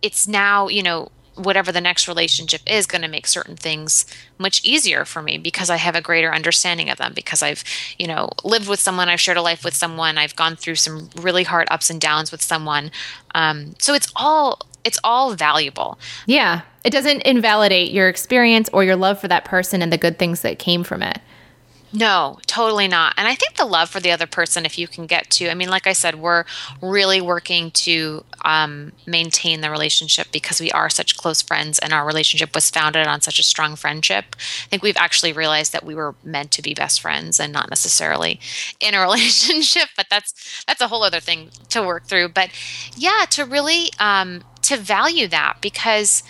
it's 0.00 0.28
now 0.28 0.68
you 0.68 0.82
know 0.82 1.10
whatever 1.38 1.72
the 1.72 1.80
next 1.80 2.08
relationship 2.08 2.60
is 2.66 2.86
going 2.86 3.02
to 3.02 3.08
make 3.08 3.26
certain 3.26 3.56
things 3.56 4.04
much 4.38 4.62
easier 4.64 5.04
for 5.04 5.22
me 5.22 5.38
because 5.38 5.70
I 5.70 5.76
have 5.76 5.94
a 5.94 6.00
greater 6.00 6.32
understanding 6.32 6.90
of 6.90 6.98
them 6.98 7.12
because 7.14 7.42
I've, 7.42 7.64
you 7.98 8.06
know, 8.06 8.30
lived 8.44 8.68
with 8.68 8.80
someone, 8.80 9.08
I've 9.08 9.20
shared 9.20 9.36
a 9.36 9.42
life 9.42 9.64
with 9.64 9.74
someone, 9.74 10.18
I've 10.18 10.36
gone 10.36 10.56
through 10.56 10.76
some 10.76 11.10
really 11.16 11.44
hard 11.44 11.68
ups 11.70 11.90
and 11.90 12.00
downs 12.00 12.32
with 12.32 12.42
someone. 12.42 12.90
Um, 13.34 13.74
so 13.78 13.94
it's 13.94 14.10
all 14.16 14.60
it's 14.84 14.98
all 15.04 15.34
valuable. 15.34 15.98
Yeah. 16.26 16.62
It 16.84 16.90
doesn't 16.90 17.22
invalidate 17.22 17.90
your 17.90 18.08
experience 18.08 18.70
or 18.72 18.84
your 18.84 18.96
love 18.96 19.20
for 19.20 19.28
that 19.28 19.44
person 19.44 19.82
and 19.82 19.92
the 19.92 19.98
good 19.98 20.18
things 20.18 20.40
that 20.42 20.58
came 20.58 20.84
from 20.84 21.02
it. 21.02 21.18
No, 21.90 22.38
totally 22.46 22.86
not. 22.86 23.14
And 23.16 23.26
I 23.26 23.34
think 23.34 23.56
the 23.56 23.64
love 23.64 23.88
for 23.88 23.98
the 23.98 24.10
other 24.10 24.26
person, 24.26 24.66
if 24.66 24.76
you 24.76 24.86
can 24.86 25.06
get 25.06 25.30
to, 25.30 25.48
I 25.48 25.54
mean, 25.54 25.70
like 25.70 25.86
I 25.86 25.94
said, 25.94 26.16
we're 26.16 26.44
really 26.82 27.22
working 27.22 27.70
to 27.70 28.24
um, 28.44 28.92
maintain 29.06 29.62
the 29.62 29.70
relationship 29.70 30.26
because 30.30 30.60
we 30.60 30.70
are 30.72 30.90
such 30.90 31.16
close 31.16 31.40
friends 31.40 31.78
and 31.78 31.94
our 31.94 32.06
relationship 32.06 32.54
was 32.54 32.68
founded 32.70 33.06
on 33.06 33.22
such 33.22 33.38
a 33.38 33.42
strong 33.42 33.74
friendship. 33.74 34.36
I 34.36 34.68
think 34.68 34.82
we've 34.82 34.98
actually 34.98 35.32
realized 35.32 35.72
that 35.72 35.84
we 35.84 35.94
were 35.94 36.14
meant 36.22 36.50
to 36.52 36.62
be 36.62 36.74
best 36.74 37.00
friends 37.00 37.40
and 37.40 37.54
not 37.54 37.70
necessarily 37.70 38.38
in 38.80 38.94
a 38.94 39.00
relationship, 39.02 39.88
but 39.96 40.08
that's 40.10 40.64
that's 40.66 40.82
a 40.82 40.88
whole 40.88 41.02
other 41.02 41.20
thing 41.20 41.50
to 41.70 41.82
work 41.82 42.04
through. 42.04 42.28
But 42.28 42.50
yeah, 42.96 43.24
to 43.30 43.46
really 43.46 43.88
um, 43.98 44.44
to 44.62 44.76
value 44.76 45.26
that 45.28 45.56
because 45.62 46.22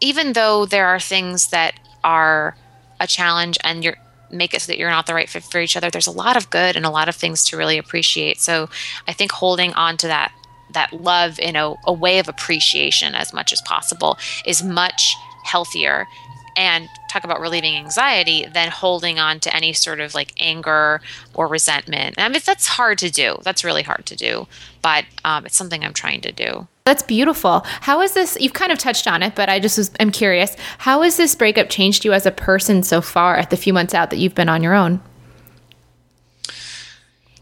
even 0.00 0.32
though 0.32 0.64
there 0.64 0.86
are 0.86 1.00
things 1.00 1.48
that 1.48 1.78
are 2.02 2.56
a 3.00 3.06
challenge 3.06 3.58
and 3.64 3.84
you're 3.84 3.96
make 4.34 4.54
it 4.54 4.62
so 4.62 4.72
that 4.72 4.78
you're 4.78 4.90
not 4.90 5.06
the 5.06 5.14
right 5.14 5.28
fit 5.28 5.44
for 5.44 5.60
each 5.60 5.76
other. 5.76 5.90
There's 5.90 6.06
a 6.06 6.12
lot 6.12 6.36
of 6.36 6.50
good 6.50 6.76
and 6.76 6.84
a 6.84 6.90
lot 6.90 7.08
of 7.08 7.14
things 7.14 7.44
to 7.46 7.56
really 7.56 7.78
appreciate. 7.78 8.40
So 8.40 8.68
i 9.06 9.12
think 9.12 9.32
holding 9.32 9.72
on 9.74 9.96
to 9.98 10.06
that 10.06 10.32
that 10.70 10.92
love 10.92 11.38
in 11.38 11.56
a, 11.56 11.74
a 11.84 11.92
way 11.92 12.18
of 12.18 12.28
appreciation 12.28 13.14
as 13.14 13.32
much 13.32 13.52
as 13.52 13.60
possible 13.62 14.18
is 14.44 14.62
much 14.62 15.14
healthier 15.44 16.08
and 16.56 16.88
talk 17.10 17.24
about 17.24 17.40
relieving 17.40 17.76
anxiety 17.76 18.46
than 18.52 18.70
holding 18.70 19.18
on 19.18 19.40
to 19.40 19.54
any 19.54 19.72
sort 19.72 20.00
of 20.00 20.14
like 20.14 20.32
anger 20.38 21.00
or 21.34 21.46
resentment. 21.46 22.14
And 22.16 22.24
I 22.24 22.28
mean, 22.28 22.40
that's 22.44 22.66
hard 22.66 22.98
to 22.98 23.10
do. 23.10 23.38
That's 23.42 23.64
really 23.64 23.82
hard 23.82 24.06
to 24.06 24.16
do, 24.16 24.46
but 24.82 25.04
um, 25.24 25.46
it's 25.46 25.56
something 25.56 25.84
I'm 25.84 25.94
trying 25.94 26.20
to 26.22 26.32
do. 26.32 26.66
That's 26.84 27.02
beautiful. 27.02 27.62
How 27.64 28.02
is 28.02 28.12
this? 28.12 28.36
You've 28.38 28.52
kind 28.52 28.70
of 28.70 28.78
touched 28.78 29.08
on 29.08 29.22
it, 29.22 29.34
but 29.34 29.48
I 29.48 29.58
just 29.58 29.78
was, 29.78 29.90
I'm 30.00 30.10
curious. 30.10 30.54
How 30.78 31.00
has 31.02 31.16
this 31.16 31.34
breakup 31.34 31.70
changed 31.70 32.04
you 32.04 32.12
as 32.12 32.26
a 32.26 32.30
person 32.30 32.82
so 32.82 33.00
far 33.00 33.36
at 33.36 33.50
the 33.50 33.56
few 33.56 33.72
months 33.72 33.94
out 33.94 34.10
that 34.10 34.18
you've 34.18 34.34
been 34.34 34.50
on 34.50 34.62
your 34.62 34.74
own? 34.74 35.00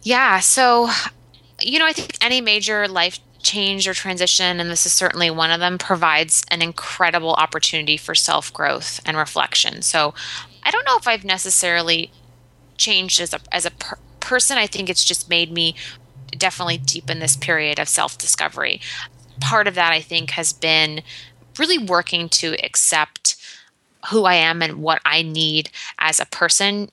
Yeah. 0.03 0.41
So, 0.41 0.91
you 1.61 1.79
know, 1.79 1.87
I 1.87 1.93
think 1.93 2.17
any 2.21 2.41
major 2.41 2.87
life 2.87 3.19
change 3.43 3.89
or 3.89 3.95
transition, 3.95 4.61
and 4.61 4.71
this 4.71 4.87
is 4.87 4.93
certainly 4.93 5.31
one 5.31 5.51
of 5.51 5.61
them, 5.61 5.79
provides 5.79 6.43
an 6.49 6.63
incredible 6.63 7.35
opportunity 7.35 7.97
for 7.97 8.15
self 8.15 8.53
growth 8.53 9.01
and 9.05 9.17
reflection. 9.17 9.83
So, 9.83 10.15
I 10.63 10.71
don't 10.71 10.87
know 10.87 10.97
if 10.97 11.09
I've 11.09 11.25
necessarily 11.25 12.13
changed 12.77 13.21
as 13.21 13.33
a 13.33 13.41
as 13.53 13.67
a 13.67 13.71
per- 13.71 13.99
person, 14.21 14.57
I 14.57 14.67
think 14.67 14.89
it's 14.89 15.05
just 15.05 15.29
made 15.29 15.53
me 15.53 15.75
definitely 16.39 16.79
deepen 16.79 17.19
this 17.19 17.37
period 17.37 17.79
of 17.79 17.89
self 17.89 18.17
discovery. 18.17 18.81
Part 19.41 19.69
of 19.69 19.75
that, 19.75 19.93
I 19.93 20.01
think, 20.01 20.31
has 20.31 20.53
been 20.53 21.03
really 21.59 21.79
working 21.79 22.29
to 22.31 22.55
accept 22.65 23.37
who 24.11 24.25
I 24.25 24.35
am 24.35 24.63
and 24.63 24.83
what 24.83 25.01
I 25.05 25.23
need 25.23 25.71
as 25.99 26.19
a 26.19 26.27
person. 26.27 26.91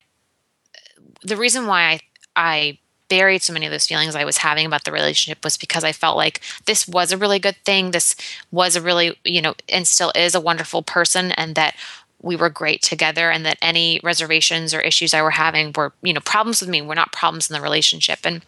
The 1.23 1.37
reason 1.37 1.65
why 1.65 1.83
I, 1.83 1.99
I 2.35 2.79
buried 3.09 3.41
so 3.41 3.51
many 3.51 3.65
of 3.65 3.71
those 3.71 3.87
feelings 3.87 4.15
I 4.15 4.23
was 4.23 4.37
having 4.37 4.65
about 4.65 4.83
the 4.85 4.91
relationship 4.91 5.43
was 5.43 5.57
because 5.57 5.83
I 5.83 5.91
felt 5.91 6.15
like 6.15 6.41
this 6.65 6.87
was 6.87 7.11
a 7.11 7.17
really 7.17 7.39
good 7.39 7.57
thing. 7.65 7.91
This 7.91 8.15
was 8.51 8.75
a 8.75 8.81
really, 8.81 9.17
you 9.23 9.41
know, 9.41 9.55
and 9.67 9.87
still 9.87 10.11
is 10.15 10.35
a 10.35 10.39
wonderful 10.39 10.81
person, 10.83 11.31
and 11.33 11.55
that 11.55 11.75
we 12.21 12.35
were 12.35 12.49
great 12.49 12.81
together, 12.81 13.31
and 13.31 13.45
that 13.45 13.57
any 13.61 13.99
reservations 14.03 14.73
or 14.73 14.81
issues 14.81 15.13
I 15.13 15.21
were 15.21 15.31
having 15.31 15.73
were, 15.75 15.93
you 16.01 16.13
know, 16.13 16.21
problems 16.21 16.61
with 16.61 16.69
me 16.69 16.81
were 16.81 16.95
not 16.95 17.11
problems 17.11 17.49
in 17.49 17.53
the 17.53 17.61
relationship. 17.61 18.19
And 18.23 18.45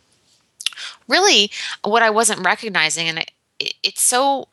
really, 1.07 1.51
what 1.83 2.03
I 2.03 2.09
wasn't 2.09 2.45
recognizing, 2.45 3.07
and 3.07 3.19
it, 3.19 3.31
it, 3.59 3.73
it's 3.83 4.01
so, 4.01 4.47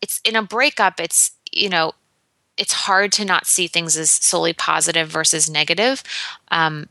it's 0.00 0.20
in 0.24 0.36
a 0.36 0.42
breakup, 0.42 1.00
it's, 1.00 1.32
you 1.50 1.68
know, 1.68 1.92
it's 2.56 2.72
hard 2.72 3.10
to 3.12 3.24
not 3.24 3.46
see 3.46 3.66
things 3.66 3.96
as 3.96 4.10
solely 4.10 4.52
positive 4.52 5.08
versus 5.08 5.50
negative. 5.50 6.02
Um, 6.52 6.88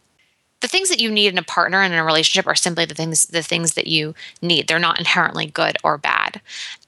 the 0.63 0.69
things 0.69 0.87
that 0.87 1.01
you 1.01 1.11
need 1.11 1.27
in 1.27 1.37
a 1.37 1.43
partner 1.43 1.81
and 1.81 1.93
in 1.93 1.99
a 1.99 2.05
relationship 2.05 2.47
are 2.47 2.55
simply 2.55 2.85
the 2.85 2.95
things 2.95 3.25
the 3.25 3.43
things 3.43 3.73
that 3.73 3.85
you 3.85 4.15
need. 4.41 4.67
They're 4.67 4.79
not 4.79 4.97
inherently 4.97 5.45
good 5.45 5.75
or 5.83 5.97
bad. 5.97 6.39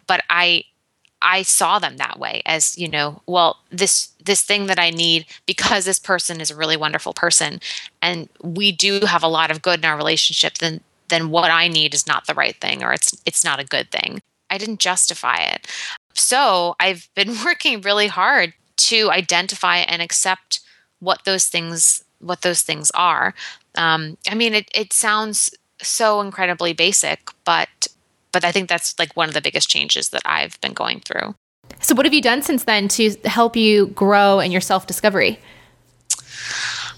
But 0.08 0.24
I 0.30 0.64
I 1.22 1.42
saw 1.42 1.78
them 1.78 1.98
that 1.98 2.18
way 2.18 2.42
as, 2.46 2.78
you 2.78 2.88
know, 2.88 3.22
well, 3.28 3.58
this 3.70 4.14
this 4.24 4.42
thing 4.42 4.68
that 4.68 4.80
I 4.80 4.92
need 4.92 5.26
because 5.46 5.84
this 5.84 6.00
person 6.00 6.40
is 6.40 6.50
a 6.50 6.56
really 6.56 6.78
wonderful 6.78 7.14
person 7.14 7.60
and 8.02 8.30
we 8.42 8.72
do 8.72 9.02
have 9.02 9.24
a 9.24 9.28
lot 9.28 9.52
of 9.52 9.62
good 9.62 9.80
in 9.80 9.86
our 9.86 9.98
relationship, 9.98 10.60
then 10.60 10.80
then 11.10 11.30
what 11.30 11.52
I 11.52 11.68
need 11.68 11.94
is 11.94 12.08
not 12.08 12.28
the 12.28 12.34
right 12.34 12.56
thing 12.56 12.82
or 12.82 12.94
it's 12.94 13.22
it's 13.26 13.44
not 13.44 13.60
a 13.60 13.66
good 13.66 13.92
thing. 13.92 14.22
I 14.50 14.58
didn't 14.58 14.80
justify 14.80 15.36
it. 15.36 15.68
So, 16.14 16.78
I've 16.80 17.10
been 17.16 17.36
working 17.44 17.82
really 17.82 18.08
hard 18.08 18.54
to 18.78 19.12
identify 19.12 19.80
and 19.80 20.02
accept 20.02 20.62
what 21.00 21.26
those 21.26 21.48
things 21.48 22.06
what 22.20 22.42
those 22.42 22.62
things 22.62 22.92
are 22.92 23.34
um, 23.78 24.18
I 24.30 24.36
mean, 24.36 24.54
it, 24.54 24.70
it 24.74 24.94
sounds 24.94 25.52
so 25.82 26.22
incredibly 26.22 26.74
basic, 26.74 27.30
but 27.44 27.70
but 28.32 28.44
I 28.44 28.52
think 28.52 28.68
that's 28.68 29.00
like 29.00 29.16
one 29.16 29.30
of 29.30 29.34
the 29.34 29.42
biggest 29.42 29.70
changes 29.70 30.10
that 30.10 30.22
I've 30.26 30.60
been 30.60 30.74
going 30.74 31.00
through. 31.00 31.36
So, 31.80 31.96
what 31.96 32.06
have 32.06 32.14
you 32.14 32.22
done 32.22 32.42
since 32.42 32.66
then 32.66 32.88
to 32.90 33.16
help 33.26 33.56
you 33.56 33.88
grow 33.88 34.40
in 34.40 34.52
your 34.52 34.62
self 34.62 34.88
discovery? 34.88 35.40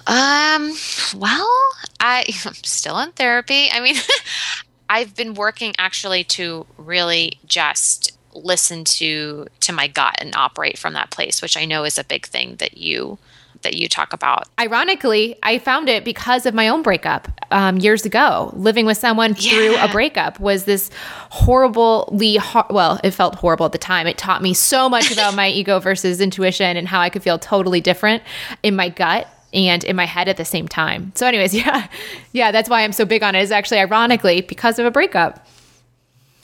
Um, 0.07 0.73
well, 1.15 1.69
I, 1.99 2.25
I'm 2.45 2.53
still 2.53 2.97
in 2.99 3.11
therapy. 3.11 3.69
I 3.71 3.79
mean, 3.79 3.95
I've 4.89 5.15
been 5.15 5.33
working 5.33 5.75
actually 5.77 6.23
to 6.25 6.65
really 6.77 7.39
just 7.45 8.17
listen 8.33 8.83
to 8.83 9.47
to 9.61 9.73
my 9.73 9.87
gut 9.87 10.15
and 10.19 10.35
operate 10.35 10.77
from 10.77 10.93
that 10.93 11.11
place, 11.11 11.41
which 11.41 11.57
I 11.57 11.65
know 11.65 11.83
is 11.83 11.97
a 11.97 12.03
big 12.03 12.25
thing 12.25 12.55
that 12.57 12.77
you 12.77 13.17
that 13.61 13.75
you 13.75 13.87
talk 13.87 14.13
about. 14.13 14.47
Ironically, 14.59 15.37
I 15.43 15.59
found 15.59 15.89
it 15.89 16.03
because 16.03 16.45
of 16.45 16.53
my 16.53 16.67
own 16.67 16.81
breakup 16.81 17.27
um, 17.51 17.77
years 17.77 18.05
ago. 18.05 18.51
Living 18.55 18.85
with 18.85 18.97
someone 18.97 19.35
yeah. 19.37 19.51
through 19.51 19.77
a 19.77 19.87
breakup 19.91 20.39
was 20.39 20.65
this 20.65 20.89
horribly, 21.29 22.39
well, 22.69 22.99
it 23.03 23.11
felt 23.11 23.35
horrible 23.35 23.65
at 23.65 23.71
the 23.71 23.77
time. 23.77 24.07
It 24.07 24.17
taught 24.17 24.41
me 24.41 24.53
so 24.53 24.89
much 24.89 25.11
about 25.11 25.35
my 25.35 25.49
ego 25.49 25.79
versus 25.79 26.21
intuition 26.21 26.77
and 26.77 26.87
how 26.87 26.99
I 26.99 27.09
could 27.09 27.23
feel 27.23 27.39
totally 27.39 27.81
different 27.81 28.23
in 28.63 28.75
my 28.75 28.89
gut 28.89 29.27
and 29.53 29.83
in 29.83 29.95
my 29.95 30.05
head 30.05 30.27
at 30.27 30.37
the 30.37 30.45
same 30.45 30.67
time. 30.67 31.11
So, 31.15 31.25
anyways, 31.25 31.53
yeah, 31.55 31.87
yeah, 32.33 32.51
that's 32.51 32.69
why 32.69 32.83
I'm 32.83 32.93
so 32.93 33.05
big 33.05 33.23
on 33.23 33.35
it. 33.35 33.41
Is 33.41 33.51
actually 33.51 33.79
ironically 33.79 34.41
because 34.41 34.79
of 34.79 34.85
a 34.85 34.91
breakup 34.91 35.47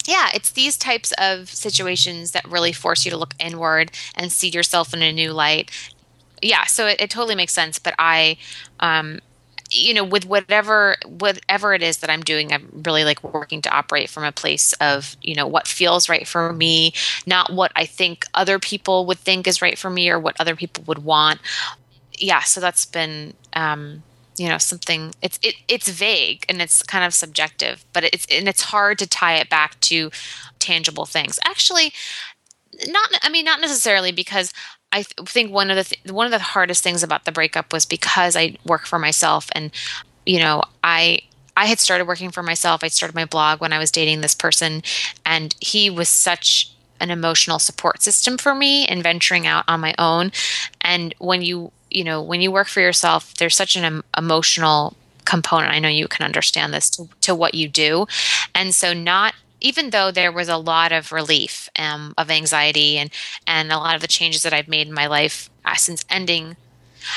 yeah, 0.05 0.29
it's 0.33 0.51
these 0.51 0.77
types 0.77 1.13
of 1.17 1.49
situations 1.49 2.31
that 2.31 2.45
really 2.49 2.73
force 2.73 3.05
you 3.05 3.11
to 3.11 3.17
look 3.17 3.33
inward 3.39 3.91
and 4.15 4.31
see 4.31 4.49
yourself 4.49 4.93
in 4.93 5.01
a 5.01 5.11
new 5.11 5.31
light 5.31 5.71
yeah, 6.43 6.65
so 6.65 6.87
it, 6.87 6.99
it 6.99 7.09
totally 7.09 7.35
makes 7.35 7.53
sense. 7.53 7.79
But 7.79 7.95
I, 7.97 8.37
um, 8.79 9.19
you 9.71 9.93
know, 9.93 10.03
with 10.03 10.25
whatever 10.25 10.95
whatever 11.05 11.73
it 11.73 11.81
is 11.81 11.97
that 11.99 12.09
I'm 12.09 12.21
doing, 12.21 12.53
I'm 12.53 12.69
really 12.85 13.03
like 13.03 13.23
working 13.23 13.61
to 13.63 13.69
operate 13.69 14.09
from 14.09 14.23
a 14.23 14.31
place 14.31 14.73
of 14.73 15.15
you 15.21 15.35
know 15.35 15.47
what 15.47 15.67
feels 15.67 16.09
right 16.09 16.27
for 16.27 16.53
me, 16.53 16.93
not 17.25 17.51
what 17.51 17.71
I 17.75 17.85
think 17.85 18.25
other 18.33 18.59
people 18.59 19.05
would 19.05 19.19
think 19.19 19.47
is 19.47 19.61
right 19.61 19.77
for 19.77 19.89
me 19.89 20.09
or 20.09 20.19
what 20.19 20.35
other 20.39 20.55
people 20.55 20.83
would 20.87 21.03
want. 21.03 21.39
Yeah, 22.17 22.41
so 22.41 22.61
that's 22.61 22.85
been 22.85 23.33
um, 23.53 24.03
you 24.37 24.47
know 24.47 24.57
something. 24.57 25.13
It's 25.21 25.39
it, 25.41 25.55
it's 25.67 25.89
vague 25.89 26.45
and 26.49 26.61
it's 26.61 26.83
kind 26.83 27.05
of 27.05 27.13
subjective, 27.13 27.85
but 27.93 28.03
it's 28.03 28.27
and 28.29 28.47
it's 28.47 28.63
hard 28.63 28.99
to 28.99 29.07
tie 29.07 29.35
it 29.35 29.49
back 29.49 29.79
to 29.81 30.11
tangible 30.59 31.05
things. 31.05 31.39
Actually, 31.45 31.93
not 32.87 33.09
I 33.21 33.29
mean 33.29 33.45
not 33.45 33.61
necessarily 33.61 34.11
because 34.11 34.53
I 34.93 34.97
th- 35.01 35.27
think 35.27 35.51
one 35.51 35.71
of 35.71 35.75
the 35.75 35.83
th- 35.83 36.13
one 36.13 36.27
of 36.27 36.31
the 36.31 36.39
hardest 36.39 36.83
things 36.83 37.03
about 37.03 37.25
the 37.25 37.31
breakup 37.31 37.73
was 37.73 37.85
because 37.85 38.35
I 38.37 38.55
work 38.63 38.85
for 38.85 38.99
myself 38.99 39.49
and 39.53 39.71
you 40.25 40.39
know 40.39 40.61
I 40.83 41.21
I 41.57 41.65
had 41.65 41.79
started 41.79 42.07
working 42.07 42.31
for 42.31 42.43
myself. 42.43 42.83
I 42.83 42.87
started 42.87 43.15
my 43.15 43.25
blog 43.25 43.59
when 43.59 43.73
I 43.73 43.79
was 43.79 43.91
dating 43.91 44.21
this 44.21 44.35
person 44.35 44.83
and 45.25 45.55
he 45.59 45.89
was 45.89 46.09
such 46.09 46.71
an 46.99 47.11
emotional 47.11 47.59
support 47.59 48.01
system 48.01 48.37
for 48.37 48.55
me 48.55 48.87
in 48.87 49.03
venturing 49.03 49.45
out 49.45 49.65
on 49.67 49.81
my 49.81 49.93
own. 49.97 50.31
And 50.81 51.13
when 51.17 51.41
you 51.41 51.71
you 51.89 52.03
know 52.03 52.21
when 52.21 52.41
you 52.41 52.51
work 52.51 52.67
for 52.67 52.79
yourself 52.79 53.33
there's 53.35 53.55
such 53.55 53.75
an 53.75 53.83
em- 53.83 54.03
emotional 54.15 54.95
component. 55.25 55.73
I 55.73 55.79
know 55.79 55.89
you 55.89 56.07
can 56.07 56.25
understand 56.25 56.73
this 56.73 56.89
to, 56.91 57.09
to 57.21 57.33
what 57.33 57.55
you 57.55 57.67
do. 57.67 58.05
And 58.53 58.75
so 58.75 58.93
not 58.93 59.33
even 59.63 59.89
though 59.89 60.11
there 60.11 60.31
was 60.31 60.49
a 60.49 60.57
lot 60.57 60.91
of 60.91 61.11
relief 61.11 61.69
um, 61.79 62.13
of 62.17 62.29
anxiety 62.29 62.97
and 62.97 63.09
and 63.47 63.71
a 63.71 63.77
lot 63.77 63.95
of 63.95 64.01
the 64.01 64.07
changes 64.07 64.43
that 64.43 64.53
I've 64.53 64.67
made 64.67 64.87
in 64.87 64.93
my 64.93 65.07
life 65.07 65.49
uh, 65.65 65.75
since 65.75 66.05
ending 66.09 66.55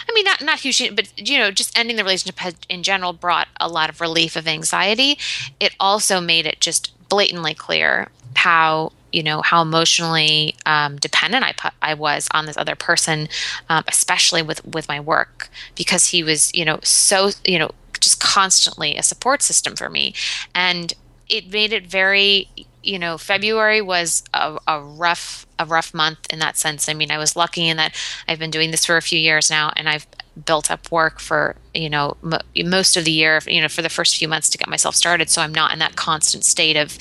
I 0.08 0.12
mean, 0.12 0.24
not 0.24 0.42
not 0.42 0.58
huge, 0.60 0.94
but 0.96 1.12
you 1.16 1.38
know, 1.38 1.50
just 1.50 1.78
ending 1.78 1.96
the 1.96 2.02
relationship 2.02 2.38
has, 2.40 2.54
in 2.68 2.82
general 2.82 3.12
brought 3.12 3.48
a 3.60 3.68
lot 3.68 3.88
of 3.88 4.00
relief 4.00 4.36
of 4.36 4.48
anxiety. 4.48 5.18
It 5.60 5.74
also 5.78 6.20
made 6.20 6.46
it 6.46 6.60
just 6.60 6.92
blatantly 7.08 7.54
clear 7.54 8.08
how 8.34 8.92
you 9.12 9.22
know 9.22 9.42
how 9.42 9.62
emotionally 9.62 10.54
um, 10.66 10.96
dependent 10.96 11.44
I 11.44 11.54
I 11.82 11.94
was 11.94 12.28
on 12.34 12.46
this 12.46 12.56
other 12.56 12.74
person, 12.74 13.28
um, 13.68 13.84
especially 13.88 14.42
with 14.42 14.64
with 14.66 14.88
my 14.88 15.00
work, 15.00 15.48
because 15.74 16.08
he 16.08 16.22
was 16.22 16.52
you 16.54 16.64
know 16.64 16.80
so 16.82 17.30
you 17.44 17.58
know 17.58 17.70
just 18.00 18.20
constantly 18.20 18.96
a 18.96 19.02
support 19.02 19.42
system 19.42 19.76
for 19.76 19.88
me, 19.88 20.14
and 20.54 20.94
it 21.28 21.50
made 21.50 21.72
it 21.72 21.86
very 21.86 22.48
you 22.82 22.98
know 22.98 23.18
february 23.18 23.82
was 23.82 24.22
a, 24.32 24.58
a, 24.66 24.80
rough 24.80 25.46
a 25.58 25.64
rough 25.64 25.92
month 25.94 26.18
in 26.30 26.38
that 26.38 26.56
sense. 26.56 26.88
I 26.88 26.94
mean 26.94 27.10
i 27.10 27.18
was 27.18 27.36
lucky 27.36 27.68
in 27.68 27.76
that 27.76 27.94
i've 28.28 28.38
been 28.38 28.50
doing 28.50 28.70
this 28.70 28.86
for 28.86 28.96
a 28.96 29.02
few 29.02 29.18
years 29.18 29.50
now 29.50 29.72
and 29.76 29.88
i've 29.88 30.06
built 30.44 30.70
up 30.70 30.92
work 30.92 31.18
for 31.18 31.56
you 31.74 31.88
know 31.88 32.16
most 32.64 32.96
of 32.96 33.04
the 33.04 33.10
year 33.10 33.40
you 33.46 33.60
know 33.60 33.68
for 33.68 33.82
the 33.82 33.88
first 33.88 34.16
few 34.16 34.28
months 34.28 34.48
to 34.50 34.58
get 34.58 34.68
myself 34.68 34.94
started. 34.94 35.30
So 35.30 35.42
i'm 35.42 35.54
not 35.54 35.72
in 35.72 35.78
that 35.80 35.96
constant 35.96 36.44
state 36.44 36.76
of 36.76 36.98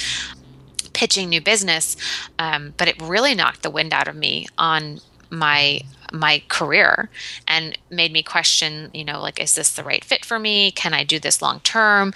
pitching 0.93 1.29
new 1.29 1.41
business 1.41 1.97
um, 2.39 2.73
but 2.77 2.87
it 2.87 3.01
really 3.01 3.35
knocked 3.35 3.61
the 3.61 3.69
wind 3.69 3.93
out 3.93 4.07
of 4.07 4.15
me 4.15 4.47
on 4.57 5.01
my 5.29 5.81
my 6.13 6.41
career 6.47 7.09
and 7.47 7.77
made 7.89 8.13
me 8.13 8.23
question 8.23 8.89
you 8.93 9.03
know 9.03 9.19
like 9.19 9.41
is 9.41 9.55
this 9.55 9.73
the 9.73 9.83
right 9.83 10.03
fit 10.03 10.23
for 10.23 10.39
me? 10.39 10.71
Can 10.71 10.93
i 10.93 11.03
do 11.03 11.19
this 11.19 11.41
long 11.41 11.59
term 11.59 12.13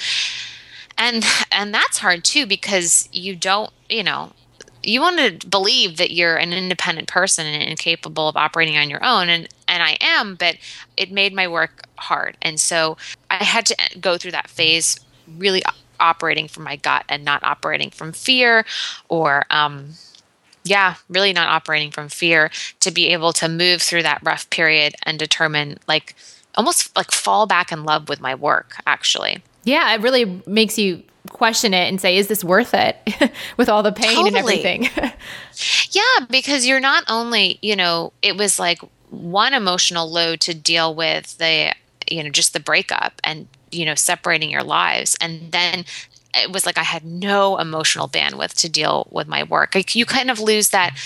and 0.99 1.25
and 1.51 1.73
that's 1.73 1.97
hard 1.97 2.23
too 2.23 2.45
because 2.45 3.09
you 3.12 3.35
don't 3.35 3.71
you 3.89 4.03
know 4.03 4.31
you 4.83 5.01
want 5.01 5.17
to 5.41 5.47
believe 5.47 5.97
that 5.97 6.12
you're 6.12 6.38
an 6.38 6.53
independent 6.53 7.07
person 7.07 7.45
and 7.45 7.77
capable 7.77 8.29
of 8.29 8.38
operating 8.38 8.77
on 8.77 8.89
your 8.89 9.03
own. 9.03 9.29
And 9.29 9.47
and 9.67 9.83
I 9.83 9.97
am 10.01 10.35
but 10.35 10.57
it 10.97 11.12
made 11.12 11.33
my 11.33 11.47
work 11.47 11.83
hard. 11.97 12.38
And 12.41 12.59
so 12.59 12.97
I 13.29 13.43
had 13.43 13.65
to 13.67 13.75
go 13.99 14.17
through 14.17 14.31
that 14.31 14.49
phase 14.49 14.99
really 15.38 15.62
operating 15.99 16.47
from 16.47 16.63
my 16.63 16.75
gut 16.75 17.03
and 17.09 17.25
not 17.25 17.43
operating 17.43 17.89
from 17.89 18.13
fear 18.13 18.65
or 19.09 19.45
um 19.49 19.89
yeah 20.63 20.95
really 21.10 21.33
not 21.33 21.50
operating 21.50 21.91
from 21.91 22.08
fear 22.08 22.50
to 22.79 22.89
be 22.89 23.08
able 23.08 23.33
to 23.33 23.50
move 23.50 23.81
through 23.81 24.02
that 24.02 24.21
rough 24.23 24.50
period 24.50 24.95
and 25.04 25.19
determine 25.19 25.77
like 25.89 26.15
almost 26.56 26.95
like 26.95 27.12
fall 27.12 27.45
back 27.45 27.69
in 27.71 27.83
love 27.83 28.08
with 28.08 28.21
my 28.21 28.33
work 28.33 28.77
actually 28.87 29.43
yeah, 29.63 29.93
it 29.93 30.01
really 30.01 30.41
makes 30.45 30.77
you 30.77 31.03
question 31.29 31.73
it 31.73 31.87
and 31.87 31.99
say, 31.99 32.17
is 32.17 32.27
this 32.27 32.43
worth 32.43 32.73
it 32.73 32.97
with 33.57 33.69
all 33.69 33.83
the 33.83 33.91
pain 33.91 34.15
totally. 34.15 34.27
and 34.27 34.37
everything? 34.37 34.89
yeah, 35.91 36.25
because 36.29 36.65
you're 36.65 36.79
not 36.79 37.03
only, 37.07 37.60
you 37.62 37.75
know, 37.75 38.13
it 38.21 38.37
was 38.37 38.60
like 38.60 38.79
one 39.10 39.53
emotional 39.53 40.10
load 40.10 40.39
to 40.41 40.53
deal 40.53 40.93
with 40.93 41.37
the, 41.37 41.73
you 42.10 42.23
know, 42.23 42.29
just 42.29 42.53
the 42.53 42.60
breakup 42.60 43.13
and, 43.23 43.47
you 43.71 43.85
know, 43.85 43.95
separating 43.95 44.49
your 44.49 44.63
lives. 44.63 45.17
And 45.21 45.51
then 45.51 45.85
it 46.35 46.51
was 46.51 46.65
like 46.65 46.77
I 46.77 46.83
had 46.83 47.03
no 47.03 47.57
emotional 47.57 48.07
bandwidth 48.07 48.53
to 48.62 48.69
deal 48.69 49.07
with 49.12 49.27
my 49.27 49.43
work. 49.43 49.75
Like 49.75 49.95
you 49.95 50.05
kind 50.05 50.29
of 50.29 50.39
lose 50.39 50.69
that 50.69 50.97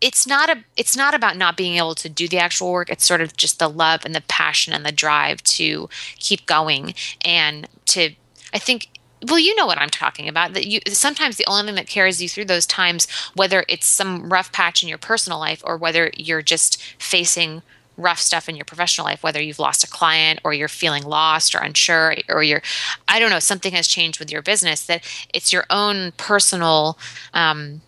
it's 0.00 0.26
not 0.26 0.48
a 0.48 0.64
it's 0.76 0.96
not 0.96 1.14
about 1.14 1.36
not 1.36 1.56
being 1.56 1.76
able 1.76 1.94
to 1.96 2.08
do 2.08 2.28
the 2.28 2.38
actual 2.38 2.72
work. 2.72 2.90
It's 2.90 3.04
sort 3.04 3.20
of 3.20 3.36
just 3.36 3.58
the 3.58 3.68
love 3.68 4.04
and 4.04 4.14
the 4.14 4.22
passion 4.22 4.72
and 4.72 4.84
the 4.84 4.92
drive 4.92 5.42
to 5.44 5.88
keep 6.18 6.46
going 6.46 6.94
and 7.24 7.68
to 7.86 8.10
I 8.52 8.58
think 8.58 8.88
well 9.28 9.38
you 9.38 9.54
know 9.56 9.66
what 9.66 9.78
i'm 9.78 9.90
talking 9.90 10.28
about 10.28 10.52
that 10.52 10.66
you 10.66 10.80
sometimes 10.88 11.36
the 11.36 11.46
only 11.46 11.66
thing 11.66 11.74
that 11.74 11.88
carries 11.88 12.22
you 12.22 12.28
through 12.28 12.44
those 12.44 12.66
times 12.66 13.08
whether 13.34 13.64
it's 13.68 13.86
some 13.86 14.32
rough 14.32 14.52
patch 14.52 14.82
in 14.82 14.88
your 14.88 14.98
personal 14.98 15.38
life 15.38 15.62
or 15.64 15.76
whether 15.76 16.10
you're 16.16 16.42
just 16.42 16.80
facing 16.98 17.62
rough 17.96 18.20
stuff 18.20 18.48
in 18.48 18.54
your 18.54 18.64
professional 18.64 19.04
life 19.04 19.22
whether 19.22 19.42
you've 19.42 19.58
lost 19.58 19.82
a 19.82 19.88
client 19.88 20.40
or 20.44 20.54
you're 20.54 20.68
feeling 20.68 21.02
lost 21.02 21.54
or 21.54 21.58
unsure 21.58 22.14
or 22.28 22.42
you're 22.42 22.62
i 23.08 23.18
don't 23.18 23.30
know 23.30 23.40
something 23.40 23.72
has 23.72 23.88
changed 23.88 24.20
with 24.20 24.30
your 24.30 24.42
business 24.42 24.86
that 24.86 25.02
it's 25.34 25.52
your 25.52 25.64
own 25.68 26.12
personal 26.12 26.96
um, 27.34 27.80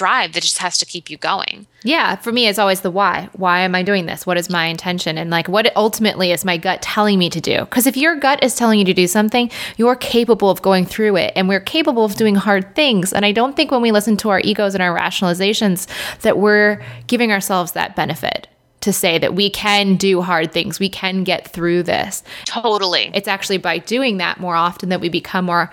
drive 0.00 0.32
that 0.32 0.42
just 0.42 0.56
has 0.56 0.78
to 0.78 0.86
keep 0.86 1.10
you 1.10 1.18
going. 1.18 1.66
Yeah, 1.82 2.16
for 2.16 2.32
me, 2.32 2.48
it's 2.48 2.58
always 2.58 2.80
the 2.80 2.90
why. 2.90 3.28
Why 3.34 3.60
am 3.60 3.74
I 3.74 3.82
doing 3.82 4.06
this? 4.06 4.26
What 4.26 4.38
is 4.38 4.48
my 4.48 4.64
intention? 4.64 5.18
And 5.18 5.28
like, 5.28 5.46
what 5.46 5.70
ultimately 5.76 6.32
is 6.32 6.42
my 6.42 6.56
gut 6.56 6.80
telling 6.80 7.18
me 7.18 7.28
to 7.28 7.38
do? 7.38 7.60
Because 7.60 7.86
if 7.86 7.98
your 7.98 8.16
gut 8.16 8.42
is 8.42 8.54
telling 8.54 8.78
you 8.78 8.86
to 8.86 8.94
do 8.94 9.06
something, 9.06 9.50
you're 9.76 9.96
capable 9.96 10.48
of 10.48 10.62
going 10.62 10.86
through 10.86 11.16
it, 11.16 11.34
and 11.36 11.50
we're 11.50 11.60
capable 11.60 12.06
of 12.06 12.14
doing 12.14 12.34
hard 12.34 12.74
things. 12.74 13.12
And 13.12 13.26
I 13.26 13.32
don't 13.32 13.54
think 13.54 13.70
when 13.70 13.82
we 13.82 13.92
listen 13.92 14.16
to 14.18 14.30
our 14.30 14.40
egos 14.40 14.74
and 14.74 14.82
our 14.82 14.98
rationalizations 14.98 15.86
that 16.20 16.38
we're 16.38 16.82
giving 17.06 17.30
ourselves 17.30 17.72
that 17.72 17.94
benefit 17.94 18.48
to 18.80 18.94
say 18.94 19.18
that 19.18 19.34
we 19.34 19.50
can 19.50 19.96
do 19.96 20.22
hard 20.22 20.50
things, 20.50 20.80
we 20.80 20.88
can 20.88 21.24
get 21.24 21.46
through 21.46 21.82
this. 21.82 22.22
Totally. 22.46 23.10
It's 23.12 23.28
actually 23.28 23.58
by 23.58 23.76
doing 23.76 24.16
that 24.16 24.40
more 24.40 24.54
often 24.54 24.88
that 24.88 25.02
we 25.02 25.10
become 25.10 25.44
more 25.44 25.70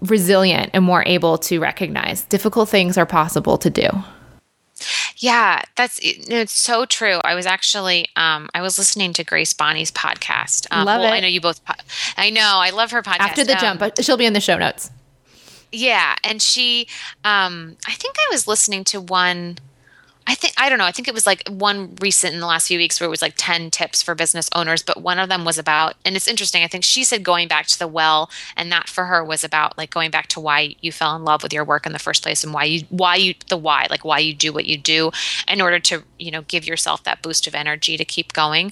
resilient 0.00 0.70
and 0.72 0.84
more 0.84 1.02
able 1.06 1.38
to 1.38 1.58
recognize 1.58 2.22
difficult 2.22 2.68
things 2.68 2.96
are 2.96 3.06
possible 3.06 3.58
to 3.58 3.70
do. 3.70 3.88
Yeah, 5.16 5.62
that's 5.76 6.00
it's 6.02 6.52
so 6.52 6.86
true. 6.86 7.20
I 7.24 7.34
was 7.34 7.44
actually 7.44 8.08
um, 8.16 8.48
I 8.54 8.62
was 8.62 8.78
listening 8.78 9.12
to 9.14 9.24
Grace 9.24 9.52
Bonney's 9.52 9.90
podcast. 9.90 10.66
Um, 10.70 10.86
love 10.86 11.00
well, 11.00 11.12
it. 11.12 11.16
I 11.16 11.20
know 11.20 11.28
you 11.28 11.40
both. 11.40 11.60
I 12.16 12.30
know 12.30 12.40
I 12.56 12.70
love 12.70 12.90
her 12.92 13.02
podcast. 13.02 13.20
After 13.20 13.44
the 13.44 13.52
um, 13.52 13.78
Jam, 13.78 13.90
she'll 14.00 14.16
be 14.16 14.24
in 14.24 14.32
the 14.32 14.40
show 14.40 14.56
notes. 14.56 14.90
Yeah, 15.72 16.16
and 16.24 16.42
she, 16.42 16.88
um, 17.24 17.76
I 17.86 17.92
think 17.92 18.16
I 18.18 18.28
was 18.32 18.48
listening 18.48 18.82
to 18.84 19.00
one 19.00 19.58
I 20.30 20.34
think 20.34 20.54
I 20.56 20.68
don't 20.68 20.78
know. 20.78 20.84
I 20.84 20.92
think 20.92 21.08
it 21.08 21.14
was 21.14 21.26
like 21.26 21.42
one 21.48 21.96
recent 22.00 22.34
in 22.34 22.40
the 22.40 22.46
last 22.46 22.68
few 22.68 22.78
weeks 22.78 23.00
where 23.00 23.06
it 23.06 23.10
was 23.10 23.20
like 23.20 23.34
10 23.36 23.72
tips 23.72 24.00
for 24.00 24.14
business 24.14 24.48
owners, 24.54 24.80
but 24.80 25.02
one 25.02 25.18
of 25.18 25.28
them 25.28 25.44
was 25.44 25.58
about 25.58 25.94
and 26.04 26.14
it's 26.14 26.28
interesting. 26.28 26.62
I 26.62 26.68
think 26.68 26.84
she 26.84 27.02
said 27.02 27.24
going 27.24 27.48
back 27.48 27.66
to 27.66 27.76
the 27.76 27.88
well 27.88 28.30
and 28.56 28.70
that 28.70 28.88
for 28.88 29.06
her 29.06 29.24
was 29.24 29.42
about 29.42 29.76
like 29.76 29.90
going 29.90 30.12
back 30.12 30.28
to 30.28 30.38
why 30.38 30.76
you 30.80 30.92
fell 30.92 31.16
in 31.16 31.24
love 31.24 31.42
with 31.42 31.52
your 31.52 31.64
work 31.64 31.84
in 31.84 31.92
the 31.92 31.98
first 31.98 32.22
place 32.22 32.44
and 32.44 32.54
why 32.54 32.62
you 32.62 32.84
why 32.90 33.16
you 33.16 33.34
the 33.48 33.56
why, 33.56 33.88
like 33.90 34.04
why 34.04 34.20
you 34.20 34.32
do 34.32 34.52
what 34.52 34.66
you 34.66 34.78
do 34.78 35.10
in 35.48 35.60
order 35.60 35.80
to, 35.80 36.04
you 36.20 36.30
know, 36.30 36.42
give 36.42 36.64
yourself 36.64 37.02
that 37.02 37.22
boost 37.22 37.48
of 37.48 37.54
energy 37.56 37.96
to 37.96 38.04
keep 38.04 38.32
going. 38.32 38.70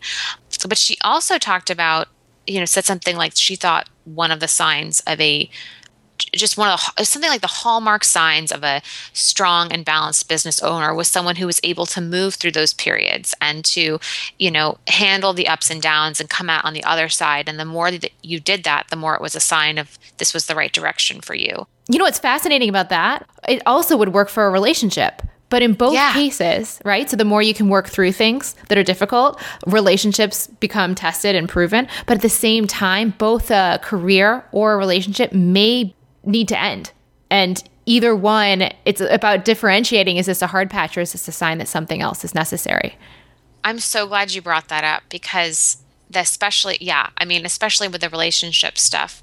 But 0.69 0.79
she 0.79 0.97
also 1.03 1.39
talked 1.39 1.71
about, 1.71 2.07
you 2.47 2.61
know, 2.61 2.67
said 2.67 2.85
something 2.85 3.17
like 3.17 3.33
she 3.35 3.57
thought 3.57 3.89
one 4.05 4.31
of 4.31 4.39
the 4.39 4.47
signs 4.47 5.01
of 5.09 5.21
a 5.21 5.51
just 6.19 6.57
one 6.57 6.69
of 6.69 6.81
the 6.97 7.05
something 7.05 7.31
like 7.31 7.41
the 7.41 7.47
hallmark 7.47 8.05
signs 8.05 8.53
of 8.53 8.63
a 8.63 8.83
strong 9.13 9.73
and 9.73 9.85
balanced 9.85 10.29
business 10.29 10.63
owner 10.63 10.95
was 10.95 11.09
someone 11.09 11.37
who 11.37 11.47
was 11.47 11.61
able 11.63 11.87
to 11.87 12.01
move 12.01 12.35
through 12.35 12.53
those 12.53 12.73
periods 12.75 13.35
and 13.41 13.65
to 13.65 13.99
you 14.39 14.51
know 14.51 14.79
handle 14.87 15.33
the 15.33 15.49
ups 15.49 15.71
and 15.71 15.83
downs 15.83 16.21
and 16.21 16.29
come 16.29 16.51
out 16.51 16.65
on 16.65 16.75
the 16.75 16.85
other 16.85 17.09
side 17.09 17.49
and 17.49 17.59
the 17.59 17.65
more 17.65 17.91
that 17.91 18.11
you 18.23 18.41
did 18.41 18.65
that 18.65 18.87
the 18.91 18.97
more 18.97 19.15
it 19.15 19.21
was 19.21 19.35
a 19.35 19.41
sign 19.41 19.79
of 19.79 19.99
this 20.19 20.35
was 20.35 20.47
the 20.47 20.55
right 20.55 20.73
direction 20.73 21.21
for 21.21 21.35
you 21.35 21.67
you 21.89 21.99
know 21.99 22.05
what's 22.05 22.19
fascinating 22.19 22.69
about 22.69 22.89
that 22.89 23.29
it 23.49 23.63
also 23.67 23.97
would 23.97 24.13
work 24.13 24.29
for 24.29 24.47
a 24.47 24.51
relationship 24.51 25.23
but 25.51 25.63
in 25.63 25.75
both 25.75 25.95
yeah. 25.95 26.13
cases, 26.13 26.81
right? 26.85 27.09
So 27.09 27.17
the 27.17 27.25
more 27.25 27.43
you 27.43 27.55
can 27.55 27.69
work 27.69 27.89
through 27.89 28.13
things 28.13 28.55
that 28.69 28.77
are 28.77 28.83
difficult, 28.83 29.41
relationships 29.67 30.47
become 30.47 30.95
tested 30.95 31.35
and 31.35 31.49
proven. 31.49 31.89
But 32.07 32.19
at 32.19 32.23
the 32.23 32.29
same 32.29 32.67
time, 32.67 33.15
both 33.19 33.51
a 33.51 33.81
career 33.83 34.45
or 34.53 34.75
a 34.75 34.77
relationship 34.77 35.33
may 35.33 35.95
need 36.29 36.49
to 36.49 36.61
end. 36.61 36.93
And 37.31 37.63
either 37.87 38.15
one, 38.15 38.71
it's 38.85 39.01
about 39.01 39.45
differentiating 39.45 40.17
is 40.19 40.27
this 40.27 40.43
a 40.43 40.47
hard 40.47 40.71
patch 40.71 40.97
or 40.97 41.01
is 41.01 41.13
this 41.13 41.27
a 41.27 41.33
sign 41.33 41.59
that 41.59 41.69
something 41.69 42.01
else 42.01 42.25
is 42.25 42.35
necessary? 42.35 42.97
I'm 43.65 43.79
so 43.79 44.07
glad 44.07 44.33
you 44.33 44.43
brought 44.43 44.69
that 44.69 44.85
up 44.85 45.03
because 45.09 45.79
especially 46.15 46.79
yeah, 46.81 47.11
I 47.19 47.25
mean 47.25 47.45
especially 47.45 47.89
with 47.89 48.01
the 48.01 48.09
relationship 48.09 48.79
stuff. 48.79 49.23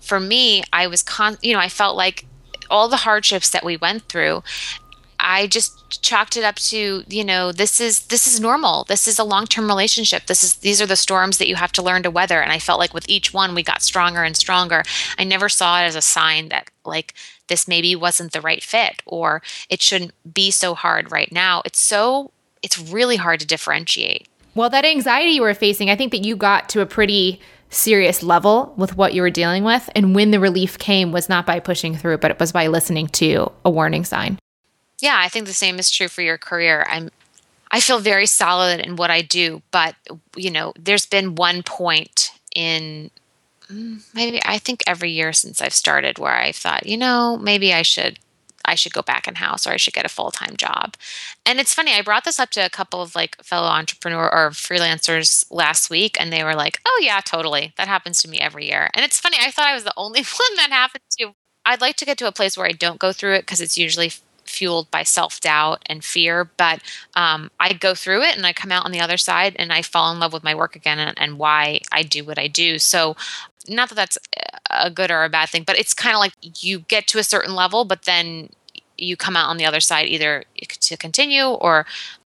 For 0.00 0.20
me, 0.20 0.64
I 0.72 0.86
was 0.86 1.02
con 1.02 1.36
you 1.42 1.52
know, 1.52 1.60
I 1.60 1.68
felt 1.68 1.96
like 1.96 2.26
all 2.68 2.88
the 2.88 2.96
hardships 2.96 3.50
that 3.50 3.64
we 3.64 3.76
went 3.76 4.08
through 4.08 4.42
I 5.28 5.48
just 5.48 6.02
chalked 6.02 6.36
it 6.36 6.44
up 6.44 6.54
to, 6.54 7.02
you 7.08 7.24
know, 7.24 7.50
this 7.50 7.80
is 7.80 8.06
this 8.06 8.28
is 8.28 8.38
normal. 8.38 8.84
This 8.84 9.08
is 9.08 9.18
a 9.18 9.24
long-term 9.24 9.66
relationship. 9.66 10.26
This 10.26 10.44
is 10.44 10.54
these 10.54 10.80
are 10.80 10.86
the 10.86 10.94
storms 10.94 11.38
that 11.38 11.48
you 11.48 11.56
have 11.56 11.72
to 11.72 11.82
learn 11.82 12.04
to 12.04 12.12
weather. 12.12 12.40
And 12.40 12.52
I 12.52 12.60
felt 12.60 12.78
like 12.78 12.94
with 12.94 13.08
each 13.08 13.34
one 13.34 13.52
we 13.52 13.64
got 13.64 13.82
stronger 13.82 14.22
and 14.22 14.36
stronger. 14.36 14.84
I 15.18 15.24
never 15.24 15.48
saw 15.48 15.80
it 15.80 15.84
as 15.84 15.96
a 15.96 16.00
sign 16.00 16.48
that 16.50 16.70
like 16.84 17.12
this 17.48 17.66
maybe 17.66 17.96
wasn't 17.96 18.32
the 18.32 18.40
right 18.40 18.62
fit 18.62 19.02
or 19.04 19.42
it 19.68 19.82
shouldn't 19.82 20.12
be 20.32 20.52
so 20.52 20.76
hard 20.76 21.10
right 21.10 21.32
now. 21.32 21.60
It's 21.64 21.80
so 21.80 22.30
it's 22.62 22.78
really 22.78 23.16
hard 23.16 23.40
to 23.40 23.46
differentiate. 23.46 24.28
Well, 24.54 24.70
that 24.70 24.84
anxiety 24.84 25.30
you 25.32 25.42
were 25.42 25.54
facing, 25.54 25.90
I 25.90 25.96
think 25.96 26.12
that 26.12 26.24
you 26.24 26.36
got 26.36 26.68
to 26.70 26.82
a 26.82 26.86
pretty 26.86 27.40
serious 27.68 28.22
level 28.22 28.74
with 28.76 28.96
what 28.96 29.12
you 29.12 29.22
were 29.22 29.30
dealing 29.30 29.64
with. 29.64 29.90
And 29.96 30.14
when 30.14 30.30
the 30.30 30.38
relief 30.38 30.78
came 30.78 31.10
was 31.10 31.28
not 31.28 31.46
by 31.46 31.58
pushing 31.58 31.96
through, 31.96 32.18
but 32.18 32.30
it 32.30 32.38
was 32.38 32.52
by 32.52 32.68
listening 32.68 33.08
to 33.08 33.50
a 33.64 33.70
warning 33.70 34.04
sign. 34.04 34.38
Yeah, 35.00 35.18
I 35.18 35.28
think 35.28 35.46
the 35.46 35.54
same 35.54 35.78
is 35.78 35.90
true 35.90 36.08
for 36.08 36.22
your 36.22 36.38
career. 36.38 36.86
I'm 36.88 37.10
I 37.70 37.80
feel 37.80 37.98
very 37.98 38.26
solid 38.26 38.80
in 38.80 38.96
what 38.96 39.10
I 39.10 39.22
do, 39.22 39.62
but 39.70 39.96
you 40.36 40.50
know, 40.50 40.72
there's 40.78 41.06
been 41.06 41.34
one 41.34 41.62
point 41.62 42.30
in 42.54 43.10
mm, 43.70 44.02
maybe 44.14 44.40
I 44.44 44.58
think 44.58 44.82
every 44.86 45.10
year 45.10 45.32
since 45.32 45.60
I've 45.60 45.74
started 45.74 46.18
where 46.18 46.34
I 46.34 46.52
thought, 46.52 46.86
you 46.86 46.96
know, 46.96 47.36
maybe 47.38 47.72
I 47.74 47.82
should 47.82 48.18
I 48.64 48.74
should 48.74 48.92
go 48.94 49.02
back 49.02 49.28
in 49.28 49.36
house 49.36 49.66
or 49.66 49.70
I 49.72 49.76
should 49.76 49.94
get 49.94 50.06
a 50.06 50.08
full 50.08 50.30
time 50.30 50.56
job. 50.56 50.96
And 51.44 51.60
it's 51.60 51.74
funny, 51.74 51.92
I 51.94 52.02
brought 52.02 52.24
this 52.24 52.40
up 52.40 52.50
to 52.50 52.64
a 52.66 52.70
couple 52.70 53.02
of 53.02 53.14
like 53.14 53.36
fellow 53.44 53.68
entrepreneur 53.68 54.28
or 54.32 54.50
freelancers 54.50 55.44
last 55.50 55.90
week, 55.90 56.16
and 56.20 56.32
they 56.32 56.44
were 56.44 56.54
like, 56.54 56.80
"Oh 56.86 57.00
yeah, 57.02 57.20
totally. 57.20 57.72
That 57.76 57.88
happens 57.88 58.22
to 58.22 58.28
me 58.28 58.38
every 58.40 58.66
year." 58.68 58.90
And 58.94 59.04
it's 59.04 59.20
funny, 59.20 59.38
I 59.40 59.50
thought 59.50 59.68
I 59.68 59.74
was 59.74 59.84
the 59.84 59.94
only 59.98 60.20
one 60.22 60.56
that 60.56 60.70
happened 60.70 61.04
to. 61.18 61.34
I'd 61.64 61.80
like 61.80 61.96
to 61.96 62.04
get 62.04 62.18
to 62.18 62.28
a 62.28 62.32
place 62.32 62.56
where 62.56 62.66
I 62.66 62.72
don't 62.72 63.00
go 63.00 63.12
through 63.12 63.34
it 63.34 63.42
because 63.42 63.60
it's 63.60 63.78
usually 63.78 64.12
fueled 64.48 64.90
by 64.90 65.02
self 65.02 65.40
doubt 65.40 65.82
and 65.86 66.04
fear. 66.04 66.50
But 66.56 66.80
um, 67.14 67.50
I 67.60 67.72
go 67.72 67.94
through 67.94 68.22
it 68.22 68.36
and 68.36 68.46
I 68.46 68.52
come 68.52 68.72
out 68.72 68.84
on 68.84 68.92
the 68.92 69.00
other 69.00 69.16
side 69.16 69.56
and 69.58 69.72
I 69.72 69.82
fall 69.82 70.12
in 70.12 70.18
love 70.18 70.32
with 70.32 70.44
my 70.44 70.54
work 70.54 70.76
again 70.76 70.98
and, 70.98 71.18
and 71.18 71.38
why 71.38 71.80
I 71.92 72.02
do 72.02 72.24
what 72.24 72.38
I 72.38 72.48
do. 72.48 72.78
So, 72.78 73.16
not 73.68 73.88
that 73.88 73.96
that's 73.96 74.18
a 74.70 74.90
good 74.90 75.10
or 75.10 75.24
a 75.24 75.28
bad 75.28 75.48
thing, 75.48 75.64
but 75.64 75.78
it's 75.78 75.94
kind 75.94 76.14
of 76.14 76.20
like 76.20 76.32
you 76.62 76.80
get 76.80 77.06
to 77.08 77.18
a 77.18 77.24
certain 77.24 77.54
level, 77.54 77.84
but 77.84 78.02
then 78.02 78.50
you 78.96 79.16
come 79.16 79.36
out 79.36 79.48
on 79.48 79.56
the 79.56 79.66
other 79.66 79.80
side 79.80 80.06
either 80.06 80.44
to 80.68 80.96
continue 80.96 81.44
or 81.44 81.86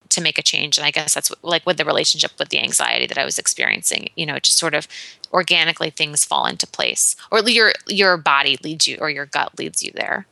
to 0.09 0.22
make 0.22 0.38
a 0.38 0.43
change. 0.43 0.78
And 0.78 0.86
I 0.86 0.91
guess 0.91 1.13
that's 1.13 1.32
like 1.41 1.65
with 1.65 1.78
the 1.78 1.86
relationship 1.86 2.32
with 2.39 2.49
the 2.49 2.59
anxiety 2.59 3.07
that 3.07 3.18
I 3.18 3.26
was 3.26 3.38
experiencing, 3.38 4.09
you 4.15 4.26
know, 4.26 4.39
just 4.39 4.57
sort 4.57 4.74
of 4.74 4.88
organically 5.34 5.89
things 5.89 6.24
fall 6.24 6.45
into 6.45 6.65
place 6.65 7.15
or 7.32 7.41
your 7.49 7.74
your 7.88 8.18
body 8.18 8.57
leads 8.63 8.88
you 8.88 8.97
or 8.99 9.09
your 9.09 9.26
gut 9.26 9.57
leads 9.59 9.84
you 9.84 9.91
there. 9.93 10.26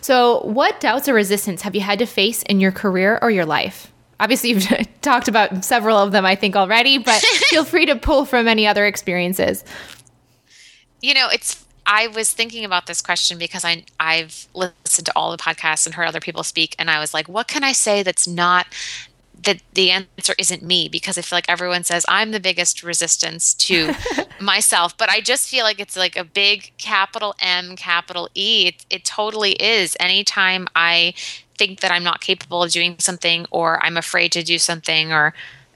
So, 0.00 0.40
what 0.40 0.80
doubts 0.80 1.08
or 1.08 1.14
resistance 1.14 1.62
have 1.62 1.74
you 1.74 1.80
had 1.80 1.98
to 1.98 2.06
face 2.06 2.42
in 2.42 2.60
your 2.60 2.72
career 2.72 3.18
or 3.22 3.30
your 3.30 3.46
life? 3.46 3.92
Obviously, 4.20 4.50
you've 4.50 4.68
talked 5.00 5.28
about 5.28 5.64
several 5.64 5.98
of 5.98 6.12
them, 6.12 6.24
I 6.24 6.34
think, 6.34 6.56
already, 6.56 6.98
but 6.98 7.20
feel 7.22 7.64
free 7.64 7.86
to 7.86 7.96
pull 7.96 8.24
from 8.24 8.48
any 8.48 8.66
other 8.66 8.86
experiences. 8.86 9.64
You 11.00 11.14
know, 11.14 11.28
it's 11.32 11.64
I 11.86 12.08
was 12.08 12.32
thinking 12.32 12.64
about 12.64 12.86
this 12.86 13.00
question 13.00 13.38
because 13.38 13.64
I 13.64 13.84
I've 14.00 14.48
listened 14.54 15.06
to 15.06 15.12
all 15.14 15.30
the 15.30 15.38
podcasts 15.38 15.86
and 15.86 15.94
heard 15.94 16.08
other 16.08 16.20
people 16.20 16.42
speak 16.42 16.74
and 16.78 16.90
I 16.90 16.98
was 16.98 17.14
like, 17.14 17.28
what 17.28 17.46
can 17.46 17.62
I 17.62 17.72
say 17.72 18.02
that's 18.02 18.26
not 18.26 18.66
that 19.44 19.62
the 19.74 19.90
answer 19.90 20.34
isn't 20.38 20.62
me 20.62 20.88
because 20.88 21.16
I 21.16 21.22
feel 21.22 21.36
like 21.36 21.48
everyone 21.48 21.84
says 21.84 22.04
I'm 22.08 22.30
the 22.32 22.40
biggest 22.40 22.82
resistance 22.82 23.54
to 23.54 23.94
myself, 24.40 24.96
but 24.96 25.08
I 25.08 25.20
just 25.20 25.48
feel 25.48 25.64
like 25.64 25.80
it's 25.80 25.96
like 25.96 26.16
a 26.16 26.24
big 26.24 26.72
capital 26.78 27.34
M, 27.40 27.76
capital 27.76 28.28
E. 28.34 28.68
It, 28.68 28.86
it 28.90 29.04
totally 29.04 29.52
is. 29.52 29.96
Anytime 30.00 30.66
I 30.74 31.14
think 31.56 31.80
that 31.80 31.90
I'm 31.90 32.04
not 32.04 32.20
capable 32.20 32.62
of 32.62 32.70
doing 32.70 32.96
something 32.98 33.46
or 33.50 33.82
I'm 33.82 33.96
afraid 33.96 34.32
to 34.32 34.42
do 34.42 34.58
something 34.58 35.12
or 35.12 35.32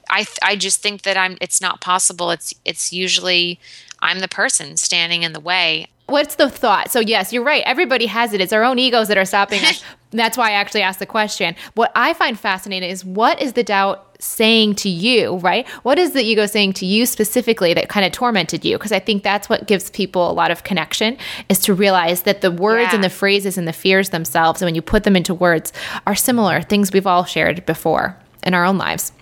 I, 0.09 0.25
I 0.43 0.55
just 0.55 0.81
think 0.81 1.03
that 1.03 1.17
I'm 1.17 1.37
it's 1.39 1.61
not 1.61 1.81
possible. 1.81 2.31
It's 2.31 2.53
it's 2.65 2.91
usually 2.91 3.59
I'm 4.01 4.19
the 4.19 4.27
person 4.27 4.77
standing 4.77 5.23
in 5.23 5.33
the 5.33 5.39
way 5.39 5.87
what's 6.11 6.35
the 6.35 6.49
thought? 6.49 6.91
So 6.91 6.99
yes, 6.99 7.33
you're 7.33 7.43
right. 7.43 7.63
Everybody 7.65 8.05
has 8.05 8.33
it. 8.33 8.41
It's 8.41 8.53
our 8.53 8.63
own 8.63 8.77
egos 8.77 9.07
that 9.07 9.17
are 9.17 9.25
stopping 9.25 9.63
us. 9.63 9.83
That's 10.11 10.37
why 10.37 10.49
I 10.49 10.51
actually 10.51 10.81
asked 10.81 10.99
the 10.99 11.05
question. 11.05 11.55
What 11.75 11.91
I 11.95 12.13
find 12.13 12.37
fascinating 12.37 12.89
is 12.89 13.05
what 13.05 13.41
is 13.41 13.53
the 13.53 13.63
doubt 13.63 14.17
saying 14.21 14.75
to 14.75 14.89
you, 14.89 15.37
right? 15.37 15.67
What 15.83 15.97
is 15.97 16.11
the 16.11 16.21
ego 16.21 16.45
saying 16.45 16.73
to 16.73 16.85
you 16.85 17.05
specifically 17.05 17.73
that 17.73 17.87
kind 17.87 18.05
of 18.05 18.11
tormented 18.11 18.65
you? 18.65 18.77
Because 18.77 18.91
I 18.91 18.99
think 18.99 19.23
that's 19.23 19.47
what 19.47 19.67
gives 19.67 19.89
people 19.89 20.29
a 20.29 20.33
lot 20.33 20.51
of 20.51 20.63
connection 20.63 21.17
is 21.47 21.59
to 21.59 21.73
realize 21.73 22.23
that 22.23 22.41
the 22.41 22.51
words 22.51 22.89
yeah. 22.89 22.95
and 22.95 23.03
the 23.03 23.09
phrases 23.09 23.57
and 23.57 23.67
the 23.67 23.73
fears 23.73 24.09
themselves, 24.09 24.61
and 24.61 24.67
when 24.67 24.75
you 24.75 24.81
put 24.81 25.05
them 25.05 25.15
into 25.15 25.33
words, 25.33 25.71
are 26.05 26.15
similar 26.15 26.61
things 26.61 26.91
we've 26.91 27.07
all 27.07 27.23
shared 27.23 27.65
before 27.65 28.17
in 28.43 28.53
our 28.53 28.65
own 28.65 28.77
lives. 28.77 29.13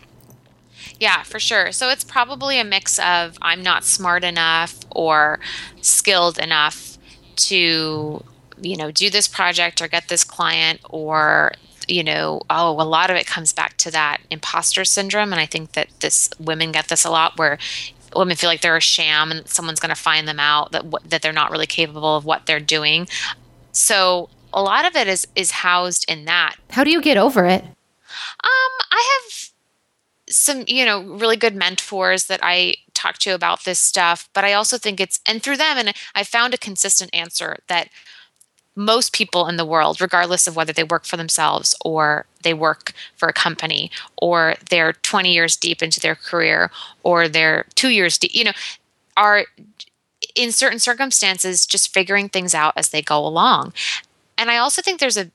Yeah, 1.00 1.24
for 1.24 1.40
sure. 1.40 1.72
So 1.72 1.90
it's 1.90 2.04
probably 2.04 2.60
a 2.60 2.64
mix 2.64 3.00
of 3.00 3.38
I'm 3.42 3.64
not 3.64 3.84
smart 3.84 4.24
enough 4.24 4.80
or 4.92 5.40
skilled 5.82 6.38
enough 6.38 6.98
to, 7.36 8.24
you 8.62 8.78
know, 8.78 8.92
do 8.92 9.10
this 9.10 9.28
project 9.28 9.82
or 9.82 9.88
get 9.88 10.08
this 10.08 10.24
client 10.24 10.82
or 10.90 11.54
you 11.88 12.04
know, 12.04 12.42
oh, 12.52 12.72
a 12.80 12.84
lot 12.84 13.10
of 13.10 13.16
it 13.16 13.26
comes 13.26 13.52
back 13.52 13.76
to 13.78 13.90
that 13.90 14.22
imposter 14.30 14.86
syndrome. 14.86 15.32
And 15.32 15.42
I 15.42 15.48
think 15.48 15.72
that 15.72 15.88
this 16.02 16.30
women 16.40 16.72
get 16.72 16.88
this 16.88 17.04
a 17.04 17.10
lot 17.10 17.38
where 17.38 17.58
women 18.16 18.36
feel 18.36 18.50
like 18.50 18.62
they're 18.62 18.78
a 18.78 18.82
sham 18.82 19.32
and 19.32 19.48
someone's 19.48 19.80
going 19.80 19.90
to 19.90 20.02
find 20.02 20.28
them 20.28 20.40
out 20.40 20.72
that 20.72 20.86
that 21.10 21.22
they're 21.22 21.34
not 21.34 21.52
really 21.52 21.68
capable 21.68 22.16
of 22.16 22.26
what 22.26 22.46
they're 22.46 22.60
doing. 22.60 23.08
So 23.72 24.30
a 24.54 24.62
lot 24.62 24.86
of 24.86 24.96
it 24.96 25.08
is 25.08 25.28
is 25.36 25.52
housed 25.52 26.06
in 26.10 26.26
that. 26.26 26.56
How 26.72 26.84
do 26.84 26.92
you 26.92 27.02
get 27.02 27.18
over 27.18 27.46
it? 27.46 27.64
Um, 27.64 28.72
I 28.92 29.22
have 29.22 29.39
some, 30.30 30.64
you 30.68 30.86
know, 30.86 31.02
really 31.02 31.38
good 31.38 31.56
mentors 31.56 32.26
that 32.26 32.40
I 32.44 32.76
talk 32.94 33.18
to 33.20 33.32
about 33.32 33.64
this 33.64 33.80
stuff, 33.80 34.30
but 34.34 34.44
I 34.44 34.54
also 34.54 34.78
think 34.78 35.00
it's 35.00 35.20
and 35.26 35.42
through 35.42 35.58
them 35.58 35.78
and 35.78 35.94
I 36.14 36.24
found 36.24 36.54
a 36.54 36.58
consistent 36.58 37.14
answer 37.14 37.58
that 37.68 37.90
most 38.76 39.12
people 39.12 39.48
in 39.48 39.58
the 39.58 39.66
world, 39.66 40.00
regardless 40.00 40.48
of 40.48 40.56
whether 40.56 40.72
they 40.72 40.84
work 40.84 41.06
for 41.06 41.18
themselves 41.18 41.76
or 41.84 42.26
they 42.44 42.54
work 42.54 42.94
for 43.18 43.28
a 43.28 43.34
company 43.34 43.92
or 44.18 44.56
they're 44.70 44.94
20 44.94 45.34
years 45.34 45.58
deep 45.58 45.84
into 45.84 46.00
their 46.00 46.16
career 46.16 46.72
or 47.04 47.28
they're 47.28 47.66
two 47.76 47.90
years 47.90 48.18
deep, 48.18 48.34
you 48.34 48.46
know, 48.46 48.54
are 49.18 49.46
in 50.36 50.52
certain 50.52 50.80
circumstances 50.80 51.66
just 51.66 51.94
figuring 51.94 52.30
things 52.30 52.56
out 52.56 52.74
as 52.78 52.90
they 52.90 53.02
go 53.02 53.26
along. 53.26 53.74
And 54.38 54.50
I 54.50 54.58
also 54.58 54.82
think 54.82 55.00
there's 55.00 55.18
a 55.18 55.30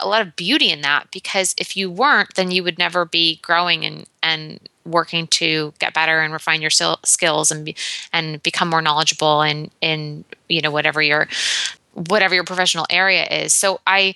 a 0.00 0.08
lot 0.08 0.22
of 0.22 0.36
beauty 0.36 0.70
in 0.70 0.80
that 0.82 1.08
because 1.10 1.54
if 1.58 1.76
you 1.76 1.90
weren't, 1.90 2.34
then 2.34 2.50
you 2.50 2.62
would 2.62 2.78
never 2.78 3.04
be 3.04 3.36
growing 3.42 3.84
and 3.84 4.06
and 4.22 4.60
working 4.84 5.26
to 5.26 5.72
get 5.78 5.94
better 5.94 6.20
and 6.20 6.32
refine 6.32 6.62
your 6.62 6.70
skills 6.70 7.50
and 7.50 7.64
be, 7.64 7.76
and 8.12 8.42
become 8.42 8.68
more 8.68 8.82
knowledgeable 8.82 9.42
in 9.42 9.70
in 9.80 10.24
you 10.48 10.60
know 10.60 10.70
whatever 10.70 11.02
your 11.02 11.28
whatever 11.94 12.34
your 12.34 12.44
professional 12.44 12.86
area 12.90 13.24
is. 13.26 13.52
So 13.52 13.80
I 13.86 14.14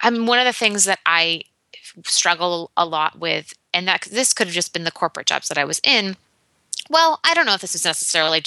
I'm 0.00 0.26
one 0.26 0.38
of 0.38 0.46
the 0.46 0.52
things 0.52 0.84
that 0.84 1.00
I 1.04 1.42
struggle 2.04 2.70
a 2.76 2.86
lot 2.86 3.18
with 3.18 3.52
and 3.74 3.86
that 3.88 4.02
this 4.10 4.32
could 4.32 4.46
have 4.46 4.54
just 4.54 4.72
been 4.72 4.84
the 4.84 4.90
corporate 4.90 5.26
jobs 5.26 5.48
that 5.48 5.58
I 5.58 5.64
was 5.64 5.80
in. 5.84 6.16
Well, 6.88 7.20
I 7.24 7.34
don't 7.34 7.46
know 7.46 7.54
if 7.54 7.60
this 7.60 7.74
is 7.74 7.84
necessarily 7.84 8.42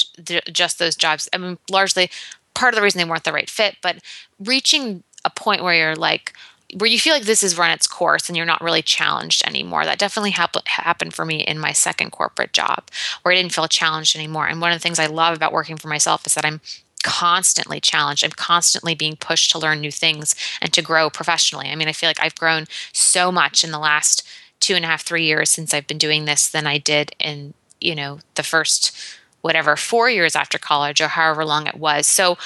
just 0.51 0.79
those 0.79 0.95
jobs. 0.95 1.29
I 1.33 1.37
mean, 1.37 1.57
largely 1.69 2.09
part 2.53 2.73
of 2.73 2.75
the 2.77 2.81
reason 2.81 2.99
they 2.99 3.05
weren't 3.05 3.23
the 3.23 3.31
right 3.33 3.49
fit, 3.49 3.77
but 3.81 3.97
reaching 4.39 5.03
a 5.25 5.29
point 5.29 5.63
where 5.63 5.73
you're 5.73 5.95
like 5.95 6.33
where 6.77 6.89
you 6.89 6.99
feel 6.99 7.13
like 7.13 7.23
this 7.23 7.41
has 7.41 7.57
run 7.57 7.69
its 7.69 7.85
course 7.85 8.29
and 8.29 8.35
you're 8.35 8.47
not 8.47 8.61
really 8.61 8.81
challenged 8.81 9.45
anymore. 9.45 9.85
That 9.85 9.99
definitely 9.99 10.31
hap- 10.31 10.67
happened 10.67 11.13
for 11.13 11.23
me 11.23 11.41
in 11.41 11.59
my 11.59 11.71
second 11.71 12.11
corporate 12.11 12.51
job 12.51 12.85
where 13.21 13.31
I 13.31 13.35
didn't 13.35 13.53
feel 13.53 13.67
challenged 13.67 14.15
anymore. 14.15 14.47
And 14.47 14.59
one 14.59 14.71
of 14.71 14.79
the 14.79 14.81
things 14.81 14.97
I 14.97 15.05
love 15.05 15.35
about 15.35 15.53
working 15.53 15.77
for 15.77 15.87
myself 15.87 16.25
is 16.25 16.33
that 16.33 16.45
I'm 16.45 16.61
constantly 17.03 17.79
challenged. 17.79 18.23
I'm 18.23 18.31
constantly 18.31 18.95
being 18.95 19.15
pushed 19.15 19.51
to 19.51 19.59
learn 19.59 19.81
new 19.81 19.91
things 19.91 20.35
and 20.61 20.73
to 20.73 20.81
grow 20.81 21.09
professionally. 21.09 21.67
I 21.67 21.75
mean, 21.75 21.87
I 21.87 21.93
feel 21.93 22.09
like 22.09 22.23
I've 22.23 22.35
grown 22.35 22.65
so 22.91 23.31
much 23.31 23.63
in 23.63 23.71
the 23.71 23.79
last 23.79 24.27
two 24.59 24.73
and 24.75 24.85
a 24.85 24.87
half, 24.87 25.03
three 25.03 25.25
years 25.25 25.51
since 25.51 25.73
I've 25.73 25.87
been 25.87 25.97
doing 25.97 26.25
this 26.25 26.49
than 26.49 26.65
I 26.65 26.77
did 26.77 27.13
in, 27.19 27.53
you 27.79 27.93
know, 27.93 28.19
the 28.35 28.43
first 28.43 28.97
whatever, 29.41 29.75
four 29.75 30.09
years 30.09 30.35
after 30.35 30.57
college 30.57 31.01
or 31.01 31.09
however 31.09 31.43
long 31.43 31.67
it 31.67 31.75
was. 31.75 32.07
So 32.07 32.37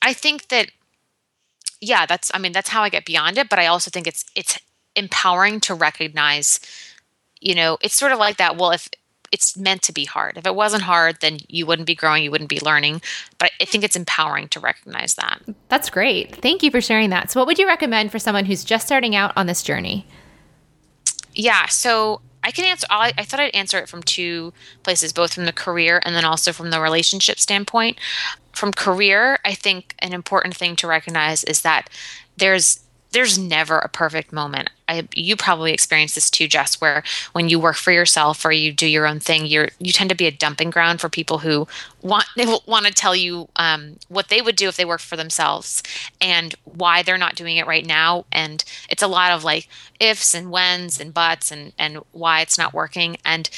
I 0.00 0.14
think 0.14 0.48
that, 0.48 0.70
yeah, 1.84 2.06
that's, 2.06 2.30
I 2.34 2.38
mean, 2.38 2.52
that's 2.52 2.68
how 2.68 2.82
I 2.82 2.88
get 2.88 3.04
beyond 3.04 3.38
it. 3.38 3.48
But 3.48 3.58
I 3.58 3.66
also 3.66 3.90
think 3.90 4.06
it's, 4.06 4.24
it's 4.34 4.58
empowering 4.96 5.60
to 5.60 5.74
recognize, 5.74 6.60
you 7.40 7.54
know, 7.54 7.78
it's 7.80 7.94
sort 7.94 8.12
of 8.12 8.18
like 8.18 8.36
that. 8.38 8.56
Well, 8.56 8.70
if, 8.70 8.88
it's 9.34 9.56
meant 9.56 9.82
to 9.82 9.92
be 9.92 10.04
hard. 10.04 10.36
If 10.36 10.46
it 10.46 10.54
wasn't 10.54 10.84
hard, 10.84 11.16
then 11.20 11.38
you 11.48 11.66
wouldn't 11.66 11.86
be 11.86 11.96
growing, 11.96 12.22
you 12.22 12.30
wouldn't 12.30 12.48
be 12.48 12.60
learning. 12.60 13.02
But 13.38 13.50
I 13.60 13.64
think 13.64 13.82
it's 13.82 13.96
empowering 13.96 14.46
to 14.50 14.60
recognize 14.60 15.14
that. 15.14 15.42
That's 15.68 15.90
great. 15.90 16.36
Thank 16.36 16.62
you 16.62 16.70
for 16.70 16.80
sharing 16.80 17.10
that. 17.10 17.32
So, 17.32 17.40
what 17.40 17.48
would 17.48 17.58
you 17.58 17.66
recommend 17.66 18.12
for 18.12 18.20
someone 18.20 18.44
who's 18.44 18.62
just 18.62 18.86
starting 18.86 19.16
out 19.16 19.32
on 19.36 19.46
this 19.46 19.64
journey? 19.64 20.06
Yeah, 21.34 21.66
so 21.66 22.20
I 22.44 22.52
can 22.52 22.64
answer. 22.64 22.86
I, 22.90 23.12
I 23.18 23.24
thought 23.24 23.40
I'd 23.40 23.54
answer 23.56 23.78
it 23.78 23.88
from 23.88 24.04
two 24.04 24.52
places, 24.84 25.12
both 25.12 25.34
from 25.34 25.46
the 25.46 25.52
career 25.52 26.00
and 26.04 26.14
then 26.14 26.24
also 26.24 26.52
from 26.52 26.70
the 26.70 26.80
relationship 26.80 27.40
standpoint. 27.40 27.98
From 28.54 28.72
career, 28.72 29.38
I 29.44 29.54
think 29.54 29.94
an 29.98 30.12
important 30.12 30.56
thing 30.56 30.76
to 30.76 30.86
recognize 30.86 31.44
is 31.44 31.62
that 31.62 31.90
there's 32.36 32.80
there's 33.14 33.38
never 33.38 33.78
a 33.78 33.88
perfect 33.88 34.32
moment. 34.32 34.70
I, 34.88 35.08
you 35.14 35.36
probably 35.36 35.72
experience 35.72 36.16
this 36.16 36.28
too, 36.28 36.48
Jess, 36.48 36.80
where 36.80 37.04
when 37.32 37.48
you 37.48 37.60
work 37.60 37.76
for 37.76 37.92
yourself 37.92 38.44
or 38.44 38.50
you 38.50 38.72
do 38.72 38.88
your 38.88 39.06
own 39.06 39.20
thing, 39.20 39.46
you're 39.46 39.68
you 39.78 39.92
tend 39.92 40.10
to 40.10 40.16
be 40.16 40.26
a 40.26 40.32
dumping 40.32 40.70
ground 40.70 41.00
for 41.00 41.08
people 41.08 41.38
who 41.38 41.66
want 42.02 42.26
they 42.36 42.44
want 42.66 42.86
to 42.86 42.92
tell 42.92 43.14
you 43.14 43.48
um, 43.56 43.96
what 44.08 44.28
they 44.28 44.42
would 44.42 44.56
do 44.56 44.68
if 44.68 44.76
they 44.76 44.84
worked 44.84 45.04
for 45.04 45.16
themselves 45.16 45.82
and 46.20 46.56
why 46.64 47.02
they're 47.02 47.16
not 47.16 47.36
doing 47.36 47.56
it 47.56 47.68
right 47.68 47.86
now. 47.86 48.26
And 48.32 48.64
it's 48.90 49.02
a 49.02 49.06
lot 49.08 49.30
of 49.30 49.44
like 49.44 49.68
ifs 50.00 50.34
and 50.34 50.50
whens 50.50 51.00
and 51.00 51.14
buts 51.14 51.52
and 51.52 51.72
and 51.78 51.98
why 52.10 52.40
it's 52.40 52.58
not 52.58 52.74
working. 52.74 53.16
And 53.24 53.48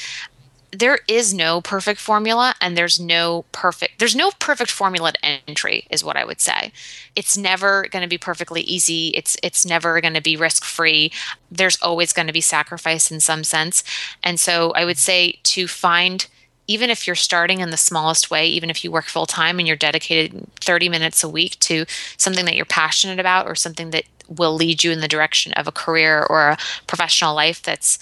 there 0.71 0.99
is 1.07 1.33
no 1.33 1.61
perfect 1.61 1.99
formula 1.99 2.53
and 2.59 2.77
there's 2.77 2.99
no 2.99 3.45
perfect 3.51 3.99
there's 3.99 4.15
no 4.15 4.31
perfect 4.39 4.69
formula 4.69 5.13
to 5.13 5.25
entry 5.25 5.87
is 5.89 6.03
what 6.03 6.17
i 6.17 6.25
would 6.25 6.41
say. 6.41 6.71
It's 7.15 7.37
never 7.37 7.87
going 7.89 8.03
to 8.03 8.09
be 8.09 8.17
perfectly 8.17 8.61
easy. 8.61 9.09
It's 9.09 9.37
it's 9.41 9.65
never 9.65 10.01
going 10.01 10.13
to 10.13 10.21
be 10.21 10.35
risk 10.35 10.63
free 10.63 11.11
there's 11.49 11.81
always 11.81 12.11
going 12.11 12.27
to 12.27 12.33
be 12.33 12.41
sacrifice 12.41 13.09
in 13.11 13.19
some 13.19 13.43
sense. 13.43 13.83
And 14.23 14.39
so 14.39 14.71
i 14.71 14.83
would 14.83 14.97
say 14.97 15.39
to 15.43 15.67
find 15.67 16.27
even 16.69 16.89
if 16.89 17.07
you're 17.07 17.15
starting 17.15 17.61
in 17.61 17.69
the 17.69 17.77
smallest 17.77 18.29
way 18.29 18.45
even 18.47 18.69
if 18.69 18.83
you 18.83 18.91
work 18.91 19.05
full 19.05 19.25
time 19.25 19.59
and 19.59 19.67
you're 19.67 19.77
dedicated 19.77 20.45
30 20.59 20.89
minutes 20.89 21.23
a 21.23 21.29
week 21.29 21.57
to 21.59 21.85
something 22.17 22.45
that 22.45 22.55
you're 22.55 22.65
passionate 22.65 23.19
about 23.19 23.47
or 23.47 23.55
something 23.55 23.91
that 23.91 24.03
will 24.27 24.53
lead 24.53 24.83
you 24.83 24.91
in 24.91 24.99
the 24.99 25.07
direction 25.07 25.53
of 25.53 25.67
a 25.67 25.71
career 25.71 26.27
or 26.29 26.49
a 26.49 26.57
professional 26.87 27.33
life 27.33 27.61
that's 27.61 27.97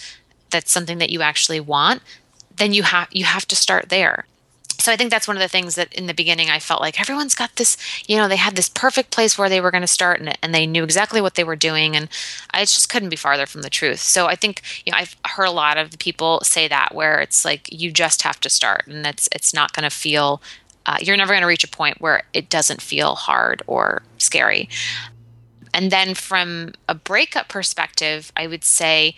that's 0.49 0.72
something 0.72 0.97
that 0.97 1.11
you 1.11 1.22
actually 1.22 1.59
want 1.59 2.01
then 2.58 2.74
you 2.74 2.84
have 2.84 3.08
you 3.12 3.26
have 3.26 3.45
to 3.47 3.56
start 3.56 3.89
there 3.89 4.26
so 4.86 4.91
I 4.91 4.97
think 4.97 5.10
that's 5.10 5.28
one 5.28 5.38
of 5.38 5.41
the 5.41 5.47
things 5.47 5.74
that 5.76 5.93
in 5.93 6.08
the 6.08 6.14
beginning 6.14 6.49
I 6.49 6.60
felt 6.60 6.82
like 6.82 6.99
everyone's 6.99 7.34
got 7.34 7.56
this, 7.56 7.78
you 8.08 8.18
know, 8.18 8.28
they 8.28 8.36
had 8.36 8.56
this 8.56 8.70
perfect 8.70 9.10
place 9.10 9.38
where 9.38 9.49
they 9.49 9.62
were 9.62 9.72
going 9.72 9.82
to 9.82 9.88
start 9.88 10.20
and, 10.20 10.38
and 10.43 10.53
they 10.53 10.68
knew 10.68 10.84
exactly 10.84 11.22
what 11.22 11.36
they 11.36 11.43
were 11.43 11.56
doing. 11.56 11.95
And 11.95 12.10
I 12.53 12.62
just 12.62 12.89
couldn't 12.89 13.10
be 13.10 13.16
farther 13.16 13.45
from 13.45 13.62
the 13.62 13.70
truth. 13.70 13.99
So 13.99 14.28
I 14.28 14.36
think, 14.36 14.62
you 14.86 14.91
know, 14.91 14.97
I've 14.97 15.16
heard 15.26 15.47
a 15.47 15.51
lot 15.51 15.78
of 15.78 15.97
people 15.97 16.41
say 16.43 16.68
that 16.68 16.93
where 16.93 17.20
it's 17.20 17.45
like 17.45 17.68
you 17.72 17.91
just 17.91 18.22
have 18.24 18.39
to 18.41 18.49
start 18.49 18.86
and 18.88 19.08
it's, 19.08 19.30
it's 19.32 19.53
not 19.53 19.74
going 19.74 19.89
to 19.89 19.89
feel, 19.89 20.41
uh, 20.86 20.97
you're 21.01 21.18
never 21.18 21.34
going 21.34 21.41
to 21.41 21.47
reach 21.47 21.64
a 21.64 21.70
point 21.70 22.01
where 22.01 22.24
it 22.34 22.49
doesn't 22.49 22.82
feel 22.82 23.16
hard 23.16 23.64
or 23.68 24.03
scary. 24.18 24.70
And 25.74 25.91
then 25.91 26.14
from 26.14 26.74
a 26.88 26.93
breakup 26.93 27.47
perspective, 27.47 28.32
I 28.38 28.47
would 28.47 28.64
say, 28.64 29.16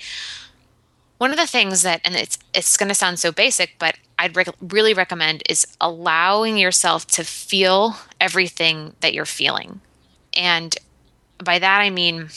one 1.18 1.32
of 1.32 1.38
the 1.38 1.48
things 1.48 1.82
that, 1.82 2.02
and 2.04 2.16
it's 2.16 2.38
it's 2.54 2.78
going 2.78 2.90
to 2.90 2.96
sound 2.96 3.20
so 3.20 3.32
basic, 3.32 3.76
but 3.80 3.98
I'd 4.20 4.36
rec- 4.36 4.56
really 4.62 4.94
recommend 4.94 5.44
is 5.50 5.66
allowing 5.82 6.58
yourself 6.58 7.08
to 7.08 7.24
feel 7.24 7.96
everything 8.20 8.94
that 9.02 9.14
you're 9.14 9.26
feeling. 9.26 9.82
And 10.36 10.76
by 11.44 11.60
that 11.60 11.80
I 11.80 11.90
mean, 11.90 12.30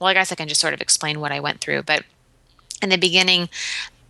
well, 0.00 0.08
I 0.08 0.14
guess 0.14 0.32
I 0.32 0.36
can 0.36 0.48
just 0.48 0.60
sort 0.60 0.74
of 0.74 0.80
explain 0.80 1.20
what 1.20 1.32
I 1.32 1.40
went 1.40 1.60
through. 1.60 1.82
But 1.82 2.04
in 2.82 2.90
the 2.90 2.98
beginning, 2.98 3.48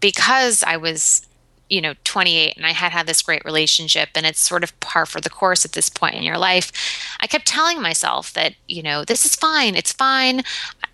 because 0.01 0.63
I 0.63 0.77
was 0.77 1.27
you 1.69 1.81
know 1.81 1.95
28 2.05 2.57
and 2.57 2.65
i 2.65 2.71
had 2.71 2.93
had 2.93 3.07
this 3.07 3.23
great 3.23 3.45
relationship 3.45 4.11
and 4.15 4.25
it's 4.25 4.41
sort 4.41 4.63
of 4.63 4.79
par 4.81 5.05
for 5.05 5.21
the 5.21 5.31
course 5.31 5.65
at 5.65 5.73
this 5.73 5.89
point 5.89 6.15
in 6.15 6.23
your 6.23 6.39
life 6.39 6.71
i 7.21 7.27
kept 7.27 7.47
telling 7.47 7.81
myself 7.83 8.33
that 8.33 8.55
you 8.69 8.83
know 8.83 9.05
this 9.05 9.25
is 9.25 9.35
fine 9.35 9.75
it's 9.75 9.93
fine 9.93 10.43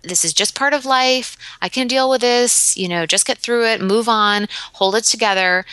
this 0.03 0.25
is 0.25 0.33
just 0.33 0.55
part 0.55 0.73
of 0.73 0.85
life 0.85 1.37
i 1.61 1.69
can 1.69 1.87
deal 1.87 2.09
with 2.09 2.21
this 2.21 2.77
you 2.77 2.87
know 2.87 3.05
just 3.05 3.25
get 3.25 3.37
through 3.37 3.65
it 3.65 3.81
move 3.81 4.07
on 4.09 4.47
hold 4.73 4.95
it 4.95 5.03
together 5.03 5.65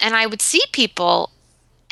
and 0.00 0.14
i 0.14 0.26
would 0.26 0.42
see 0.42 0.62
people 0.72 1.30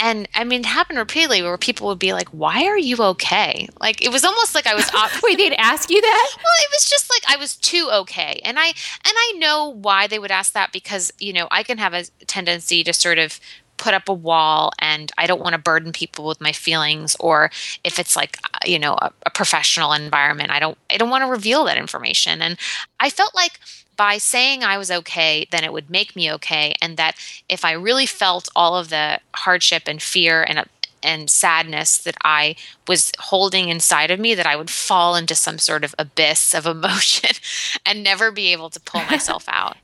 and 0.01 0.27
I 0.35 0.45
mean, 0.45 0.61
it 0.61 0.67
happened 0.67 0.99
repeatedly 0.99 1.43
where 1.43 1.59
people 1.59 1.87
would 1.89 1.99
be 1.99 2.15
like, 2.15 2.29
"Why 2.31 2.65
are 2.65 2.79
you 2.79 2.97
okay?" 2.97 3.69
Like 3.81 4.03
it 4.03 4.11
was 4.11 4.25
almost 4.25 4.55
like 4.55 4.67
I 4.67 4.75
was. 4.75 4.91
Op- 4.95 5.11
Wait, 5.23 5.37
they'd 5.37 5.53
ask 5.53 5.91
you 5.91 6.01
that? 6.01 6.31
Well, 6.39 6.53
it 6.63 6.71
was 6.73 6.89
just 6.89 7.11
like 7.11 7.23
I 7.29 7.39
was 7.39 7.55
too 7.57 7.89
okay, 7.93 8.41
and 8.43 8.59
I 8.59 8.69
and 8.69 8.75
I 9.05 9.35
know 9.37 9.69
why 9.69 10.07
they 10.07 10.19
would 10.19 10.31
ask 10.31 10.55
that 10.55 10.73
because 10.73 11.13
you 11.19 11.35
know 11.35 11.49
I 11.51 11.63
can 11.63 11.77
have 11.77 11.93
a 11.93 12.05
tendency 12.27 12.83
to 12.85 12.95
sort 12.95 13.19
of 13.19 13.39
put 13.81 13.95
up 13.95 14.09
a 14.09 14.15
wall 14.15 14.73
and 14.79 15.11
I 15.17 15.27
don't 15.27 15.41
want 15.41 15.55
to 15.55 15.59
burden 15.59 15.91
people 15.91 16.27
with 16.27 16.41
my 16.41 16.53
feelings 16.53 17.17
or 17.19 17.51
if 17.83 17.99
it's 17.99 18.15
like 18.15 18.37
uh, 18.45 18.59
you 18.67 18.79
know 18.79 18.93
a, 18.93 19.11
a 19.25 19.31
professional 19.31 19.95
environment 19.95 20.51
I 20.51 20.61
don't 20.61 20.77
I 20.91 20.99
don't 20.99 21.11
want 21.11 21.25
to 21.25 21.31
reveal 21.31 21.65
that 21.65 21.79
information 21.79 22.43
and 22.43 22.59
I 23.01 23.09
felt 23.09 23.35
like 23.35 23.59
by 23.97 24.17
saying 24.17 24.65
I 24.65 24.79
was 24.79 24.91
okay, 24.91 25.47
then 25.51 25.63
it 25.63 25.75
would 25.75 25.91
make 25.91 26.17
me 26.17 26.33
okay. 26.33 26.75
And 26.81 26.97
that 26.97 27.17
if 27.51 27.67
I 27.67 27.73
really 27.73 28.07
felt 28.07 28.49
all 28.57 28.75
of 28.75 28.89
the 28.89 29.21
hardship 29.35 29.83
and 29.87 30.01
fear 30.01 30.43
and 30.43 30.65
and 31.03 31.29
sadness 31.29 31.99
that 31.99 32.17
I 32.25 32.57
was 32.89 33.13
holding 33.19 33.69
inside 33.69 34.11
of 34.11 34.19
me, 34.19 34.35
that 34.35 34.47
I 34.47 34.57
would 34.57 34.71
fall 34.71 35.17
into 35.17 35.35
some 35.35 35.59
sort 35.59 35.85
of 35.85 35.95
abyss 35.99 36.55
of 36.55 36.65
emotion 36.67 37.37
and 37.87 38.03
never 38.03 38.31
be 38.31 38.53
able 38.53 38.71
to 38.71 38.81
pull 38.81 39.03
myself 39.11 39.45
out. 39.49 39.77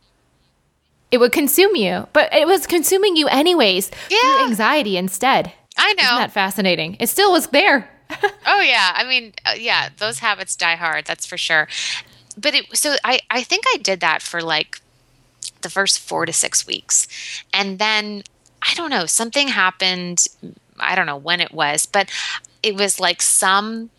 It 1.11 1.19
would 1.19 1.33
consume 1.33 1.77
you, 1.77 2.09
but 2.13 2.33
it 2.35 2.47
was 2.47 2.67
consuming 2.67 3.17
you 3.17 3.29
anyways 3.29 3.91
Yeah. 4.11 4.19
through 4.21 4.45
anxiety 4.49 4.97
instead. 4.97 5.53
I 5.79 5.93
know. 5.95 6.03
Isn't 6.05 6.17
that 6.19 6.33
fascinating? 6.33 6.97
It 7.01 7.09
still 7.09 7.33
was 7.33 7.49
there. 7.49 7.91
oh 8.47 8.61
yeah 8.61 8.93
i 8.95 9.03
mean 9.03 9.33
uh, 9.45 9.55
yeah 9.59 9.89
those 9.99 10.21
habits 10.21 10.55
die 10.55 10.77
hard 10.77 11.05
that's 11.07 11.27
for 11.27 11.37
sure 11.37 11.67
but 12.41 12.55
it 12.55 12.65
so 12.73 12.95
i 13.03 13.19
i 13.31 13.43
think 13.43 13.65
i 13.75 13.79
did 13.79 13.99
that 13.99 14.23
for 14.23 14.41
like 14.41 14.81
the 15.63 15.69
first 15.69 15.99
four 15.99 16.25
to 16.25 16.33
six 16.33 16.65
weeks 16.69 17.09
and 17.53 17.81
then 17.81 18.23
i 18.63 18.73
don't 18.75 18.91
know 18.91 19.07
something 19.07 19.49
happened 19.49 20.25
i 20.79 20.95
don't 20.95 21.07
know 21.07 21.17
when 21.17 21.41
it 21.41 21.53
was 21.53 21.85
but 21.85 22.09
it 22.63 22.77
was 22.77 23.01
like 23.01 23.21
some 23.21 23.91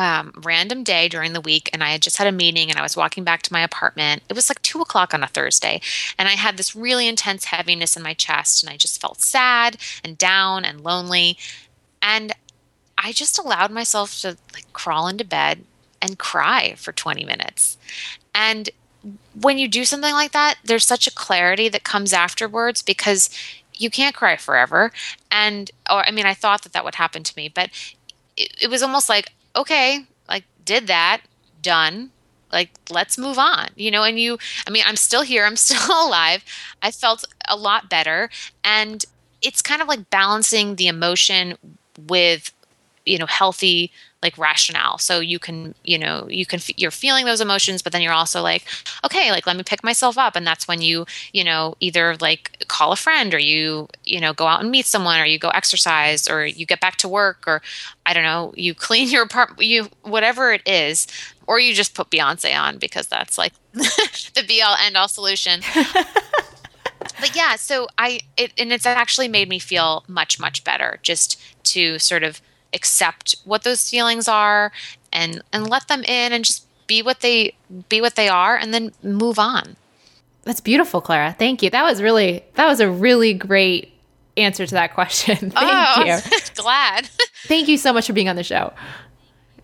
um, 0.00 0.32
random 0.44 0.82
day 0.82 1.08
during 1.08 1.32
the 1.32 1.40
week 1.40 1.68
and 1.72 1.84
i 1.84 1.90
had 1.90 2.02
just 2.02 2.16
had 2.16 2.26
a 2.26 2.32
meeting 2.32 2.70
and 2.70 2.78
i 2.78 2.82
was 2.82 2.96
walking 2.96 3.24
back 3.24 3.42
to 3.42 3.52
my 3.52 3.62
apartment 3.62 4.22
it 4.28 4.34
was 4.34 4.48
like 4.48 4.62
two 4.62 4.80
o'clock 4.80 5.12
on 5.12 5.22
a 5.22 5.28
thursday 5.28 5.80
and 6.18 6.28
i 6.28 6.32
had 6.32 6.56
this 6.56 6.74
really 6.74 7.06
intense 7.06 7.46
heaviness 7.46 7.96
in 7.96 8.02
my 8.02 8.14
chest 8.14 8.62
and 8.62 8.72
i 8.72 8.76
just 8.76 9.00
felt 9.00 9.20
sad 9.20 9.76
and 10.02 10.16
down 10.16 10.64
and 10.64 10.80
lonely 10.80 11.36
and 12.02 12.34
I 13.02 13.12
just 13.12 13.38
allowed 13.38 13.70
myself 13.70 14.20
to 14.20 14.36
like 14.52 14.70
crawl 14.72 15.08
into 15.08 15.24
bed 15.24 15.64
and 16.02 16.18
cry 16.18 16.74
for 16.76 16.92
20 16.92 17.24
minutes. 17.24 17.78
And 18.34 18.70
when 19.38 19.58
you 19.58 19.68
do 19.68 19.84
something 19.84 20.12
like 20.12 20.32
that, 20.32 20.56
there's 20.64 20.84
such 20.84 21.06
a 21.06 21.14
clarity 21.14 21.68
that 21.70 21.84
comes 21.84 22.12
afterwards 22.12 22.82
because 22.82 23.30
you 23.74 23.88
can't 23.88 24.14
cry 24.14 24.36
forever. 24.36 24.92
And, 25.30 25.70
or 25.90 26.06
I 26.06 26.10
mean, 26.10 26.26
I 26.26 26.34
thought 26.34 26.62
that 26.62 26.74
that 26.74 26.84
would 26.84 26.96
happen 26.96 27.22
to 27.22 27.36
me, 27.36 27.48
but 27.48 27.70
it, 28.36 28.52
it 28.62 28.70
was 28.70 28.82
almost 28.82 29.08
like, 29.08 29.32
okay, 29.60 30.06
like, 30.28 30.44
did 30.64 30.86
that, 30.88 31.22
done. 31.62 32.10
Like, 32.52 32.70
let's 32.90 33.16
move 33.18 33.38
on, 33.38 33.68
you 33.76 33.90
know. 33.90 34.02
And 34.02 34.18
you, 34.18 34.38
I 34.66 34.70
mean, 34.70 34.82
I'm 34.86 34.96
still 34.96 35.22
here, 35.22 35.44
I'm 35.44 35.56
still 35.68 36.08
alive. 36.08 36.44
I 36.82 36.90
felt 36.90 37.24
a 37.48 37.56
lot 37.56 37.88
better. 37.90 38.30
And 38.64 39.04
it's 39.42 39.62
kind 39.62 39.80
of 39.82 39.88
like 39.88 40.10
balancing 40.10 40.76
the 40.76 40.88
emotion 40.88 41.56
with 42.08 42.52
you 43.06 43.18
know 43.18 43.26
healthy 43.26 43.90
like 44.22 44.36
rationale. 44.36 44.98
So 44.98 45.20
you 45.20 45.38
can 45.38 45.74
you 45.84 45.98
know 45.98 46.26
you 46.28 46.46
can 46.46 46.60
you're 46.76 46.90
feeling 46.90 47.24
those 47.24 47.40
emotions 47.40 47.82
but 47.82 47.92
then 47.92 48.02
you're 48.02 48.12
also 48.12 48.42
like 48.42 48.64
okay 49.04 49.30
like 49.30 49.46
let 49.46 49.56
me 49.56 49.62
pick 49.62 49.82
myself 49.82 50.18
up. 50.18 50.36
And 50.36 50.46
that's 50.46 50.68
when 50.68 50.82
you 50.82 51.06
you 51.32 51.44
know 51.44 51.74
either 51.80 52.16
like 52.20 52.64
call 52.68 52.92
a 52.92 52.96
friend 52.96 53.34
or 53.34 53.38
you 53.38 53.88
you 54.04 54.20
know 54.20 54.32
go 54.32 54.46
out 54.46 54.60
and 54.60 54.70
meet 54.70 54.86
someone 54.86 55.20
or 55.20 55.24
you 55.24 55.38
go 55.38 55.48
exercise 55.50 56.28
or 56.28 56.46
you 56.46 56.66
get 56.66 56.80
back 56.80 56.96
to 56.96 57.08
work 57.08 57.44
or 57.46 57.62
i 58.06 58.12
don't 58.12 58.22
know 58.22 58.52
you 58.56 58.74
clean 58.74 59.08
your 59.08 59.22
apartment 59.22 59.62
you 59.62 59.88
whatever 60.02 60.52
it 60.52 60.62
is 60.66 61.06
or 61.46 61.58
you 61.58 61.74
just 61.74 61.94
put 61.94 62.10
beyonce 62.10 62.56
on 62.56 62.78
because 62.78 63.06
that's 63.08 63.36
like 63.36 63.52
the 63.72 64.44
be 64.46 64.62
all 64.62 64.76
end 64.84 64.96
all 64.96 65.08
solution. 65.08 65.60
But 67.18 67.34
yeah 67.34 67.56
so 67.56 67.88
i 67.98 68.20
it 68.36 68.52
and 68.58 68.72
it's 68.72 68.86
actually 68.86 69.28
made 69.28 69.48
me 69.48 69.58
feel 69.58 70.04
much 70.06 70.38
much 70.38 70.64
better 70.64 70.98
just 71.02 71.40
to 71.64 71.98
sort 71.98 72.22
of 72.22 72.40
accept 72.72 73.36
what 73.44 73.62
those 73.62 73.88
feelings 73.88 74.28
are 74.28 74.72
and 75.12 75.42
and 75.52 75.68
let 75.68 75.88
them 75.88 76.02
in 76.04 76.32
and 76.32 76.44
just 76.44 76.66
be 76.86 77.02
what 77.02 77.20
they 77.20 77.54
be 77.88 78.00
what 78.00 78.16
they 78.16 78.28
are 78.28 78.56
and 78.56 78.74
then 78.74 78.92
move 79.02 79.38
on 79.38 79.76
That's 80.42 80.60
beautiful, 80.60 81.00
Clara. 81.00 81.36
Thank 81.38 81.62
you. 81.62 81.70
That 81.70 81.84
was 81.84 82.02
really 82.02 82.44
that 82.54 82.66
was 82.66 82.80
a 82.80 82.90
really 82.90 83.34
great 83.34 83.92
answer 84.36 84.66
to 84.66 84.74
that 84.74 84.94
question. 84.94 85.36
Thank 85.50 85.54
oh, 85.56 86.04
you. 86.04 86.18
glad 86.54 87.08
Thank 87.44 87.68
you 87.68 87.76
so 87.78 87.92
much 87.92 88.06
for 88.06 88.12
being 88.12 88.28
on 88.28 88.36
the 88.36 88.42
show. 88.44 88.72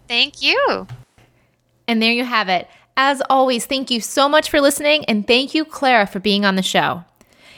thank 0.09 0.43
you 0.43 0.87
And 1.89 2.01
there 2.01 2.13
you 2.13 2.25
have 2.25 2.49
it. 2.49 2.69
As 2.97 3.23
always, 3.29 3.67
thank 3.67 3.91
you 3.91 4.01
so 4.01 4.29
much 4.29 4.49
for 4.49 4.61
listening 4.61 5.05
and 5.05 5.27
thank 5.27 5.55
you 5.55 5.65
Clara 5.65 6.07
for 6.07 6.21
being 6.21 6.45
on 6.45 6.57
the 6.57 6.63
show. 6.63 7.05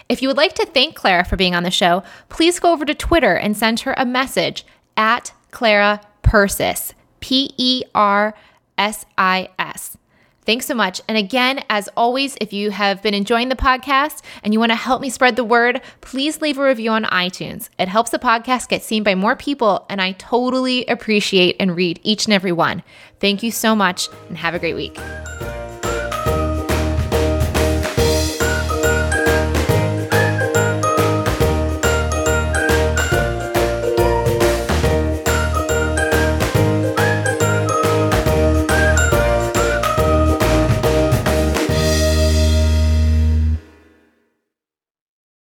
If 0.08 0.22
you 0.22 0.28
would 0.28 0.36
like 0.38 0.54
to 0.54 0.66
thank 0.66 0.94
Clara 0.94 1.24
for 1.24 1.36
being 1.36 1.54
on 1.54 1.62
the 1.62 1.70
show, 1.70 2.02
please 2.28 2.58
go 2.58 2.72
over 2.72 2.84
to 2.86 2.94
Twitter 2.94 3.34
and 3.36 3.56
send 3.56 3.80
her 3.80 3.94
a 3.96 4.06
message 4.06 4.64
at 4.96 5.32
Clara 5.50 6.00
Persis, 6.22 6.92
P 7.20 7.52
E 7.56 7.82
R 7.94 8.34
S 8.76 9.06
I 9.16 9.48
S. 9.58 9.96
Thanks 10.44 10.64
so 10.64 10.74
much. 10.74 11.02
And 11.06 11.18
again, 11.18 11.62
as 11.68 11.90
always, 11.94 12.34
if 12.40 12.54
you 12.54 12.70
have 12.70 13.02
been 13.02 13.12
enjoying 13.12 13.50
the 13.50 13.54
podcast 13.54 14.22
and 14.42 14.54
you 14.54 14.58
want 14.58 14.72
to 14.72 14.76
help 14.76 15.02
me 15.02 15.10
spread 15.10 15.36
the 15.36 15.44
word, 15.44 15.82
please 16.00 16.40
leave 16.40 16.56
a 16.56 16.64
review 16.64 16.90
on 16.90 17.04
iTunes. 17.04 17.68
It 17.78 17.88
helps 17.88 18.12
the 18.12 18.18
podcast 18.18 18.70
get 18.70 18.82
seen 18.82 19.02
by 19.02 19.14
more 19.14 19.36
people, 19.36 19.84
and 19.90 20.00
I 20.00 20.12
totally 20.12 20.86
appreciate 20.86 21.56
and 21.60 21.76
read 21.76 22.00
each 22.02 22.24
and 22.24 22.32
every 22.32 22.52
one. 22.52 22.82
Thank 23.20 23.42
you 23.42 23.50
so 23.50 23.76
much, 23.76 24.08
and 24.28 24.38
have 24.38 24.54
a 24.54 24.58
great 24.58 24.74
week. 24.74 24.96